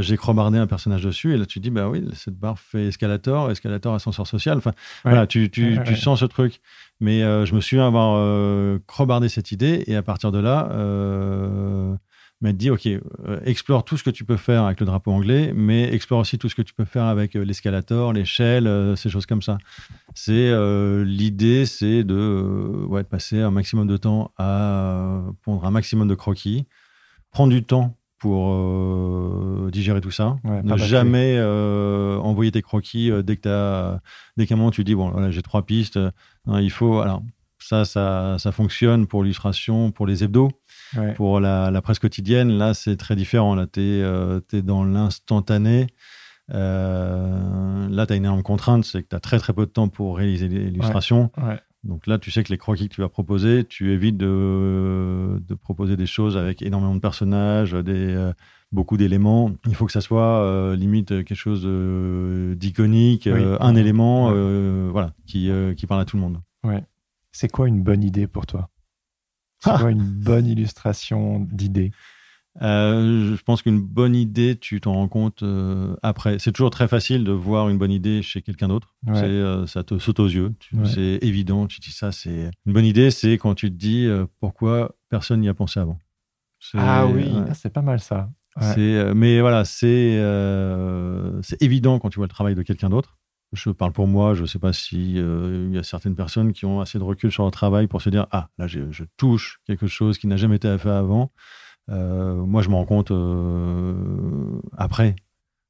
J'ai 0.00 0.16
crobardé 0.16 0.58
un 0.58 0.66
personnage 0.66 1.02
dessus, 1.02 1.34
et 1.34 1.36
là 1.36 1.46
tu 1.46 1.60
dis, 1.60 1.70
bah 1.70 1.88
oui, 1.88 2.04
cette 2.14 2.38
barre 2.38 2.58
fait 2.58 2.86
escalator, 2.86 3.50
escalator, 3.50 3.94
ascenseur 3.94 4.26
social. 4.26 4.58
Enfin, 4.58 4.72
voilà, 5.04 5.26
tu, 5.26 5.50
tu, 5.50 5.78
tu 5.84 5.96
sens 5.96 6.20
ce 6.20 6.24
truc. 6.24 6.60
Mais 7.00 7.20
je 7.20 7.54
me 7.54 7.60
souviens 7.60 7.86
avoir 7.86 8.78
crobardé 8.86 9.28
cette 9.28 9.52
idée, 9.52 9.84
et 9.86 9.96
à 9.96 10.02
partir 10.02 10.32
de 10.32 10.38
là, 10.38 10.68
mais 12.40 12.52
dit, 12.52 12.70
OK, 12.70 12.86
euh, 12.86 13.00
explore 13.44 13.84
tout 13.84 13.96
ce 13.96 14.04
que 14.04 14.10
tu 14.10 14.24
peux 14.24 14.36
faire 14.36 14.64
avec 14.64 14.78
le 14.78 14.86
drapeau 14.86 15.10
anglais, 15.10 15.52
mais 15.54 15.92
explore 15.92 16.20
aussi 16.20 16.38
tout 16.38 16.48
ce 16.48 16.54
que 16.54 16.62
tu 16.62 16.72
peux 16.72 16.84
faire 16.84 17.04
avec 17.04 17.34
euh, 17.34 17.44
l'escalator, 17.44 18.12
l'échelle, 18.12 18.68
euh, 18.68 18.94
ces 18.94 19.10
choses 19.10 19.26
comme 19.26 19.42
ça. 19.42 19.58
C'est 20.14 20.52
L'idée, 21.04 21.66
c'est 21.66 22.04
de, 22.04 22.84
ouais, 22.88 23.02
de 23.02 23.08
passer 23.08 23.40
un 23.40 23.50
maximum 23.50 23.86
de 23.86 23.96
temps 23.96 24.32
à 24.38 25.22
pondre 25.42 25.64
un 25.64 25.70
maximum 25.70 26.08
de 26.08 26.14
croquis, 26.14 26.66
prendre 27.30 27.52
du 27.52 27.62
temps 27.64 27.96
pour 28.18 29.70
digérer 29.70 30.00
tout 30.00 30.10
ça. 30.10 30.36
ne 30.44 30.76
jamais 30.76 31.40
envoyer 31.40 32.50
tes 32.50 32.62
croquis 32.62 33.12
dès 33.22 33.36
que 33.36 33.96
dès 34.36 34.46
qu'à 34.46 34.54
un 34.54 34.58
moment 34.58 34.72
tu 34.72 34.82
dis 34.82 34.96
bon 34.96 35.10
voilà, 35.10 35.30
j'ai 35.30 35.42
trois 35.42 35.64
pistes. 35.64 36.00
il 36.48 36.70
faut 36.70 37.00
alors 37.00 37.22
ça, 37.60 37.84
ça 37.84 38.36
ça 38.38 38.50
fonctionne 38.50 39.06
pour 39.06 39.22
l'illustration, 39.22 39.92
pour 39.92 40.06
les 40.06 40.24
hebdos. 40.24 40.50
Pour 41.16 41.40
la, 41.40 41.80
presse 41.82 41.98
quotidienne, 41.98 42.50
là, 42.50 42.74
c'est 42.74 42.96
très 42.96 43.16
différent. 43.16 43.54
Là, 43.54 43.66
tu 43.66 43.80
es, 43.80 44.02
euh, 44.02 44.40
dans 44.62 44.84
l'instantané. 44.84 45.86
Euh, 46.54 47.88
là, 47.88 48.06
tu 48.06 48.12
as 48.12 48.16
une 48.16 48.24
énorme 48.24 48.42
contrainte, 48.42 48.84
c'est 48.84 49.02
que 49.02 49.08
tu 49.08 49.16
as 49.16 49.20
très 49.20 49.38
très 49.38 49.52
peu 49.52 49.66
de 49.66 49.70
temps 49.70 49.88
pour 49.88 50.16
réaliser 50.16 50.48
l'illustration. 50.48 51.30
Donc 51.84 52.06
là, 52.06 52.18
tu 52.18 52.30
sais 52.30 52.42
que 52.42 52.50
les 52.50 52.58
croquis 52.58 52.88
que 52.88 52.94
tu 52.94 53.00
vas 53.00 53.08
proposer, 53.08 53.64
tu 53.64 53.92
évites 53.92 54.16
de, 54.16 55.40
de 55.46 55.54
proposer 55.54 55.96
des 55.96 56.06
choses 56.06 56.36
avec 56.36 56.60
énormément 56.60 56.94
de 56.94 57.00
personnages, 57.00 57.72
des, 57.72 58.14
euh, 58.14 58.32
beaucoup 58.72 58.96
d'éléments. 58.96 59.52
Il 59.66 59.74
faut 59.76 59.86
que 59.86 59.92
ça 59.92 60.00
soit 60.00 60.74
limite 60.74 61.08
quelque 61.08 61.34
chose 61.34 61.66
d'iconique, 62.56 63.26
un 63.28 63.74
élément 63.76 64.32
voilà, 64.90 65.12
qui, 65.26 65.50
qui 65.76 65.86
parle 65.86 66.00
à 66.00 66.04
tout 66.04 66.16
le 66.16 66.22
monde. 66.22 66.40
Ouais. 66.64 66.82
C'est 67.30 67.50
quoi 67.50 67.68
une 67.68 67.82
bonne 67.82 68.02
idée 68.02 68.26
pour 68.26 68.46
toi? 68.46 68.70
C'est 69.60 69.76
quoi 69.76 69.90
une 69.90 70.02
bonne 70.02 70.46
illustration 70.46 71.40
d'idée 71.40 71.92
euh, 72.60 73.36
je 73.36 73.42
pense 73.42 73.62
qu'une 73.62 73.80
bonne 73.80 74.16
idée, 74.16 74.56
tu 74.56 74.80
t'en 74.80 74.94
rends 74.94 75.08
compte 75.08 75.42
euh, 75.42 75.94
après. 76.02 76.38
C'est 76.38 76.52
toujours 76.52 76.70
très 76.70 76.88
facile 76.88 77.24
de 77.24 77.32
voir 77.32 77.68
une 77.68 77.78
bonne 77.78 77.92
idée 77.92 78.22
chez 78.22 78.42
quelqu'un 78.42 78.68
d'autre. 78.68 78.94
Euh, 79.08 79.66
ça 79.66 79.84
te 79.84 79.98
saute 79.98 80.20
aux 80.20 80.26
yeux. 80.26 80.54
C'est 80.84 81.18
évident. 81.22 81.66
Tu 81.66 81.80
dis 81.80 81.92
ça, 81.92 82.12
c'est 82.12 82.50
une 82.66 82.72
bonne 82.72 82.84
idée. 82.84 83.10
C'est 83.10 83.34
quand 83.34 83.54
tu 83.54 83.70
te 83.70 83.76
dis 83.76 84.08
pourquoi 84.40 84.96
personne 85.08 85.40
n'y 85.40 85.48
a 85.48 85.54
pensé 85.54 85.80
avant. 85.80 85.98
Ah 86.74 87.06
oui, 87.06 87.30
ah, 87.48 87.54
c'est 87.54 87.72
pas 87.72 87.82
mal 87.82 88.00
ça. 88.00 88.30
mais 89.14 89.40
voilà, 89.40 89.64
c'est 89.64 90.18
c'est 91.42 91.62
évident 91.62 91.98
quand 91.98 92.10
tu 92.10 92.16
vois 92.16 92.26
le 92.26 92.32
travail 92.32 92.54
de 92.54 92.62
quelqu'un 92.62 92.90
d'autre 92.90 93.17
je 93.52 93.70
parle 93.70 93.92
pour 93.92 94.06
moi, 94.06 94.34
je 94.34 94.42
ne 94.42 94.46
sais 94.46 94.58
pas 94.58 94.72
si 94.72 95.14
euh, 95.18 95.66
il 95.68 95.74
y 95.74 95.78
a 95.78 95.82
certaines 95.82 96.14
personnes 96.14 96.52
qui 96.52 96.66
ont 96.66 96.80
assez 96.80 96.98
de 96.98 97.04
recul 97.04 97.32
sur 97.32 97.44
leur 97.44 97.52
travail 97.52 97.86
pour 97.86 98.02
se 98.02 98.10
dire 98.10 98.26
ah 98.30 98.50
là 98.58 98.66
je, 98.66 99.04
touche 99.16 99.60
quelque 99.66 99.86
chose 99.86 100.18
qui 100.18 100.26
n'a 100.26 100.36
jamais 100.36 100.56
été 100.56 100.76
fait 100.78 100.90
avant. 100.90 101.32
Euh, 101.90 102.34
moi 102.34 102.60
je 102.60 102.68
me 102.68 102.74
rends 102.74 102.84
compte 102.84 103.10
euh, 103.10 104.60
après, 104.76 105.16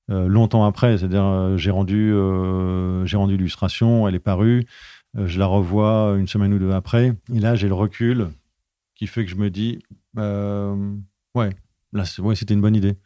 longtemps 0.09 0.65
après, 0.65 0.99
c'est-à-dire 0.99 1.57
j'ai 1.59 1.71
rendu 1.71 2.13
j'ai 3.05 3.17
rendu 3.17 3.37
l'illustration, 3.37 4.09
elle 4.09 4.15
est 4.15 4.21
parue, 4.21 4.67
je 5.15 5.39
la 5.39 5.47
revois 5.47 6.17
une 6.19 6.27
semaine 6.27 6.53
ou 6.55 6.59
deux 6.59 6.73
après, 6.73 7.15
et 7.33 7.39
là 7.39 7.55
j'ai 7.55 7.69
le 7.69 7.75
recul 7.75 8.29
qui 8.97 9.07
fait 9.07 9.25
que 9.25 9.31
je 9.31 9.37
me 9.37 9.51
dis 9.51 9.81
ouais 10.17 11.51
là 11.93 12.05
ouais, 12.19 12.35
c'était 12.35 12.55
une 12.55 12.63
bonne 12.63 12.77
idée 12.77 12.97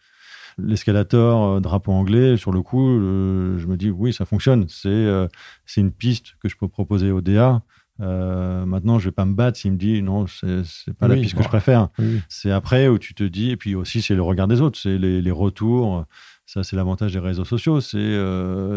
l'escalator, 0.59 1.45
euh, 1.45 1.61
drapeau 1.61 1.93
anglais, 1.93 2.37
sur 2.37 2.53
le 2.53 2.63
coup, 2.63 2.89
euh, 2.89 3.59
je 3.59 3.67
me 3.67 3.77
dis 3.77 3.91
oui, 3.91 4.13
ça 4.13 4.25
fonctionne. 4.25 4.67
C'est 4.69 4.89
euh, 4.89 5.27
c'est 5.67 5.81
une 5.81 5.93
piste 5.93 6.37
que 6.41 6.49
je 6.49 6.57
peux 6.57 6.69
proposer 6.69 7.11
au 7.11 7.21
DA. 7.21 7.63
maintenant, 7.99 8.99
je 8.99 9.07
vais 9.07 9.13
pas 9.13 9.25
me 9.25 9.35
battre 9.35 9.59
s'il 9.59 9.73
me 9.73 9.77
dit 9.77 10.03
non, 10.03 10.27
c'est 10.27 10.97
pas 10.99 11.09
la 11.09 11.17
piste 11.17 11.35
que 11.35 11.43
je 11.43 11.49
préfère. 11.49 11.89
C'est 12.29 12.51
après 12.51 12.89
où 12.89 12.99
tu 12.99 13.15
te 13.15 13.25
dis, 13.25 13.51
et 13.51 13.57
puis 13.57 13.75
aussi 13.75 14.03
c'est 14.03 14.15
le 14.15 14.23
regard 14.23 14.49
des 14.49 14.61
autres, 14.61 14.79
c'est 14.79 14.99
les, 14.99 15.31
retours. 15.31 16.05
Ça, 16.45 16.65
c'est 16.65 16.77
l'avantage 16.77 17.13
des 17.13 17.21
réseaux 17.21 17.45
sociaux, 17.45 17.81
c'est 17.81 18.19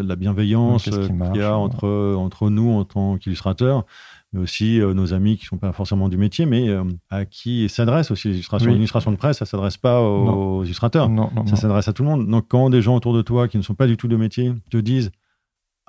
la 0.02 0.16
bienveillance 0.16 0.84
qu'il 0.84 1.36
y 1.36 1.42
a 1.42 1.56
entre, 1.56 2.14
entre 2.16 2.50
nous 2.50 2.70
en 2.70 2.84
tant 2.84 3.18
qu'illustrateurs 3.18 3.84
mais 4.32 4.40
aussi 4.40 4.80
euh, 4.80 4.94
nos 4.94 5.14
amis 5.14 5.36
qui 5.36 5.44
ne 5.44 5.48
sont 5.48 5.58
pas 5.58 5.72
forcément 5.72 6.08
du 6.08 6.16
métier, 6.16 6.46
mais 6.46 6.68
euh, 6.68 6.84
à 7.10 7.24
qui 7.24 7.68
s'adressent 7.68 8.10
aussi 8.10 8.28
les 8.28 8.34
illustrations. 8.34 8.70
Une 8.70 8.76
illustration 8.76 9.12
de 9.12 9.16
presse, 9.16 9.38
ça 9.38 9.44
ne 9.44 9.48
s'adresse 9.48 9.76
pas 9.76 10.00
aux, 10.00 10.64
illustrateurs, 10.64 11.10
ça 11.46 11.56
s'adresse 11.56 11.88
à 11.88 11.92
tout 11.92 12.02
le 12.02 12.08
monde. 12.08 12.28
Donc 12.28 12.46
quand 12.48 12.70
des 12.70 12.82
gens 12.82 12.96
autour 12.96 13.14
de 13.14 13.22
toi 13.22 13.48
qui 13.48 13.56
ne 13.56 13.62
sont 13.62 13.74
pas 13.74 13.86
du 13.86 13.96
tout 13.96 14.08
de 14.08 14.16
métier 14.16 14.52
te 14.70 14.76
disent 14.76 15.10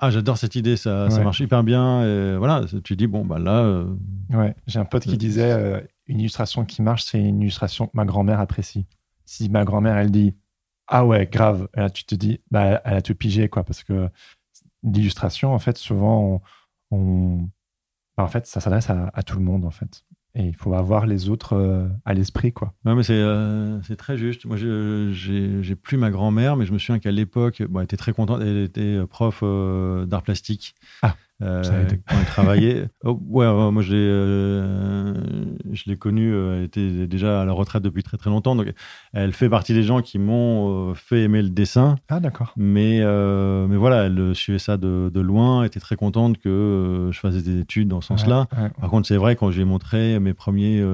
ah 0.00 0.10
j'adore 0.10 0.38
cette 0.38 0.54
idée, 0.54 0.76
ça, 0.76 1.10
ça, 1.10 1.24
marche 1.24 1.40
hyper 1.40 1.64
bien, 1.64 2.04
et 2.04 2.36
voilà, 2.36 2.64
tu 2.84 2.94
dis 2.94 3.08
bon 3.08 3.24
bah 3.24 3.40
là. 3.40 3.64
Euh, 3.64 3.92
ouais, 4.30 4.54
j'ai 4.68 4.78
un 4.78 4.84
pote 4.84 5.02
qui 5.02 5.18
disait 5.18 5.84
une 6.06 6.20
illustration 6.20 6.64
qui 6.64 6.82
marche, 6.82 7.04
c'est 7.04 7.20
une 7.20 7.42
illustration 7.42 7.86
que 7.86 7.92
ma 7.94 8.04
grand-mère 8.04 8.38
apprécie. 8.38 8.86
Si 9.24 9.48
ma 9.50 9.64
grand-mère 9.64 9.96
elle 9.96 10.12
dit 10.12 10.34
ah 10.86 11.04
ouais 11.04 11.26
grave, 11.26 11.68
et 11.76 11.80
là 11.80 11.90
tu 11.90 12.04
te 12.04 12.14
dis 12.14 12.40
bah 12.52 12.80
elle 12.84 12.94
a 12.94 13.02
tout 13.02 13.14
pigé 13.16 13.48
quoi, 13.48 13.64
parce 13.64 13.82
que 13.82 14.08
l'illustration 14.84 15.52
en 15.52 15.58
fait 15.58 15.76
souvent 15.76 16.40
on 16.92 17.48
en 18.22 18.28
fait, 18.28 18.46
ça 18.46 18.60
s'adresse 18.60 18.90
à, 18.90 19.22
tout 19.22 19.38
le 19.38 19.44
monde, 19.44 19.64
en 19.64 19.70
fait. 19.70 20.04
Et 20.34 20.44
il 20.44 20.54
faut 20.54 20.74
avoir 20.74 21.06
les 21.06 21.28
autres 21.28 21.54
euh, 21.54 21.88
à 22.04 22.14
l'esprit, 22.14 22.52
quoi. 22.52 22.74
Non, 22.84 22.94
mais 22.94 23.02
euh, 23.10 23.80
c'est 23.82 23.96
très 23.96 24.16
juste. 24.16 24.44
Moi, 24.44 24.56
j'ai 24.56 25.74
plus 25.74 25.96
ma 25.96 26.10
grand-mère, 26.10 26.56
mais 26.56 26.66
je 26.66 26.72
me 26.72 26.78
souviens 26.78 26.98
qu'à 26.98 27.10
l'époque, 27.10 27.62
bon, 27.62 27.80
elle 27.80 27.84
était 27.84 27.96
très 27.96 28.12
contente. 28.12 28.40
Elle 28.42 28.58
était 28.58 29.00
prof 29.08 29.40
euh, 29.42 30.06
d'art 30.06 30.22
plastique. 30.22 30.74
Ah. 31.02 31.16
Euh, 31.40 31.62
quand 32.08 32.16
elle 32.18 32.24
travaillait. 32.26 32.88
Oh, 33.04 33.18
ouais, 33.28 33.46
moi 33.70 33.80
je 33.80 33.92
l'ai, 33.92 33.96
euh, 33.96 35.14
je 35.72 35.84
l'ai 35.86 35.96
connue, 35.96 36.34
elle 36.34 36.64
était 36.64 37.06
déjà 37.06 37.42
à 37.42 37.44
la 37.44 37.52
retraite 37.52 37.82
depuis 37.82 38.02
très 38.02 38.16
très 38.16 38.28
longtemps. 38.28 38.56
Donc 38.56 38.72
elle 39.12 39.32
fait 39.32 39.48
partie 39.48 39.72
des 39.72 39.84
gens 39.84 40.02
qui 40.02 40.18
m'ont 40.18 40.90
euh, 40.90 40.94
fait 40.94 41.22
aimer 41.22 41.42
le 41.42 41.48
dessin. 41.48 41.94
Ah 42.08 42.18
d'accord. 42.18 42.52
Mais, 42.56 42.98
mais 42.98 43.76
voilà, 43.76 44.06
elle 44.06 44.34
suivait 44.34 44.58
ça 44.58 44.76
de, 44.76 45.10
de 45.14 45.20
loin, 45.20 45.62
était 45.62 45.78
très 45.78 45.94
contente 45.94 46.38
que 46.38 47.08
je 47.12 47.18
fasse 47.18 47.36
des 47.36 47.60
études 47.60 47.88
dans 47.88 48.00
ce 48.00 48.08
sens-là. 48.08 48.48
Par 48.80 48.90
contre, 48.90 49.06
c'est 49.06 49.16
vrai, 49.16 49.36
quand 49.36 49.52
j'ai 49.52 49.64
montré 49.64 50.18
mes 50.18 50.34
premiers 50.34 50.84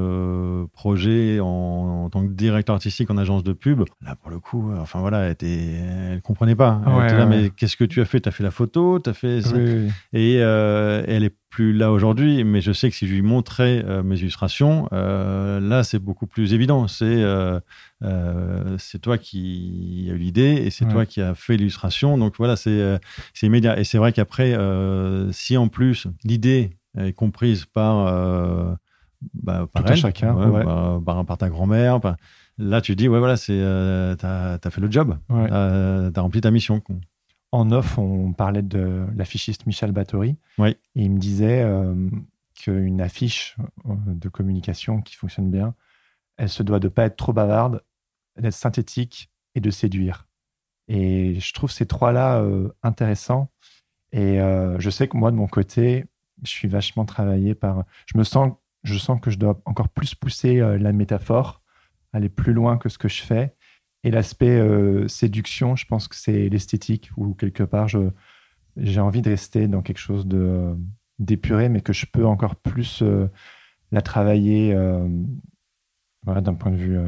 projets 0.74 1.40
en, 1.40 2.10
tant 2.10 2.26
que 2.26 2.32
directeur 2.32 2.74
artistique 2.74 3.10
en 3.10 3.16
agence 3.16 3.44
de 3.44 3.54
pub, 3.54 3.84
là 4.02 4.14
pour 4.14 4.30
le 4.30 4.40
coup, 4.40 4.72
enfin 4.78 5.00
voilà, 5.00 5.20
elle, 5.20 5.32
était, 5.32 5.72
elle 6.12 6.20
comprenait 6.20 6.56
pas. 6.56 6.82
Elle 6.86 7.04
était 7.06 7.16
là, 7.16 7.26
mais 7.26 7.50
qu'est-ce 7.50 7.78
que 7.78 7.84
tu 7.84 8.02
as 8.02 8.04
fait? 8.04 8.20
Tu 8.20 8.28
as 8.28 8.32
fait 8.32 8.44
la 8.44 8.50
photo, 8.50 9.00
tu 9.00 9.08
as 9.08 9.14
fait. 9.14 9.40
Oui, 9.54 9.88
Et 10.12 10.33
euh, 10.40 11.02
elle 11.06 11.24
est 11.24 11.34
plus 11.50 11.72
là 11.72 11.92
aujourd'hui, 11.92 12.44
mais 12.44 12.60
je 12.60 12.72
sais 12.72 12.90
que 12.90 12.96
si 12.96 13.06
je 13.06 13.14
lui 13.14 13.22
montrais 13.22 13.84
euh, 13.84 14.02
mes 14.02 14.18
illustrations, 14.18 14.88
euh, 14.92 15.60
là 15.60 15.84
c'est 15.84 15.98
beaucoup 15.98 16.26
plus 16.26 16.52
évident. 16.52 16.88
C'est 16.88 17.24
c'est 18.78 18.98
toi 19.00 19.18
qui 19.18 20.08
as 20.10 20.14
eu 20.14 20.18
l'idée 20.18 20.62
et 20.64 20.70
c'est 20.70 20.86
toi 20.86 21.06
qui 21.06 21.20
as 21.20 21.34
fait 21.34 21.56
l'illustration. 21.56 22.18
Donc 22.18 22.34
voilà, 22.38 22.56
c'est 22.56 23.00
c'est 23.32 23.46
immédiat. 23.46 23.78
Et 23.78 23.84
c'est 23.84 23.98
vrai 23.98 24.12
qu'après, 24.12 24.56
si 25.32 25.56
en 25.56 25.68
plus 25.68 26.06
l'idée 26.24 26.70
est 26.98 27.12
comprise 27.12 27.64
par 27.64 28.76
bah, 29.32 29.66
par 29.72 29.90
elle, 29.90 29.96
chacun, 29.96 30.34
par, 31.04 31.24
par, 31.24 31.38
ta 31.38 31.48
grand-mère. 31.48 32.00
Là, 32.56 32.80
tu 32.80 32.94
dis, 32.94 33.08
ouais, 33.08 33.18
voilà, 33.18 33.36
c'est, 33.36 33.58
t'as, 34.18 34.58
as 34.62 34.70
fait 34.70 34.80
le 34.80 34.90
job, 34.90 35.16
t'as, 35.28 36.20
rempli 36.20 36.40
ta 36.40 36.50
mission 36.50 36.80
en 37.54 37.70
off, 37.70 37.98
on 37.98 38.32
parlait 38.32 38.62
de 38.62 39.06
l'affichiste 39.14 39.66
Michel 39.66 39.92
Bathory. 39.92 40.36
Oui. 40.58 40.70
Et 40.96 41.04
il 41.04 41.10
me 41.12 41.18
disait 41.18 41.62
euh, 41.62 42.10
qu'une 42.54 43.00
affiche 43.00 43.56
euh, 43.88 43.94
de 44.06 44.28
communication 44.28 45.00
qui 45.00 45.14
fonctionne 45.14 45.52
bien, 45.52 45.76
elle 46.36 46.48
se 46.48 46.64
doit 46.64 46.80
de 46.80 46.88
pas 46.88 47.04
être 47.04 47.16
trop 47.16 47.32
bavarde, 47.32 47.84
d'être 48.36 48.54
synthétique 48.54 49.30
et 49.54 49.60
de 49.60 49.70
séduire. 49.70 50.26
Et 50.88 51.38
je 51.38 51.52
trouve 51.52 51.70
ces 51.70 51.86
trois-là 51.86 52.40
euh, 52.40 52.70
intéressants. 52.82 53.52
Et 54.10 54.38
je 54.78 54.90
sais 54.90 55.08
que 55.08 55.16
moi, 55.16 55.32
de 55.32 55.36
mon 55.36 55.48
côté, 55.48 56.04
je 56.44 56.48
suis 56.48 56.68
vachement 56.68 57.04
travaillé 57.04 57.56
par. 57.56 57.82
Je 58.06 58.16
me 58.16 58.22
sens, 58.22 58.52
je 58.84 58.96
sens 58.96 59.20
que 59.20 59.28
je 59.32 59.38
dois 59.40 59.60
encore 59.64 59.88
plus 59.88 60.14
pousser 60.14 60.60
la 60.60 60.92
métaphore, 60.92 61.62
aller 62.12 62.28
plus 62.28 62.52
loin 62.52 62.78
que 62.78 62.88
ce 62.88 62.96
que 62.96 63.08
je 63.08 63.22
fais. 63.22 63.56
Et 64.04 64.10
l'aspect 64.10 64.58
euh, 64.58 65.08
séduction, 65.08 65.76
je 65.76 65.86
pense 65.86 66.08
que 66.08 66.16
c'est 66.16 66.48
l'esthétique, 66.48 67.10
où 67.16 67.34
quelque 67.34 67.62
part, 67.62 67.88
j'ai 68.76 69.00
envie 69.00 69.22
de 69.22 69.30
rester 69.30 69.66
dans 69.66 69.82
quelque 69.82 69.98
chose 69.98 70.26
de 70.26 70.74
d'épuré, 71.20 71.68
mais 71.68 71.80
que 71.80 71.92
je 71.92 72.06
peux 72.06 72.26
encore 72.26 72.56
plus 72.56 73.00
euh, 73.02 73.28
la 73.92 74.02
travailler 74.02 74.74
euh, 74.74 75.08
voilà, 76.24 76.40
d'un 76.40 76.54
point 76.54 76.72
de 76.72 76.76
vue 76.76 76.98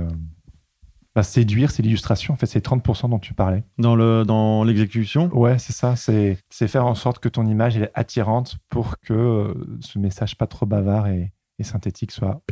bah, 1.16 1.22
séduire, 1.22 1.70
c'est 1.70 1.82
l'illustration. 1.82 2.34
En 2.34 2.36
fait, 2.36 2.44
c'est 2.44 2.62
30% 2.62 3.08
dont 3.08 3.18
tu 3.18 3.32
parlais. 3.32 3.64
Dans 3.78 3.96
le 3.96 4.24
dans 4.26 4.64
l'exécution? 4.64 5.30
Ouais, 5.34 5.58
c'est 5.58 5.72
ça. 5.72 5.96
C'est 5.96 6.36
faire 6.50 6.84
en 6.84 6.94
sorte 6.94 7.20
que 7.20 7.30
ton 7.30 7.46
image 7.46 7.78
elle 7.78 7.84
est 7.84 7.90
attirante 7.94 8.58
pour 8.68 9.00
que 9.00 9.14
euh, 9.14 9.54
ce 9.80 9.98
message 9.98 10.36
pas 10.36 10.46
trop 10.46 10.66
bavard 10.66 11.08
et, 11.08 11.32
synthétique 11.62 12.12
soit 12.12 12.42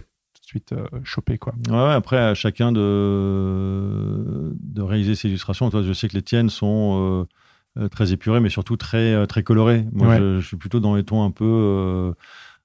suite 0.59 0.73
euh, 0.73 0.87
chopé. 1.05 1.39
Quoi. 1.39 1.55
Ouais, 1.69 1.93
après, 1.93 2.19
à 2.19 2.35
chacun 2.35 2.73
de, 2.73 4.55
de 4.61 4.83
réaliser 4.83 5.15
ses 5.15 5.29
illustrations. 5.29 5.71
Toi, 5.71 5.83
je 5.83 5.93
sais 5.93 6.09
que 6.09 6.15
les 6.15 6.23
tiennes 6.23 6.51
sont 6.51 7.27
euh, 7.79 7.89
très 7.89 8.13
épurées, 8.13 8.41
mais 8.41 8.51
surtout 8.51 8.77
très, 8.77 9.27
très 9.27 9.43
colorées. 9.43 9.85
Moi, 9.93 10.17
je, 10.17 10.41
je, 10.41 10.47
suis 10.47 10.57
plutôt 10.57 10.81
dans 10.81 10.95
les 10.95 11.05
tons 11.05 11.23
un 11.23 11.31
peu 11.31 12.15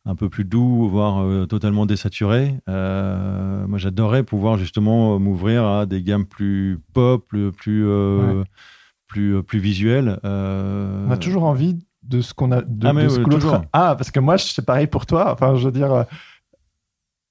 un 0.06 0.16
peu 0.16 0.30
plus 0.30 0.46
doux, 0.46 0.88
voire 0.90 1.24
euh, 1.24 1.46
totalement 1.46 1.86
désaturé. 1.86 2.56
Euh, 2.68 3.68
moi, 3.68 3.78
j'adorais 3.78 4.24
pouvoir 4.24 4.58
justement 4.58 5.16
euh, 5.16 5.20
m'ouvrir 5.20 5.66
à 5.66 5.86
des 5.86 6.02
gammes 6.02 6.26
plus 6.26 6.80
pop, 6.94 7.26
plus 7.28 7.52
plus 7.52 7.86
plus, 9.08 9.44
plus 9.44 9.60
visuelles. 9.60 10.20
On 10.24 11.12
a 11.12 11.18
toujours 11.18 11.44
envie 11.44 11.80
de 12.04 12.22
ce 12.22 12.34
qu'on 12.34 12.52
a 12.52 12.62
de, 12.62 12.88
ah, 12.88 13.10
ce 13.10 13.20
que 13.20 13.30
l'autre. 13.30 13.62
Ah, 13.74 13.96
parce 13.98 14.12
que 14.12 14.20
moi, 14.20 14.38
c'est 14.38 14.66
pareil 14.66 14.88
pour 14.88 15.06
toi. 15.06 15.32
Enfin, 15.32 15.56
je 15.56 15.66
veux 15.66 15.72
dire. 15.72 16.06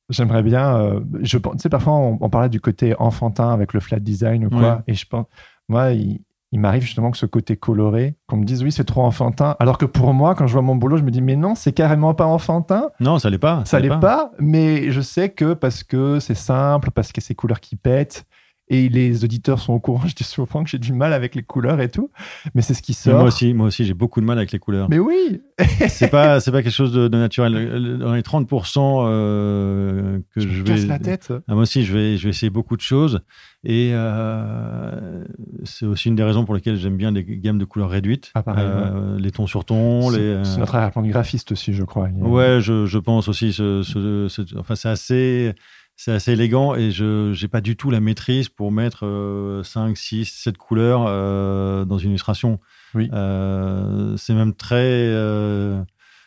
J'aimerais 0.09 0.43
bien. 0.43 1.03
je 1.21 1.39
tu 1.39 1.49
sais, 1.59 1.69
parfois 1.69 1.93
on, 1.95 2.31
parlait 2.31 2.49
du 2.49 2.61
côté 2.61 2.95
enfantin 2.99 3.53
avec 3.53 3.75
le 3.75 3.81
flat 3.81 4.01
design 4.01 4.47
ou 4.47 4.51
quoi, 4.51 4.83
et 4.87 4.95
je 4.95 5.07
pense, 5.07 5.27
moi, 5.69 5.93
il, 5.93 6.23
il 6.51 6.61
m'arrive 6.61 6.83
justement 6.83 7.11
que 7.11 7.19
ce 7.19 7.27
côté 7.27 7.57
coloré, 7.57 8.17
qu'on 8.27 8.39
me 8.39 8.45
dise 8.45 8.63
oui, 8.63 8.73
c'est 8.73 8.85
trop 8.85 9.03
enfantin. 9.03 9.55
Alors 9.61 9.77
que 9.77 9.85
pour 9.85 10.15
moi, 10.15 10.35
quand 10.35 10.47
je 10.47 10.53
vois 10.53 10.63
mon 10.63 10.77
boulot, 10.77 10.97
je 10.97 11.03
me 11.03 11.11
dis 11.11 11.21
mais 11.21 11.37
non, 11.37 11.55
c'est 11.55 11.73
carrément 11.73 12.15
pas 12.15 12.25
enfantin. 12.27 12.89
Non, 13.01 13.19
ça 13.19 13.29
l'est 13.29 13.39
pas. 13.39 13.63
Ça, 13.67 13.81
l'est 13.81 13.89
pas. 14.01 14.33
Mais 14.39 14.91
je 14.91 15.01
sais 15.01 15.29
que 15.29 15.53
parce 15.53 15.85
que 15.85 16.21
c'est 16.21 16.35
simple, 16.35 16.91
parce 16.91 17.13
que 17.13 17.21
c'est 17.21 17.35
couleurs 17.35 17.61
qui 17.61 17.77
pètent, 17.77 18.25
et 18.71 18.89
les 18.89 19.25
auditeurs 19.25 19.61
sont 19.61 19.73
au 19.73 19.81
courant. 19.81 20.07
Je 20.07 20.15
dis 20.15 20.25
souvent 20.25 20.65
que 20.65 20.71
j'ai 20.71 20.79
du 20.79 20.93
mal 20.93 21.13
avec 21.13 21.35
les 21.35 21.43
couleurs 21.43 21.81
et 21.81 21.91
tout, 21.91 22.11
mais 22.55 22.63
c'est 22.63 22.75
ce 22.75 22.83
qui 22.83 22.95
sort. 22.95 23.15
moi 23.15 23.25
aussi, 23.25 23.55
moi 23.55 23.67
aussi, 23.67 23.85
j'ai 23.85 23.95
beaucoup 23.95 24.21
de 24.21 24.27
mal 24.27 24.39
avec 24.39 24.53
les 24.53 24.59
couleurs. 24.59 24.89
Mais 24.91 24.99
oui. 24.99 25.41
c'est 25.89 26.09
pas, 26.09 26.41
c'est 26.41 26.53
pas 26.53 26.63
quelque 26.63 26.73
chose 26.73 26.93
de, 26.93 27.09
naturel. 27.09 27.99
Dans 27.99 28.13
les 28.13 28.23
30% 28.23 29.05
euh, 29.07 30.19
que 30.35 30.41
je, 30.41 30.63
vais, 30.63 30.87
la 30.87 30.99
tête. 30.99 31.33
Ah, 31.49 31.55
moi 31.55 31.63
aussi, 31.63 31.85
je 31.85 31.93
vais, 31.93 32.17
je 32.17 32.25
vais 32.25 32.31
essayer 32.31 32.51
beaucoup 32.51 32.77
de 32.77 32.83
choses, 32.83 33.21
et 33.65 33.91
euh, 33.93 35.25
c'est 35.65 35.87
aussi 35.87 36.09
une 36.09 36.15
des 36.15 36.23
raisons 36.23 36.45
pour 36.45 36.55
lesquelles 36.55 36.77
j'aime 36.77 36.97
bien 36.97 37.11
les 37.11 37.25
gammes 37.25 37.59
de 37.59 37.65
couleurs 37.65 37.91
réduites, 37.91 38.31
ah, 38.35 38.45
euh, 38.49 39.19
les 39.19 39.31
tons 39.31 39.47
sur 39.47 39.65
tons. 39.65 40.11
C'est, 40.11 40.45
c'est 40.45 40.59
notre 40.59 40.75
arrière-plan 40.75 41.03
de 41.03 41.09
graphiste 41.09 41.53
aussi, 41.53 41.73
je 41.73 41.85
crois. 41.85 42.09
Ouais, 42.09 42.61
je, 42.61 42.87
je 42.87 42.99
pense 42.99 43.29
aussi. 43.29 43.53
Ce, 43.53 43.83
ce, 43.83 44.59
enfin, 44.59 44.75
c'est 44.75 44.89
assez 44.89 45.55
c'est 45.99 46.13
assez 46.13 46.33
élégant 46.33 46.77
et 46.77 46.93
je 46.93 47.39
n'ai 47.39 47.49
pas 47.49 47.61
du 47.61 47.77
tout 47.77 47.91
la 47.91 47.99
maîtrise 47.99 48.49
pour 48.49 48.71
mettre 48.71 49.61
5, 49.65 49.97
6, 49.97 50.27
7 50.27 50.57
couleurs 50.57 51.05
euh, 51.09 51.85
dans 51.85 51.99
une 51.99 52.11
illustration. 52.11 52.61
Oui. 52.95 53.11
Euh, 53.13 54.17
c'est 54.17 54.33
même 54.33 54.55
très, 54.55 54.77
euh, 54.77 55.83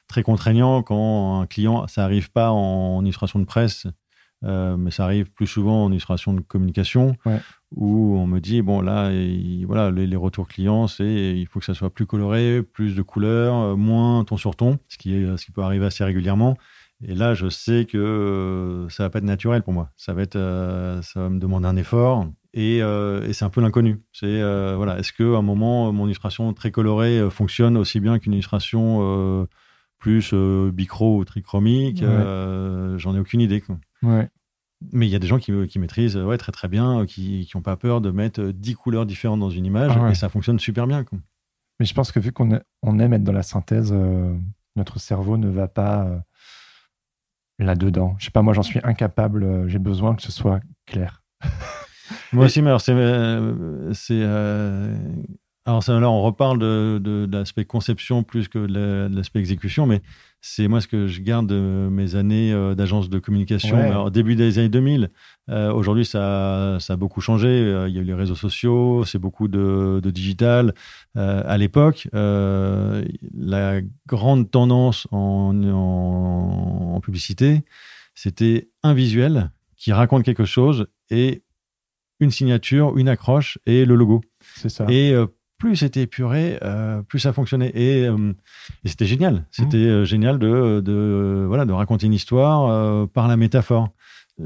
très 0.09 0.24
contraignant 0.24 0.84
quand 0.84 1.39
un 1.39 1.45
client, 1.47 1.88
ça 1.88 2.01
n'arrive 2.01 2.32
pas 2.32 2.51
en, 2.51 3.01
illustration 3.05 3.39
de 3.39 3.45
presse, 3.45 3.88
mais 4.41 4.91
ça 4.91 5.05
arrive 5.05 5.32
plus 5.32 5.47
souvent 5.47 5.86
en 5.86 5.91
illustration 5.91 6.34
de 6.34 6.41
communication, 6.41 7.15
où 7.74 8.17
on 8.17 8.28
me 8.28 8.39
dit, 8.39 8.61
bon 8.61 8.82
là, 8.82 9.09
voilà, 9.65 9.89
les, 9.89 10.15
retours 10.17 10.49
clients, 10.49 10.88
c'est 10.88 11.05
il 11.05 11.47
faut 11.47 11.59
que 11.59 11.65
ça 11.65 11.74
soit 11.74 11.93
plus 11.93 12.05
coloré, 12.05 12.61
plus 12.61 12.93
de 12.93 13.01
couleurs, 13.03 13.78
moins 13.78 14.26
ton 14.26 14.36
sur 14.36 14.57
ton, 14.57 14.80
ce 14.89 14.97
qui, 14.97 15.15
est, 15.15 15.38
ce 15.38 15.45
qui 15.45 15.51
peut 15.51 15.61
arriver 15.61 15.86
assez 15.86 16.03
régulièrement. 16.03 16.57
Et 17.04 17.16
là, 17.16 17.34
je 17.34 17.49
sais 17.49 17.86
que 17.86 17.97
euh, 17.97 18.89
ça 18.89 19.04
va 19.04 19.10
pas 19.10 19.20
être 19.20 19.26
naturel 19.26 19.64
pour 19.64 19.74
moi. 19.74 19.89
Ça 19.97 20.14
va 20.14 20.22
être, 20.22 20.36
euh, 20.36 21.02
ça 21.02 21.22
va 21.22 21.30
me 21.30 21.39
demander 21.39 21.68
un 21.68 21.76
effort. 21.76 22.28
Et, 22.54 22.82
euh, 22.82 23.28
et 23.28 23.34
c'est 23.34 23.45
un 23.45 23.49
peu 23.49 23.62
l'inconnu. 23.62 24.02
C'est 24.12 24.41
voilà, 24.76 24.99
est-ce 24.99 25.14
que 25.14 25.36
à 25.36 25.38
un 25.38 25.41
moment 25.41 25.91
mon 25.91 26.06
illustration 26.06 26.54
très 26.54 26.72
colorée 26.72 27.30
fonctionne 27.30 27.78
aussi 27.78 27.99
bien 27.99 28.20
qu'une 28.20 28.34
illustration 28.34 29.47
plus 29.99 30.34
bicro 30.34 31.18
ou 31.18 31.26
trichromique 31.26 32.04
J'en 32.04 33.16
ai 33.16 33.20
aucune 33.20 33.41
idée. 33.41 33.62
Quoi. 33.62 33.78
Ouais. 34.04 34.30
Mais 34.91 35.08
il 35.08 35.12
y 35.12 35.16
a 35.16 35.20
des 35.20 35.28
gens 35.28 35.38
qui, 35.38 35.54
qui 35.68 35.80
maîtrisent 35.80 36.18
ouais, 36.18 36.38
très 36.38 36.52
très 36.52 36.68
bien, 36.68 37.06
qui 37.06 37.49
n'ont 37.54 37.62
pas 37.62 37.78
peur 37.78 38.02
de 38.02 38.12
mettre 38.12 38.41
10 38.41 38.74
couleurs 38.74 39.06
différentes 39.06 39.39
dans 39.39 39.52
une 39.52 39.66
image 39.66 39.91
ah 39.95 40.10
et 40.10 40.16
ça 40.16 40.28
fonctionne 40.28 40.60
super 40.60 40.88
bien. 40.88 41.04
Quoi. 41.04 41.20
Mais 41.80 41.86
je 41.86 41.93
pense 41.93 42.12
que 42.12 42.20
vu 42.20 42.32
qu'on 42.32 42.60
on 42.82 42.99
aime 42.99 43.14
être 43.14 43.24
dans 43.24 43.32
la 43.32 43.43
synthèse, 43.43 43.95
notre 44.76 44.99
cerveau 44.99 45.38
ne 45.38 45.49
va 45.49 45.68
pas 45.68 46.22
là-dedans. 47.62 48.16
Je 48.20 48.26
sais 48.26 48.32
pas, 48.32 48.41
moi 48.41 48.53
j'en 48.53 48.64
suis 48.64 48.80
incapable, 48.84 49.43
euh, 49.43 49.68
j'ai 49.68 49.80
besoin 49.80 50.16
que 50.16 50.22
ce 50.22 50.32
soit 50.32 50.59
clair. 50.86 51.24
moi 52.34 52.45
aussi, 52.45 52.62
mais 52.62 52.70
alors 52.70 52.82
c'est. 52.82 52.93
Euh, 52.93 53.93
euh, 54.12 54.97
alors 55.66 55.84
là, 55.88 56.09
on 56.09 56.22
reparle 56.22 56.57
de, 56.57 56.99
de, 57.01 57.30
l'aspect 57.32 57.66
conception 57.66 58.24
plus 58.24 58.47
que 58.47 58.57
de 58.57 59.16
l'aspect 59.16 59.39
exécution, 59.39 59.86
mais 59.86 60.01
c'est 60.41 60.67
moi 60.67 60.81
ce 60.81 60.87
que 60.87 61.07
je 61.07 61.21
garde 61.21 61.47
de 61.47 61.87
mes 61.91 62.15
années 62.15 62.51
d'agence 62.75 63.09
de 63.09 63.19
communication. 63.19 63.77
Alors, 63.77 64.09
début 64.11 64.35
des 64.35 64.57
années 64.57 64.69
2000, 64.69 65.11
aujourd'hui 65.47 66.03
ça, 66.03 66.77
ça, 66.79 66.93
a 66.93 66.95
beaucoup 66.95 67.21
changé. 67.21 67.85
il 67.87 67.93
y 67.93 67.99
a 67.99 68.01
eu 68.01 68.05
les 68.05 68.13
réseaux 68.13 68.35
sociaux, 68.35 69.05
c'est 69.05 69.19
beaucoup 69.19 69.47
de, 69.47 69.99
de 70.01 70.09
digital. 70.09 70.73
à 71.15 71.57
l'époque, 71.57 72.07
la 72.11 73.81
grande 74.07 74.49
tendance 74.49 75.07
en, 75.11 75.53
en, 75.63 76.99
publicité, 77.01 77.63
c'était 78.15 78.69
un 78.83 78.93
visuel 78.93 79.51
qui 79.77 79.93
raconte 79.93 80.23
quelque 80.23 80.45
chose 80.45 80.87
et 81.09 81.43
une 82.19 82.31
signature, 82.31 82.97
une 82.97 83.09
accroche 83.09 83.57
et 83.65 83.85
le 83.85 83.95
logo. 83.95 84.21
C'est 84.55 84.69
ça. 84.69 84.85
Et 84.89 85.13
plus 85.62 85.76
c'était 85.76 86.01
épuré, 86.01 86.57
euh, 86.64 87.03
plus 87.03 87.20
ça 87.20 87.34
fonctionnait. 87.34 87.72
Et, 87.76 88.07
euh, 88.07 88.34
c'était 88.84 89.05
génial. 89.05 89.45
C'était 89.51 89.78
mmh. 89.78 89.91
euh, 89.91 90.05
génial 90.05 90.39
de, 90.39 91.45
voilà, 91.47 91.66
de 91.66 91.72
raconter 91.72 92.07
une 92.07 92.14
histoire 92.14 93.07
par 93.09 93.28
la 93.28 93.38
métaphore. 93.38 93.89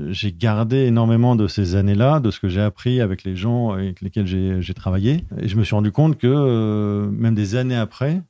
J'ai 0.09 0.33
gardé 0.33 0.77
énormément 0.79 1.37
de 1.37 1.47
ces 1.47 1.75
années-là, 1.75 2.19
de 2.19 2.31
ce 2.31 2.41
que 2.41 2.49
j'ai 2.49 2.61
appris 2.61 2.99
avec 2.99 3.23
les 3.23 3.37
gens 3.37 3.71
avec 3.71 4.01
lesquels 4.01 4.27
j'ai 4.27 4.73
travaillé. 4.73 5.25
Et 5.41 5.47
je 5.47 5.55
me 5.55 5.63
suis 5.63 5.73
rendu 5.73 5.93
compte 5.93 6.17
que 6.17 7.07
même 7.13 7.33
des 7.33 7.55
années 7.55 7.77
après, 7.77 8.21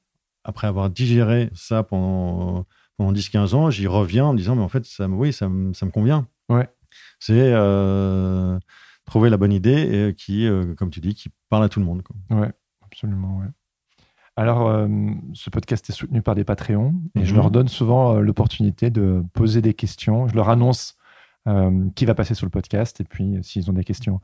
après 0.44 0.68
avoir 0.68 0.92
digéré 0.92 1.50
ça 1.56 1.82
pendant, 1.82 2.68
pendant 2.98 3.14
10-15 3.14 3.56
ans, 3.56 3.72
j'y 3.72 3.88
reviens 3.88 4.26
en 4.26 4.34
me 4.34 4.38
disant, 4.38 4.56
mais 4.56 4.62
en 4.62 4.70
fait, 4.70 4.86
ça, 4.86 5.08
oui, 5.08 5.34
ça, 5.34 5.50
ça 5.74 5.86
me 5.88 5.92
convient. 5.92 6.28
Ouais. 6.50 6.70
C'est 7.18 7.52
trouver 9.06 9.32
la 9.32 9.38
bonne 9.38 9.54
idée 9.54 10.10
et 10.10 10.14
qui, 10.14 10.48
comme 10.78 10.92
tu 10.92 11.00
dis, 11.00 11.16
qui 11.16 11.30
parle 11.50 11.64
à 11.64 11.70
tout 11.70 11.80
le 11.80 11.86
monde. 11.88 12.04
Quoi. 12.04 12.42
Ouais. 12.42 12.52
Absolument, 12.96 13.40
ouais. 13.40 13.48
Alors, 14.38 14.70
euh, 14.70 14.88
ce 15.34 15.50
podcast 15.50 15.90
est 15.90 15.94
soutenu 15.94 16.22
par 16.22 16.34
des 16.34 16.46
Patreons 16.46 16.94
et 17.16 17.26
je 17.26 17.32
mhm. 17.32 17.38
leur 17.38 17.52
donne 17.52 17.68
souvent 17.68 18.16
euh, 18.16 18.20
l'opportunité 18.22 18.90
de 18.90 19.22
poser 19.34 19.62
des 19.62 19.74
questions. 19.74 20.30
Je 20.30 20.36
leur 20.36 20.48
annonce 20.48 20.96
euh, 21.50 21.90
qui 21.96 22.06
va 22.06 22.16
passer 22.16 22.36
sur 22.36 22.46
le 22.46 22.52
podcast 22.52 23.02
et 23.02 23.04
puis 23.04 23.38
s'ils 23.42 23.70
ont 23.70 23.74
des 23.74 23.84
questions. 23.84 24.22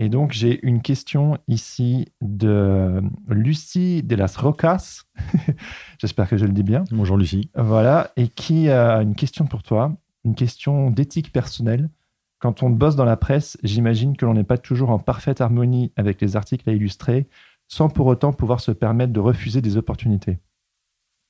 Et 0.00 0.10
donc, 0.10 0.32
j'ai 0.32 0.60
une 0.66 0.82
question 0.82 1.38
ici 1.48 2.12
de 2.20 3.02
Lucie 3.28 4.02
de 4.02 4.16
las 4.16 4.36
Rocas. 4.36 5.04
J'espère 5.98 6.28
que 6.28 6.36
je 6.36 6.44
le 6.44 6.52
dis 6.52 6.62
bien. 6.62 6.84
Bonjour 6.90 7.16
Lucie. 7.16 7.50
Voilà, 7.54 8.10
et 8.18 8.28
qui 8.28 8.68
a 8.68 9.00
une 9.00 9.14
question 9.14 9.46
pour 9.46 9.62
toi, 9.62 9.96
une 10.26 10.34
question 10.34 10.90
d'éthique 10.90 11.32
personnelle. 11.32 11.88
Quand 12.38 12.62
on 12.62 12.68
bosse 12.68 12.96
dans 12.96 13.04
la 13.06 13.16
presse, 13.16 13.56
j'imagine 13.62 14.16
que 14.16 14.26
l'on 14.26 14.34
n'est 14.34 14.44
pas 14.44 14.58
toujours 14.58 14.90
en 14.90 14.98
parfaite 14.98 15.40
harmonie 15.40 15.92
avec 15.96 16.20
les 16.20 16.36
articles 16.36 16.68
à 16.68 16.72
illustrer 16.72 17.26
sans 17.70 17.88
pour 17.88 18.06
autant 18.06 18.32
pouvoir 18.32 18.60
se 18.60 18.72
permettre 18.72 19.12
de 19.12 19.20
refuser 19.20 19.62
des 19.62 19.76
opportunités. 19.76 20.38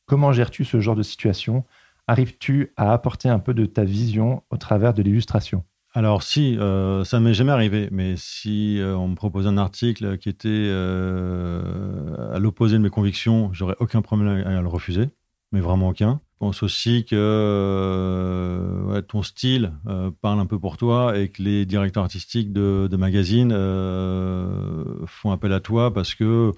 Comment 0.06 0.32
gères-tu 0.32 0.64
ce 0.64 0.80
genre 0.80 0.96
de 0.96 1.02
situation? 1.02 1.64
Arrives-tu 2.08 2.72
à 2.76 2.92
apporter 2.92 3.28
un 3.28 3.38
peu 3.38 3.54
de 3.54 3.66
ta 3.66 3.84
vision 3.84 4.42
au 4.50 4.56
travers 4.56 4.94
de 4.94 5.02
l'illustration? 5.02 5.62
Alors 5.92 6.22
si, 6.22 6.56
euh, 6.58 7.04
ça 7.04 7.20
m'est 7.20 7.34
jamais 7.34 7.52
arrivé, 7.52 7.88
mais 7.92 8.14
si 8.16 8.80
euh, 8.80 8.96
on 8.96 9.08
me 9.08 9.14
propose 9.14 9.46
un 9.46 9.58
article 9.58 10.18
qui 10.18 10.28
était 10.28 10.48
euh, 10.48 12.34
à 12.34 12.38
l'opposé 12.38 12.76
de 12.76 12.82
mes 12.82 12.90
convictions, 12.90 13.50
j'aurais 13.52 13.76
aucun 13.78 14.02
problème 14.02 14.46
à 14.46 14.60
le 14.60 14.68
refuser 14.68 15.10
mais 15.52 15.60
vraiment 15.60 15.88
aucun. 15.88 16.20
Je 16.40 16.46
pense 16.46 16.62
aussi 16.62 17.04
que 17.04 17.16
euh, 17.18 19.02
ton 19.02 19.22
style 19.22 19.74
euh, 19.86 20.10
parle 20.22 20.40
un 20.40 20.46
peu 20.46 20.58
pour 20.58 20.78
toi 20.78 21.18
et 21.18 21.28
que 21.28 21.42
les 21.42 21.66
directeurs 21.66 22.04
artistiques 22.04 22.50
de, 22.50 22.88
de 22.90 22.96
magazines 22.96 23.52
euh, 23.52 25.04
font 25.04 25.32
appel 25.32 25.52
à 25.52 25.60
toi 25.60 25.92
parce 25.92 26.14
que 26.14 26.52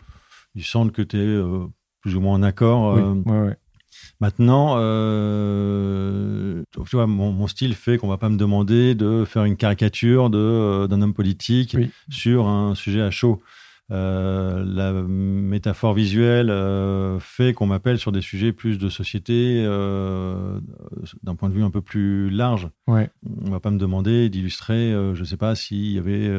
ils 0.55 0.63
sentent 0.63 0.93
que 0.93 1.03
tu 1.03 1.17
es 1.17 1.43
plus 2.01 2.15
ou 2.15 2.21
moins 2.21 2.37
en 2.37 2.45
accord. 2.45 2.95
Oui, 2.95 3.03
Maintenant, 4.21 4.77
tu 4.77 4.83
vois, 6.93 7.09
mon, 7.09 7.33
mon 7.33 7.49
style 7.49 7.75
fait 7.75 7.99
qu'on 7.99 8.07
va 8.07 8.19
pas 8.19 8.29
me 8.29 8.37
demander 8.37 8.95
de 8.95 9.25
faire 9.25 9.43
une 9.43 9.57
caricature 9.57 10.31
d'un 10.31 11.03
homme 11.03 11.15
politique 11.15 11.77
sur 12.09 12.47
un 12.47 12.77
sujet 12.77 13.03
à 13.03 13.11
chaud. 13.11 13.43
Euh, 13.93 14.65
la 14.65 14.93
métaphore 14.93 15.93
visuelle 15.93 16.49
euh, 16.49 17.19
fait 17.21 17.53
qu'on 17.53 17.67
m'appelle 17.67 17.99
sur 17.99 18.11
des 18.11 18.23
sujets 18.23 18.53
plus 18.53 18.79
de 18.79 18.89
société, 18.89 19.63
euh, 19.67 20.61
d'un 21.23 21.35
point 21.35 21.51
de 21.51 21.55
vue 21.55 21.63
un 21.63 21.71
peu 21.71 21.83
plus 21.83 22.31
large. 22.31 22.71
Ouais. 22.87 23.11
On 23.45 23.51
va 23.51 23.61
pas 23.61 23.71
me 23.71 23.79
demander 23.79 24.31
d'illustrer, 24.31 24.93
je 24.93 25.21
ne 25.21 25.25
sais 25.25 25.37
pas, 25.37 25.55
s'il 25.55 25.93
y 25.93 25.99
avait 25.99 26.31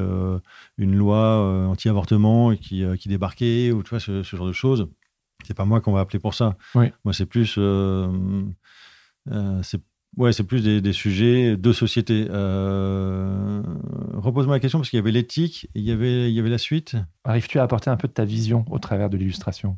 une 0.78 0.95
loi 0.95 1.68
anti-avortement 1.68 2.56
qui, 2.56 2.84
qui, 2.99 3.10
débarquait 3.10 3.72
ou 3.72 3.84
tu 3.84 3.91
vois, 3.91 3.99
ce, 3.99 4.24
ce 4.24 4.36
genre 4.36 4.47
de 4.47 4.54
choses. 4.54 4.88
C'est 5.45 5.54
pas 5.54 5.66
moi 5.66 5.82
qu'on 5.82 5.91
va 5.91 5.99
appeler 5.99 6.20
pour 6.20 6.34
ça. 6.34 6.58
Ouais. 6.74 6.91
Moi, 7.06 7.14
c'est 7.14 7.26
plus, 7.26 7.60
c'est 9.62 9.82
Ouais, 10.18 10.32
c'est 10.32 10.43
plus 10.43 10.64
des, 10.64 10.80
des, 10.80 10.93
sujets 10.93 11.57
de 11.57 11.74
société. 11.74 12.28
Euh... 12.30 13.61
Repose-moi 14.14 14.55
la 14.55 14.59
question 14.59 14.80
parce 14.80 14.89
qu'il 14.89 14.97
y 14.97 15.01
avait 15.01 15.11
l'éthique, 15.11 15.70
il 15.74 15.84
y 15.84 15.91
avait, 15.91 16.30
il 16.30 16.36
y 16.36 16.39
avait 16.39 16.49
la 16.49 16.59
suite. 16.59 16.95
Arrives-tu 17.24 17.59
à 17.59 17.64
apporter 17.64 17.89
un 17.89 17.97
peu 17.97 18.07
de 18.07 18.14
ta 18.14 18.26
vision 18.26 18.64
au 18.70 18.78
travers 18.78 19.09
de 19.09 19.18
l'illustration? 19.18 19.78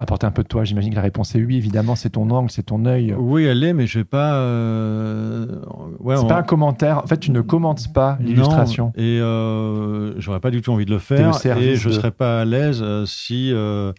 Apporter 0.00 0.26
un 0.26 0.30
peu 0.30 0.44
de 0.44 0.48
toi, 0.48 0.62
j'imagine 0.62 0.92
que 0.92 0.96
la 0.96 1.02
réponse 1.02 1.34
est 1.34 1.42
oui, 1.42 1.56
évidemment, 1.56 1.96
c'est 1.96 2.10
ton 2.10 2.30
angle, 2.30 2.52
c'est 2.52 2.62
ton 2.62 2.86
œil. 2.86 3.14
Oui, 3.18 3.44
elle 3.44 3.58
l'est, 3.58 3.72
mais 3.72 3.88
je 3.88 3.98
vais 3.98 4.04
pas. 4.04 4.36
Euh... 4.36 5.60
Ouais, 5.98 6.16
c'est 6.16 6.28
pas 6.28 6.38
un 6.38 6.42
commentaire. 6.44 6.98
En 6.98 7.06
fait, 7.08 7.18
tu 7.18 7.32
ne 7.32 7.40
commentes 7.40 7.92
pas 7.92 8.16
l'illustration. 8.20 8.92
Et 8.94 9.18
euh, 9.20 10.18
j'aurais 10.20 10.38
pas 10.38 10.52
du 10.52 10.62
tout 10.62 10.70
envie 10.70 10.86
de 10.86 10.92
le 10.92 11.00
faire. 11.00 11.34
Et 11.58 11.74
je 11.74 11.90
serais 11.90 12.12
pas 12.12 12.40
à 12.40 12.44
l'aise 12.44 12.80
euh, 12.80 13.06
si 13.06 13.52
euh, 13.52 13.92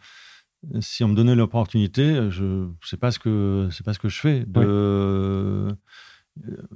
si 0.82 1.04
on 1.04 1.10
me 1.10 1.16
donnait 1.16 1.36
l'opportunité, 1.36 2.30
je 2.30 2.68
sais 2.84 2.98
pas 2.98 3.12
ce 3.12 3.20
que 3.20 3.70
c'est 3.72 3.86
pas 3.86 3.94
ce 3.94 4.00
que 4.00 4.10
je 4.10 4.20
fais. 4.20 4.46
De, 4.46 5.76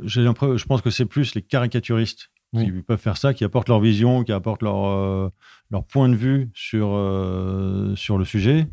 j'ai 0.03 0.23
je 0.23 0.65
pense 0.65 0.81
que 0.81 0.89
c'est 0.89 1.05
plus 1.05 1.35
les 1.35 1.41
caricaturistes 1.41 2.29
qui 2.55 2.71
peuvent 2.83 2.99
faire 2.99 3.17
ça, 3.17 3.33
qui 3.33 3.43
apportent 3.43 3.69
leur 3.69 3.79
vision, 3.79 4.23
qui 4.23 4.31
apportent 4.31 4.61
leur 4.61 4.85
euh, 4.85 5.29
leur 5.71 5.85
point 5.85 6.07
de 6.07 6.15
vue 6.15 6.51
sur 6.53 6.91
euh, 6.93 7.95
sur 7.95 8.17
le 8.17 8.25
sujet. 8.25 8.67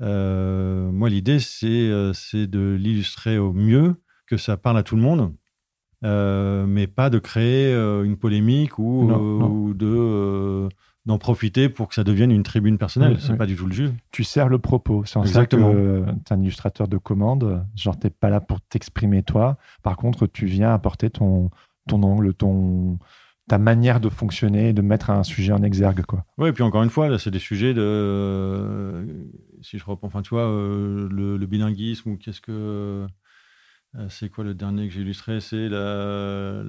Euh, 0.00 0.90
moi, 0.90 1.08
l'idée 1.08 1.40
c'est 1.40 1.90
c'est 2.12 2.46
de 2.46 2.76
l'illustrer 2.78 3.38
au 3.38 3.52
mieux, 3.52 3.96
que 4.26 4.36
ça 4.36 4.56
parle 4.56 4.78
à 4.78 4.82
tout 4.82 4.96
le 4.96 5.02
monde, 5.02 5.34
mais 6.02 6.86
pas 6.86 7.10
de 7.10 7.18
créer 7.18 7.74
une 7.74 8.16
polémique 8.16 8.78
ou, 8.78 9.10
ou 9.10 9.74
de 9.74 10.68
d'en 11.06 11.18
profiter 11.18 11.68
pour 11.68 11.88
que 11.88 11.94
ça 11.94 12.04
devienne 12.04 12.30
une 12.30 12.42
tribune 12.42 12.78
personnelle. 12.78 13.18
c'est 13.20 13.36
pas 13.36 13.46
du 13.46 13.56
tout 13.56 13.66
le 13.66 13.72
jeu. 13.72 13.92
Tu 14.10 14.24
sers 14.24 14.48
le 14.48 14.58
propos. 14.58 15.04
C'est 15.04 15.18
en 15.18 15.24
ça 15.24 15.44
que 15.44 15.56
tu 15.56 15.62
es 15.62 16.32
un 16.32 16.40
illustrateur 16.40 16.88
de 16.88 16.96
commande. 16.96 17.66
Genre, 17.76 17.98
t'es 17.98 18.10
pas 18.10 18.30
là 18.30 18.40
pour 18.40 18.60
t'exprimer 18.62 19.22
toi. 19.22 19.58
Par 19.82 19.96
contre, 19.96 20.26
tu 20.26 20.46
viens 20.46 20.72
apporter 20.72 21.10
ton, 21.10 21.50
ton 21.88 22.02
angle, 22.02 22.32
ton, 22.32 22.98
ta 23.48 23.58
manière 23.58 24.00
de 24.00 24.08
fonctionner, 24.08 24.72
de 24.72 24.82
mettre 24.82 25.10
un 25.10 25.22
sujet 25.22 25.52
en 25.52 25.62
exergue. 25.62 26.02
Quoi. 26.02 26.24
Oui, 26.38 26.48
et 26.48 26.52
puis 26.52 26.62
encore 26.62 26.82
une 26.82 26.90
fois, 26.90 27.08
là, 27.08 27.18
c'est 27.18 27.30
des 27.30 27.38
sujets 27.38 27.74
de. 27.74 29.06
si 29.60 29.78
je 29.78 29.84
reprends, 29.84 30.06
enfin, 30.06 30.22
tu 30.22 30.30
vois, 30.30 30.48
euh, 30.48 31.08
le, 31.10 31.36
le, 31.36 31.46
bilinguisme 31.46 32.10
ou 32.10 32.16
qu'est-ce 32.16 32.40
que. 32.40 33.06
Euh, 33.96 34.08
c'est 34.08 34.28
quoi 34.28 34.42
le 34.42 34.54
dernier 34.54 34.88
que 34.88 34.94
j'ai 34.94 35.02
illustré? 35.02 35.40
C'est 35.40 35.68
la, 35.68 36.64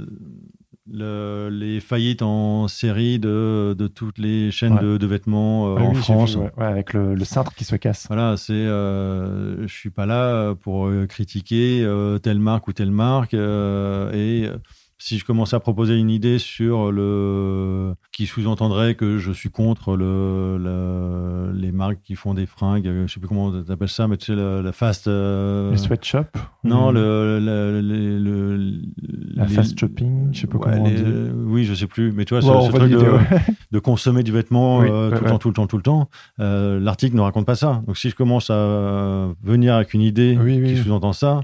les 0.88 1.79
faillites 1.79 2.21
en 2.21 2.67
série 2.67 3.19
de, 3.19 3.75
de 3.77 3.88
toutes 3.88 4.17
les 4.17 4.51
chaînes 4.51 4.77
de, 4.77 4.97
de, 4.97 5.07
vêtements 5.07 5.75
euh, 5.75 5.79
en 5.79 5.93
France. 5.95 6.36
ouais. 6.36 6.51
avec 6.57 6.93
le, 6.93 7.15
le, 7.15 7.25
cintre 7.25 7.53
qui 7.53 7.63
se 7.63 7.75
casse. 7.75 8.05
Voilà, 8.07 8.38
c'est, 8.38 8.53
euh, 8.53 9.67
je 9.67 9.73
suis 9.73 9.89
pas 9.89 10.05
là 10.05 10.53
pour 10.55 10.88
euh, 10.88 11.07
critiquer 11.07 11.81
euh, 11.83 12.19
telle 12.19 12.39
marque 12.39 12.67
ou 12.67 12.73
telle 12.73 12.91
marque 12.91 13.33
et 13.33 14.49
si 15.05 15.19
je 15.19 15.25
commençais 15.25 15.55
à 15.55 15.59
proposer 15.59 15.95
une 15.95 16.09
idée 16.09 16.39
sur 16.39 16.91
le 16.91 17.93
qui 18.11 18.25
sous-entendrait 18.25 18.95
que 18.95 19.19
je 19.19 19.31
suis 19.31 19.51
contre 19.51 19.95
le, 19.95 21.51
les 21.53 21.71
marques 21.71 21.99
qui 22.03 22.15
font 22.15 22.33
des 22.33 22.47
fringues, 22.47 22.91
je 23.05 23.13
sais 23.13 23.19
plus 23.19 23.27
comment 23.27 23.51
tu 23.51 23.71
appelles 23.71 23.87
ça, 23.87 24.07
mais 24.07 24.17
tu 24.17 24.25
sais 24.25 24.35
la, 24.35 24.71
fast 24.71 25.07
euh... 25.07 25.69
les 25.69 25.77
sweatshops. 25.77 26.35
Non, 26.63 26.89
le, 26.89 27.39
le, 27.39 28.81
la 29.35 29.45
fast 29.45 29.79
shopping, 29.79 30.29
je 30.31 30.41
sais 30.41 30.47
pas 30.47 30.57
comment 30.57 30.85
on 30.85 30.89
dit. 30.89 31.03
Oui, 31.45 31.65
je 31.65 31.75
sais 31.75 31.85
plus, 31.85 32.11
mais 32.11 32.25
tu 32.25 32.33
vois 32.33 32.41
ce, 32.41 32.71
truc 32.71 32.89
de, 32.89 32.97
de, 33.71 33.79
consommer 33.79 34.23
du 34.23 34.31
vêtement 34.31 34.81
euh, 34.81 35.11
tout, 35.11 35.23
le 35.23 35.29
temps, 35.29 35.37
tout 35.37 35.49
le 35.49 35.53
temps, 35.53 35.67
tout 35.67 35.77
le 35.77 35.83
temps, 35.83 36.09
euh, 36.39 36.79
l'article 36.79 37.15
ne 37.15 37.21
raconte 37.21 37.45
pas 37.45 37.53
ça. 37.53 37.83
Donc 37.85 37.95
si 37.95 38.09
je 38.09 38.15
commence 38.15 38.49
à 38.49 39.29
venir 39.43 39.75
avec 39.75 39.93
une 39.93 40.01
idée 40.01 40.35
qui 40.65 40.77
sous-entend 40.77 41.13
ça, 41.13 41.41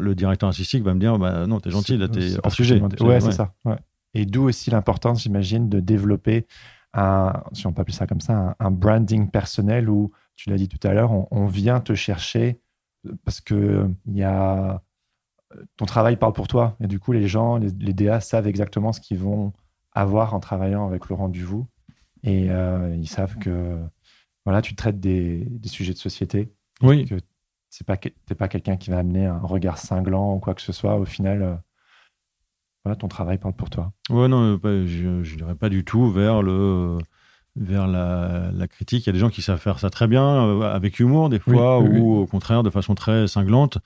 le 0.00 0.14
directeur 0.14 0.48
artistique 0.48 0.82
va 0.82 0.94
me 0.94 1.00
dire 1.00 1.18
bah, 1.18 1.46
non, 1.46 1.60
t'es 1.60 1.70
gentil, 1.70 1.96
là, 1.96 2.08
t'es 2.08 2.34
hors 2.42 2.52
sujet. 2.52 2.80
Ouais, 3.00 3.20
c'est 3.20 3.32
ça. 3.32 3.54
Et 4.14 4.26
d'où 4.26 4.44
aussi 4.44 4.70
l'importance, 4.70 5.22
j'imagine, 5.22 5.68
de 5.68 5.80
développer 5.80 6.46
un, 6.94 7.32
si 7.52 7.66
on 7.66 7.72
peut 7.72 7.82
appeler 7.82 7.96
ça 7.96 8.06
comme 8.06 8.20
ça, 8.20 8.56
un, 8.58 8.70
branding 8.70 9.30
personnel 9.30 9.88
où, 9.90 10.12
tu 10.36 10.50
l'as 10.50 10.56
dit 10.56 10.68
tout 10.68 10.86
à 10.86 10.94
l'heure, 10.94 11.10
on, 11.32 11.46
vient 11.46 11.80
te 11.80 11.94
chercher 11.94 12.60
parce 13.24 13.40
que 13.40 13.88
il 14.06 14.16
y 14.16 14.22
a 14.22 14.82
ton 15.76 15.86
travail 15.86 16.16
parle 16.16 16.32
pour 16.32 16.48
toi. 16.48 16.76
Et 16.80 16.86
du 16.86 17.00
coup, 17.00 17.12
les 17.12 17.26
gens, 17.26 17.56
les, 17.56 17.92
DA 17.92 18.20
savent 18.20 18.46
exactement 18.46 18.92
ce 18.92 19.00
qu'ils 19.00 19.18
vont 19.18 19.52
avoir 19.92 20.34
en 20.34 20.40
travaillant 20.40 20.86
avec 20.86 21.08
Laurent 21.08 21.28
Duvou. 21.28 21.66
Et 22.22 22.50
euh, 22.50 22.94
ils 22.96 23.08
savent 23.08 23.36
que 23.38 23.78
voilà, 24.44 24.62
tu 24.62 24.74
traites 24.74 25.00
des, 25.00 25.44
des 25.44 25.68
sujets 25.68 25.92
de 25.92 25.98
société. 25.98 26.52
Oui. 26.82 27.04
Que 27.04 27.16
c'est 27.70 27.86
pas 27.86 27.96
t'es 27.96 28.34
pas 28.34 28.48
quelqu'un 28.48 28.76
qui 28.76 28.90
va 28.90 28.98
amener 28.98 29.26
un 29.26 29.38
regard 29.38 29.78
cinglant 29.78 30.34
ou 30.34 30.38
quoi 30.38 30.54
que 30.54 30.62
ce 30.62 30.72
soit. 30.72 30.96
Au 30.96 31.04
final, 31.04 31.42
euh, 31.42 31.54
voilà, 32.84 32.96
ton 32.96 33.08
travail 33.08 33.38
parle 33.38 33.54
pour 33.54 33.70
toi. 33.70 33.92
Ouais, 34.10 34.28
non, 34.28 34.58
je 34.62 35.36
n'irais 35.36 35.54
pas 35.54 35.68
du 35.68 35.84
tout 35.84 36.10
vers 36.10 36.42
le 36.42 36.98
vers 37.58 37.86
la, 37.86 38.68
critique. 38.68 39.04
Il 39.04 39.08
y 39.08 39.10
a 39.10 39.12
des 39.12 39.18
gens 39.18 39.30
qui 39.30 39.42
savent 39.42 39.60
faire 39.60 39.78
ça 39.78 39.90
très 39.90 40.06
bien, 40.06 40.46
euh, 40.46 40.62
avec 40.62 41.00
humour 41.00 41.28
des 41.28 41.38
fois, 41.38 41.80
ou 41.80 42.18
au 42.18 42.26
contraire 42.26 42.62
de 42.62 42.70
façon 42.70 42.94
très 42.94 43.26
cinglante. 43.26 43.78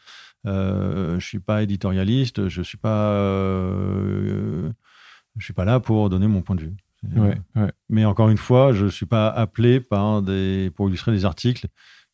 Euh, 0.47 1.19
je 1.21 1.27
suis 1.27 1.39
pas 1.39 1.63
éditorialiste, 1.63 2.49
je 2.49 2.63
suis 2.63 2.79
pas, 2.79 3.11
euh, 3.13 4.71
je 5.37 5.45
suis 5.45 5.55
pas 5.55 5.65
là 5.65 5.81
pour 5.81 6.11
donner 6.11 6.27
mon 6.27 6.43
point 6.43 6.57
de 6.57 6.63
vue. 6.63 6.75
Mais 7.89 8.05
encore 8.05 8.29
une 8.29 8.37
fois, 8.37 8.73
je 8.73 8.87
suis 8.87 9.07
pas 9.07 9.29
appelé 9.29 9.81
par 9.81 10.23
des, 10.23 10.71
pour 10.75 10.89
illustrer 10.89 11.13
des 11.13 11.25
articles 11.25 11.67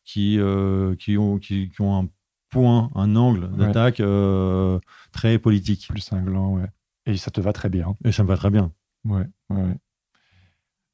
qui, 0.09 0.39
euh, 0.39 0.95
qui, 0.95 1.19
ont, 1.19 1.37
qui, 1.37 1.69
ont 1.79 1.95
un 1.95 2.09
point, 2.49 2.89
un 2.95 3.15
angle 3.15 3.51
d'attaque 3.55 3.99
euh, 3.99 4.79
très 5.11 5.37
politique. 5.37 5.87
Plus 5.87 6.01
cinglant, 6.01 6.55
ouais. 6.55 6.65
Et 7.05 7.15
ça 7.15 7.29
te 7.29 7.39
va 7.39 7.53
très 7.53 7.69
bien. 7.69 7.95
Et 8.03 8.11
ça 8.11 8.23
me 8.23 8.27
va 8.27 8.35
très 8.35 8.49
bien. 8.49 8.73
Ouais, 9.05 9.27
ouais. 9.51 9.77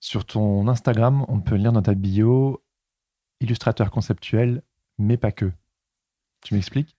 Sur 0.02 0.26
ton 0.26 0.68
Instagram, 0.68 1.24
on 1.30 1.40
peut 1.40 1.56
lire 1.56 1.72
dans 1.72 1.82
ta 1.82 1.94
bio 1.94 2.62
illustrateur 3.40 3.90
conceptuel, 3.90 4.64
mais 4.98 5.16
pas 5.16 5.32
que. 5.32 5.50
Tu 6.44 6.54
m'expliques? 6.54 6.98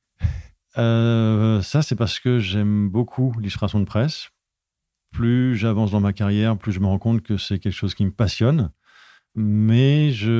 Euh, 0.78 1.60
Ça, 1.60 1.82
c'est 1.82 1.96
parce 1.96 2.18
que 2.18 2.38
j'aime 2.38 2.88
beaucoup 2.88 3.34
l'illustration 3.36 3.78
de 3.78 3.84
presse. 3.84 4.30
Plus 5.10 5.54
j'avance 5.54 5.90
dans 5.90 6.00
ma 6.00 6.14
carrière, 6.14 6.56
plus 6.56 6.72
je 6.72 6.80
me 6.80 6.86
rends 6.86 6.98
compte 6.98 7.22
que 7.22 7.36
c'est 7.36 7.58
quelque 7.58 7.74
chose 7.74 7.94
qui 7.94 8.06
me 8.06 8.10
passionne 8.10 8.70
mais 9.36 10.10
je 10.12 10.32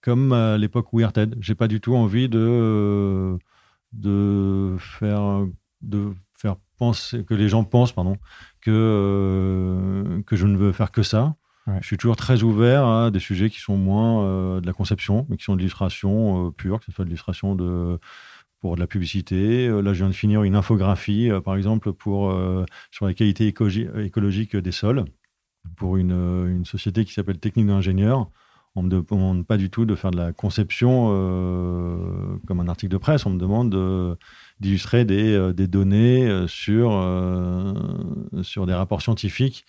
comme 0.00 0.32
à 0.32 0.58
l'époque 0.58 0.88
Weird 0.92 1.36
j'ai 1.40 1.54
pas 1.54 1.68
du 1.68 1.80
tout 1.80 1.94
envie 1.94 2.28
de 2.28 3.34
de 3.92 4.76
faire 4.78 5.46
de 5.82 6.12
faire 6.34 6.56
penser 6.76 7.24
que 7.24 7.34
les 7.34 7.48
gens 7.48 7.62
pensent 7.64 7.92
pardon 7.92 8.16
que 8.60 8.70
euh, 8.72 10.22
que 10.22 10.34
je 10.36 10.46
ne 10.46 10.56
veux 10.56 10.72
faire 10.72 10.90
que 10.90 11.02
ça. 11.02 11.36
Je 11.80 11.86
suis 11.86 11.96
toujours 11.96 12.14
très 12.14 12.44
ouvert 12.44 12.86
à 12.86 13.10
des 13.10 13.18
sujets 13.18 13.50
qui 13.50 13.58
sont 13.58 13.76
moins 13.76 14.24
euh, 14.24 14.60
de 14.60 14.66
la 14.66 14.72
conception 14.72 15.26
mais 15.28 15.36
qui 15.36 15.42
sont 15.42 15.54
de 15.54 15.58
l'illustration 15.58 16.46
euh, 16.46 16.50
pure 16.52 16.78
que 16.78 16.84
ce 16.86 16.92
soit 16.92 17.04
de 17.04 17.08
l'illustration 17.08 17.56
de 17.56 17.98
pour 18.60 18.76
de 18.76 18.80
la 18.80 18.86
publicité. 18.86 19.68
Là, 19.68 19.92
je 19.92 19.98
viens 19.98 20.08
de 20.08 20.14
finir 20.14 20.42
une 20.42 20.56
infographie, 20.56 21.30
par 21.44 21.56
exemple, 21.56 21.92
pour, 21.92 22.34
sur 22.90 23.04
la 23.04 23.12
qualité 23.12 23.46
écologique 23.46 24.56
des 24.56 24.72
sols 24.72 25.04
pour 25.76 25.96
une, 25.96 26.12
euh, 26.12 26.48
une 26.48 26.64
société 26.64 27.04
qui 27.04 27.12
s'appelle 27.12 27.38
Technique 27.38 27.66
d'ingénieur. 27.66 28.30
On 28.74 28.82
ne 28.82 28.94
me 28.94 29.02
demande 29.02 29.46
pas 29.46 29.56
du 29.56 29.70
tout 29.70 29.86
de 29.86 29.94
faire 29.94 30.10
de 30.10 30.18
la 30.18 30.32
conception 30.32 31.08
euh, 31.10 32.36
comme 32.46 32.60
un 32.60 32.68
article 32.68 32.92
de 32.92 32.98
presse. 32.98 33.24
On 33.24 33.30
me 33.30 33.38
demande 33.38 34.18
d'illustrer 34.60 35.06
des, 35.06 35.32
euh, 35.32 35.52
données 35.54 36.46
sur, 36.46 36.90
sur 38.42 38.66
des 38.66 38.74
rapports 38.74 39.00
scientifiques. 39.00 39.64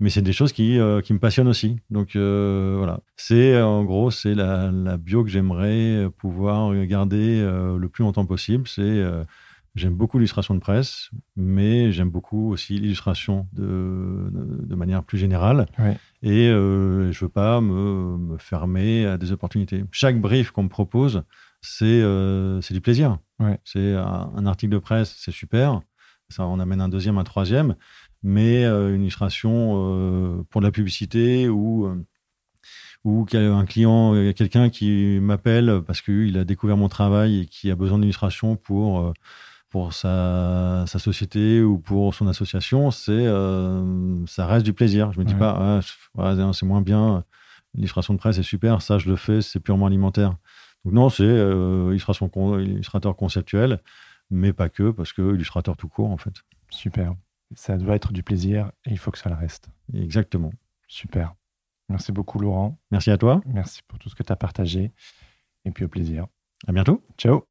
Mais 0.00 0.10
c'est 0.10 0.22
des 0.22 0.32
choses 0.32 0.52
qui, 0.52 0.78
qui, 1.04 1.12
me 1.12 1.18
passionnent 1.18 1.48
aussi. 1.48 1.76
Donc 1.90 2.16
voilà. 2.16 3.00
C'est 3.16 3.60
en 3.62 3.84
gros, 3.84 4.10
c'est 4.10 4.34
la, 4.34 4.72
la, 4.72 4.96
bio 4.96 5.22
que 5.22 5.30
j'aimerais 5.30 6.08
pouvoir 6.18 6.74
garder 6.86 7.40
le 7.40 7.88
plus 7.88 8.02
longtemps 8.02 8.26
possible. 8.26 8.66
C'est 8.66 9.04
J'aime 9.78 9.94
beaucoup 9.94 10.18
l'illustration 10.18 10.54
de 10.54 10.58
presse, 10.58 11.10
mais 11.36 11.92
j'aime 11.92 12.10
beaucoup 12.10 12.50
aussi 12.50 12.80
l'illustration 12.80 13.46
de, 13.52 14.28
de, 14.32 14.74
manière 14.74 15.04
plus 15.04 15.18
générale. 15.18 15.66
Et 16.22 16.48
euh, 16.48 17.12
je 17.12 17.18
ne 17.18 17.20
veux 17.24 17.28
pas 17.28 17.60
me, 17.60 18.36
fermer 18.38 19.06
à 19.06 19.18
des 19.18 19.30
opportunités. 19.30 19.84
Chaque 19.92 20.20
brief 20.20 20.50
qu'on 20.50 20.64
me 20.64 20.68
propose, 20.68 21.22
c'est 21.60 21.84
euh, 22.02 22.60
du 22.70 22.80
plaisir. 22.80 23.18
C'est 23.64 23.94
un, 23.94 24.46
article 24.46 24.72
de 24.72 24.78
presse, 24.78 25.14
c'est 25.16 25.30
super. 25.30 25.80
Ça 26.28 26.44
en 26.44 26.58
amène 26.58 26.80
un 26.80 26.88
deuxième, 26.88 27.16
un 27.16 27.24
troisième. 27.24 27.76
mais 28.24 28.64
une 28.64 29.02
illustration 29.02 30.44
pour 30.50 30.60
de 30.60 30.66
la 30.66 30.72
publicité 30.72 31.48
ou 31.48 31.88
ou 33.04 33.24
un 33.32 33.64
client, 33.64 34.12
quelqu'un 34.34 34.70
qui 34.70 35.20
m'appelle 35.20 35.82
parce 35.86 36.02
qu'il 36.02 36.36
a 36.36 36.44
découvert 36.44 36.76
mon 36.76 36.88
travail 36.88 37.42
et 37.42 37.46
qui 37.46 37.70
a 37.70 37.76
besoin 37.76 38.00
d'illustration 38.00 38.56
pour 38.56 39.14
pour 39.70 39.92
sa, 39.92 40.84
sa, 40.86 40.98
société 40.98 41.62
ou 41.62 41.78
pour 41.78 42.14
son 42.14 42.26
association, 42.26 42.90
c'est 42.90 43.26
ça 44.26 44.46
reste 44.46 44.64
du 44.64 44.72
plaisir. 44.72 45.12
Je 45.12 45.20
me 45.20 45.24
dis 45.24 45.34
pas, 45.34 45.80
ah, 46.18 46.52
c'est 46.52 46.66
moins 46.66 46.80
bien. 46.80 47.24
L'illustration 47.74 48.14
de 48.14 48.18
presse 48.18 48.38
est 48.38 48.42
super, 48.42 48.82
ça 48.82 48.98
je 48.98 49.08
le 49.08 49.16
fais, 49.16 49.42
c'est 49.42 49.60
purement 49.60 49.86
alimentaire. 49.86 50.36
Donc 50.84 50.94
non, 50.94 51.08
c'est 51.10 51.24
euh, 51.24 51.88
illustration 51.90 52.30
illustrateur 52.58 53.16
conceptuel, 53.16 53.80
mais 54.30 54.52
pas 54.52 54.68
que, 54.68 54.90
parce 54.90 55.12
que 55.12 55.34
illustrateur 55.34 55.76
tout 55.76 55.88
court 55.88 56.10
en 56.10 56.16
fait. 56.16 56.34
Super. 56.70 57.14
Ça 57.54 57.76
doit 57.76 57.94
être 57.94 58.12
du 58.12 58.22
plaisir 58.22 58.72
et 58.84 58.90
il 58.90 58.98
faut 58.98 59.10
que 59.10 59.18
ça 59.18 59.28
le 59.28 59.36
reste. 59.36 59.68
Exactement. 59.94 60.52
Super. 60.86 61.34
Merci 61.88 62.12
beaucoup 62.12 62.38
Laurent. 62.38 62.78
Merci 62.90 63.10
à 63.10 63.18
toi. 63.18 63.40
Merci 63.46 63.82
pour 63.88 63.98
tout 63.98 64.08
ce 64.08 64.14
que 64.14 64.22
tu 64.22 64.32
as 64.32 64.36
partagé. 64.36 64.92
Et 65.64 65.70
puis 65.70 65.84
au 65.84 65.88
plaisir. 65.88 66.26
À 66.66 66.72
bientôt. 66.72 67.02
Ciao. 67.16 67.44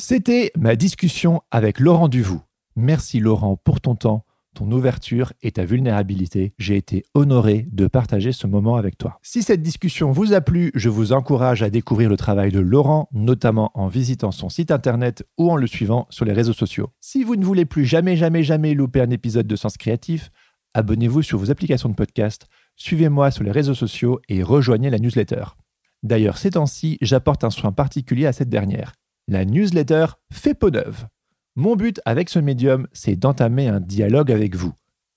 C'était 0.00 0.52
ma 0.56 0.76
discussion 0.76 1.42
avec 1.50 1.80
Laurent 1.80 2.06
Duvou. 2.06 2.40
Merci 2.76 3.18
Laurent 3.18 3.56
pour 3.56 3.80
ton 3.80 3.96
temps, 3.96 4.24
ton 4.54 4.70
ouverture 4.70 5.32
et 5.42 5.50
ta 5.50 5.64
vulnérabilité. 5.64 6.54
J'ai 6.56 6.76
été 6.76 7.02
honoré 7.14 7.66
de 7.72 7.88
partager 7.88 8.30
ce 8.30 8.46
moment 8.46 8.76
avec 8.76 8.96
toi. 8.96 9.18
Si 9.22 9.42
cette 9.42 9.60
discussion 9.60 10.12
vous 10.12 10.34
a 10.34 10.40
plu, 10.40 10.70
je 10.76 10.88
vous 10.88 11.12
encourage 11.12 11.64
à 11.64 11.68
découvrir 11.68 12.08
le 12.08 12.16
travail 12.16 12.52
de 12.52 12.60
Laurent, 12.60 13.08
notamment 13.12 13.72
en 13.74 13.88
visitant 13.88 14.30
son 14.30 14.48
site 14.48 14.70
internet 14.70 15.26
ou 15.36 15.50
en 15.50 15.56
le 15.56 15.66
suivant 15.66 16.06
sur 16.10 16.24
les 16.24 16.32
réseaux 16.32 16.52
sociaux. 16.52 16.90
Si 17.00 17.24
vous 17.24 17.34
ne 17.34 17.44
voulez 17.44 17.64
plus 17.64 17.84
jamais, 17.84 18.16
jamais, 18.16 18.44
jamais 18.44 18.74
louper 18.74 19.00
un 19.00 19.10
épisode 19.10 19.48
de 19.48 19.56
Sens 19.56 19.76
Créatif, 19.76 20.30
abonnez-vous 20.74 21.22
sur 21.22 21.40
vos 21.40 21.50
applications 21.50 21.88
de 21.88 21.96
podcast, 21.96 22.46
suivez-moi 22.76 23.32
sur 23.32 23.42
les 23.42 23.50
réseaux 23.50 23.74
sociaux 23.74 24.20
et 24.28 24.44
rejoignez 24.44 24.90
la 24.90 25.00
newsletter. 25.00 25.42
D'ailleurs, 26.04 26.38
ces 26.38 26.52
temps-ci, 26.52 26.98
j'apporte 27.00 27.42
un 27.42 27.50
soin 27.50 27.72
particulier 27.72 28.26
à 28.26 28.32
cette 28.32 28.48
dernière. 28.48 28.92
La 29.30 29.44
newsletter 29.44 30.06
fait 30.32 30.54
peau 30.54 30.70
neuve. 30.70 31.06
Mon 31.54 31.76
but 31.76 32.00
avec 32.06 32.30
ce 32.30 32.38
médium, 32.38 32.88
c'est 32.94 33.14
d'entamer 33.14 33.68
un 33.68 33.78
dialogue 33.78 34.32
avec 34.32 34.56
vous. 34.56 34.72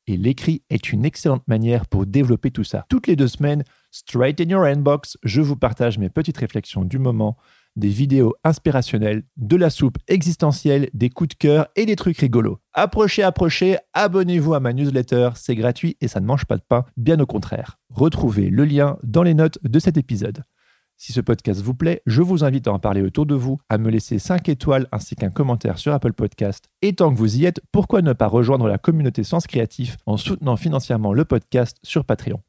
Et 0.06 0.18
l'écrit 0.18 0.64
est 0.70 0.92
une 0.92 1.06
excellente 1.06 1.48
manière 1.48 1.86
pour 1.86 2.06
développer 2.06 2.52
tout 2.52 2.66
ça. 2.66 2.86
Toutes 2.90 3.08
les 3.08 3.16
deux 3.16 3.30
semaines, 3.30 3.64
straight 3.90 4.42
in 4.42 4.50
your 4.50 4.66
inbox, 4.66 5.18
je 5.24 5.40
vous 5.40 5.56
partage 5.56 5.98
mes 5.98 6.10
petites 6.10 6.40
réflexions 6.40 6.84
du 6.84 7.00
moment, 7.00 7.38
des 7.78 7.88
vidéos 7.88 8.34
inspirationnelles, 8.44 9.24
de 9.38 9.56
la 9.56 9.70
soupe 9.70 9.98
existentielle, 10.10 10.90
des 10.94 11.10
coups 11.10 11.30
de 11.30 11.36
cœur 11.36 11.70
et 11.78 11.86
des 11.86 11.96
trucs 11.96 12.18
rigolos. 12.18 12.60
Approchez, 12.74 13.24
approchez, 13.24 13.78
abonnez-vous 13.94 14.54
à 14.54 14.60
ma 14.60 14.74
newsletter, 14.74 15.30
c'est 15.36 15.56
gratuit 15.56 15.96
et 16.02 16.10
ça 16.10 16.20
ne 16.20 16.26
mange 16.26 16.44
pas 16.44 16.58
de 16.58 16.64
pain, 16.68 16.84
bien 16.98 17.18
au 17.22 17.26
contraire. 17.26 17.80
Retrouvez 17.90 18.50
le 18.50 18.66
lien 18.66 18.98
dans 19.04 19.24
les 19.24 19.36
notes 19.36 19.60
de 19.64 19.80
cet 19.80 19.96
épisode. 19.96 20.44
Si 21.04 21.14
ce 21.14 21.20
podcast 21.20 21.64
vous 21.64 21.74
plaît, 21.74 22.04
je 22.06 22.22
vous 22.22 22.44
invite 22.44 22.68
à 22.68 22.74
en 22.74 22.78
parler 22.78 23.02
autour 23.02 23.26
de 23.26 23.34
vous, 23.34 23.60
à 23.70 23.80
me 23.80 23.90
laisser 23.90 24.20
5 24.20 24.48
étoiles 24.50 24.88
ainsi 24.92 25.16
qu'un 25.16 25.32
commentaire 25.32 25.80
sur 25.80 25.94
Apple 25.94 26.14
Podcast. 26.14 26.66
Et 26.84 26.94
tant 26.94 27.12
que 27.12 27.18
vous 27.18 27.38
y 27.38 27.46
êtes, 27.46 27.60
pourquoi 27.72 28.04
ne 28.04 28.14
pas 28.14 28.28
rejoindre 28.28 28.68
la 28.68 28.78
communauté 28.78 29.24
Sens 29.24 29.48
Créatif 29.48 29.98
en 30.06 30.18
soutenant 30.18 30.58
financièrement 30.58 31.12
le 31.12 31.26
podcast 31.26 31.78
sur 31.82 32.06
Patreon? 32.06 32.40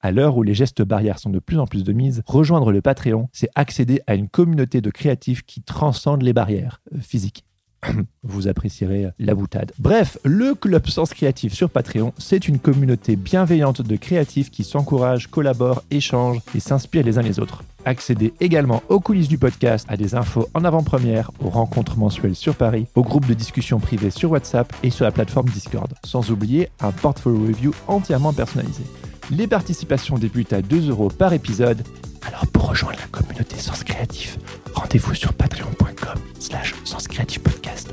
À 0.00 0.10
l'heure 0.10 0.38
où 0.38 0.42
les 0.42 0.54
gestes 0.54 0.80
barrières 0.80 1.18
sont 1.18 1.28
de 1.28 1.38
plus 1.38 1.58
en 1.58 1.66
plus 1.66 1.84
de 1.84 1.92
mise, 1.92 2.22
rejoindre 2.24 2.72
le 2.72 2.80
Patreon, 2.80 3.28
c'est 3.30 3.50
accéder 3.54 4.00
à 4.06 4.14
une 4.14 4.30
communauté 4.30 4.80
de 4.80 4.88
créatifs 4.88 5.42
qui 5.42 5.60
transcende 5.60 6.22
les 6.22 6.32
barrières 6.32 6.80
euh, 6.94 7.00
physiques. 7.00 7.44
vous 8.22 8.48
apprécierez 8.48 9.08
la 9.18 9.34
boutade. 9.34 9.72
Bref, 9.78 10.16
le 10.24 10.54
Club 10.54 10.86
Sens 10.86 11.12
Créatif 11.12 11.52
sur 11.52 11.68
Patreon, 11.68 12.14
c'est 12.16 12.48
une 12.48 12.58
communauté 12.58 13.16
bienveillante 13.16 13.82
de 13.82 13.96
créatifs 13.96 14.50
qui 14.50 14.64
s'encouragent, 14.64 15.26
collaborent, 15.26 15.82
échangent 15.90 16.40
et 16.54 16.60
s'inspirent 16.60 17.04
les 17.04 17.18
uns 17.18 17.22
les 17.22 17.38
autres. 17.38 17.64
Accédez 17.88 18.34
également 18.40 18.82
aux 18.90 19.00
coulisses 19.00 19.28
du 19.28 19.38
podcast, 19.38 19.86
à 19.88 19.96
des 19.96 20.14
infos 20.14 20.46
en 20.52 20.62
avant-première, 20.64 21.30
aux 21.42 21.48
rencontres 21.48 21.96
mensuelles 21.96 22.34
sur 22.34 22.54
Paris, 22.54 22.86
aux 22.94 23.02
groupes 23.02 23.24
de 23.24 23.32
discussion 23.32 23.80
privés 23.80 24.10
sur 24.10 24.30
WhatsApp 24.32 24.70
et 24.82 24.90
sur 24.90 25.06
la 25.06 25.10
plateforme 25.10 25.48
Discord. 25.48 25.90
Sans 26.04 26.30
oublier 26.30 26.68
un 26.80 26.92
portfolio 26.92 27.40
review 27.46 27.72
entièrement 27.86 28.34
personnalisé. 28.34 28.82
Les 29.30 29.46
participations 29.46 30.18
débutent 30.18 30.52
à 30.52 30.60
2 30.60 30.90
euros 30.90 31.08
par 31.08 31.32
épisode. 31.32 31.82
Alors 32.26 32.46
pour 32.48 32.68
rejoindre 32.68 32.98
la 32.98 33.06
communauté 33.06 33.56
Sens 33.56 33.82
Créatif, 33.84 34.36
rendez-vous 34.74 35.14
sur 35.14 35.32
patreon.com 35.32 36.20
slash 36.38 36.74
podcast. 37.42 37.88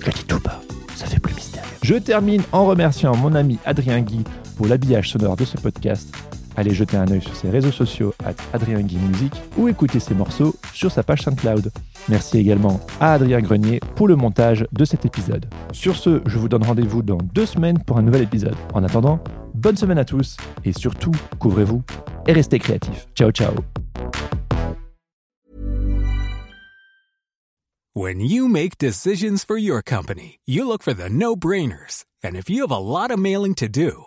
Je 0.00 0.10
dis 0.12 0.24
tout 0.24 0.40
bas, 0.40 0.62
ça 0.96 1.04
fait 1.04 1.20
plus 1.20 1.34
mystérieux. 1.34 1.68
Je 1.82 1.96
termine 1.96 2.42
en 2.52 2.64
remerciant 2.64 3.14
mon 3.14 3.34
ami 3.34 3.58
Adrien 3.66 4.00
Guy 4.00 4.24
pour 4.56 4.66
l'habillage 4.66 5.10
sonore 5.10 5.36
de 5.36 5.44
ce 5.44 5.58
podcast. 5.58 6.08
Allez 6.56 6.72
jeter 6.72 6.96
un 6.96 7.10
œil 7.10 7.20
sur 7.20 7.34
ses 7.34 7.50
réseaux 7.50 7.72
sociaux 7.72 8.14
à 8.24 8.32
Adrien 8.54 8.80
ou 9.56 9.68
écouter 9.68 10.00
ses 10.00 10.14
morceaux 10.14 10.54
sur 10.72 10.90
sa 10.90 11.02
page 11.02 11.22
SoundCloud. 11.22 11.70
Merci 12.08 12.38
également 12.38 12.80
à 13.00 13.14
Adrien 13.14 13.40
Grenier 13.40 13.80
pour 13.94 14.08
le 14.08 14.16
montage 14.16 14.66
de 14.72 14.84
cet 14.84 15.04
épisode. 15.04 15.46
Sur 15.72 15.96
ce, 15.96 16.20
je 16.26 16.38
vous 16.38 16.48
donne 16.48 16.62
rendez-vous 16.62 17.02
dans 17.02 17.18
deux 17.18 17.46
semaines 17.46 17.78
pour 17.78 17.98
un 17.98 18.02
nouvel 18.02 18.22
épisode. 18.22 18.56
En 18.74 18.84
attendant, 18.84 19.22
bonne 19.54 19.76
semaine 19.76 19.98
à 19.98 20.04
tous 20.04 20.36
et 20.64 20.72
surtout, 20.72 21.12
couvrez-vous 21.38 21.82
et 22.26 22.32
restez 22.32 22.58
créatifs. 22.58 23.06
Ciao 23.14 23.30
ciao 23.30 23.52
When 27.96 28.20
you 28.20 28.48
make 28.48 28.76
decisions 28.76 29.44
for 29.44 29.56
your 29.56 29.80
company, 29.80 30.40
you 30.46 30.66
look 30.66 30.82
for 30.82 30.94
the 30.94 31.08
no-brainers. 31.08 32.04
And 32.24 32.34
if 32.34 32.50
you 32.50 32.62
have 32.62 32.72
a 32.72 32.78
lot 32.78 33.12
of 33.12 33.20
mailing 33.20 33.54
to 33.54 33.68
do, 33.68 34.06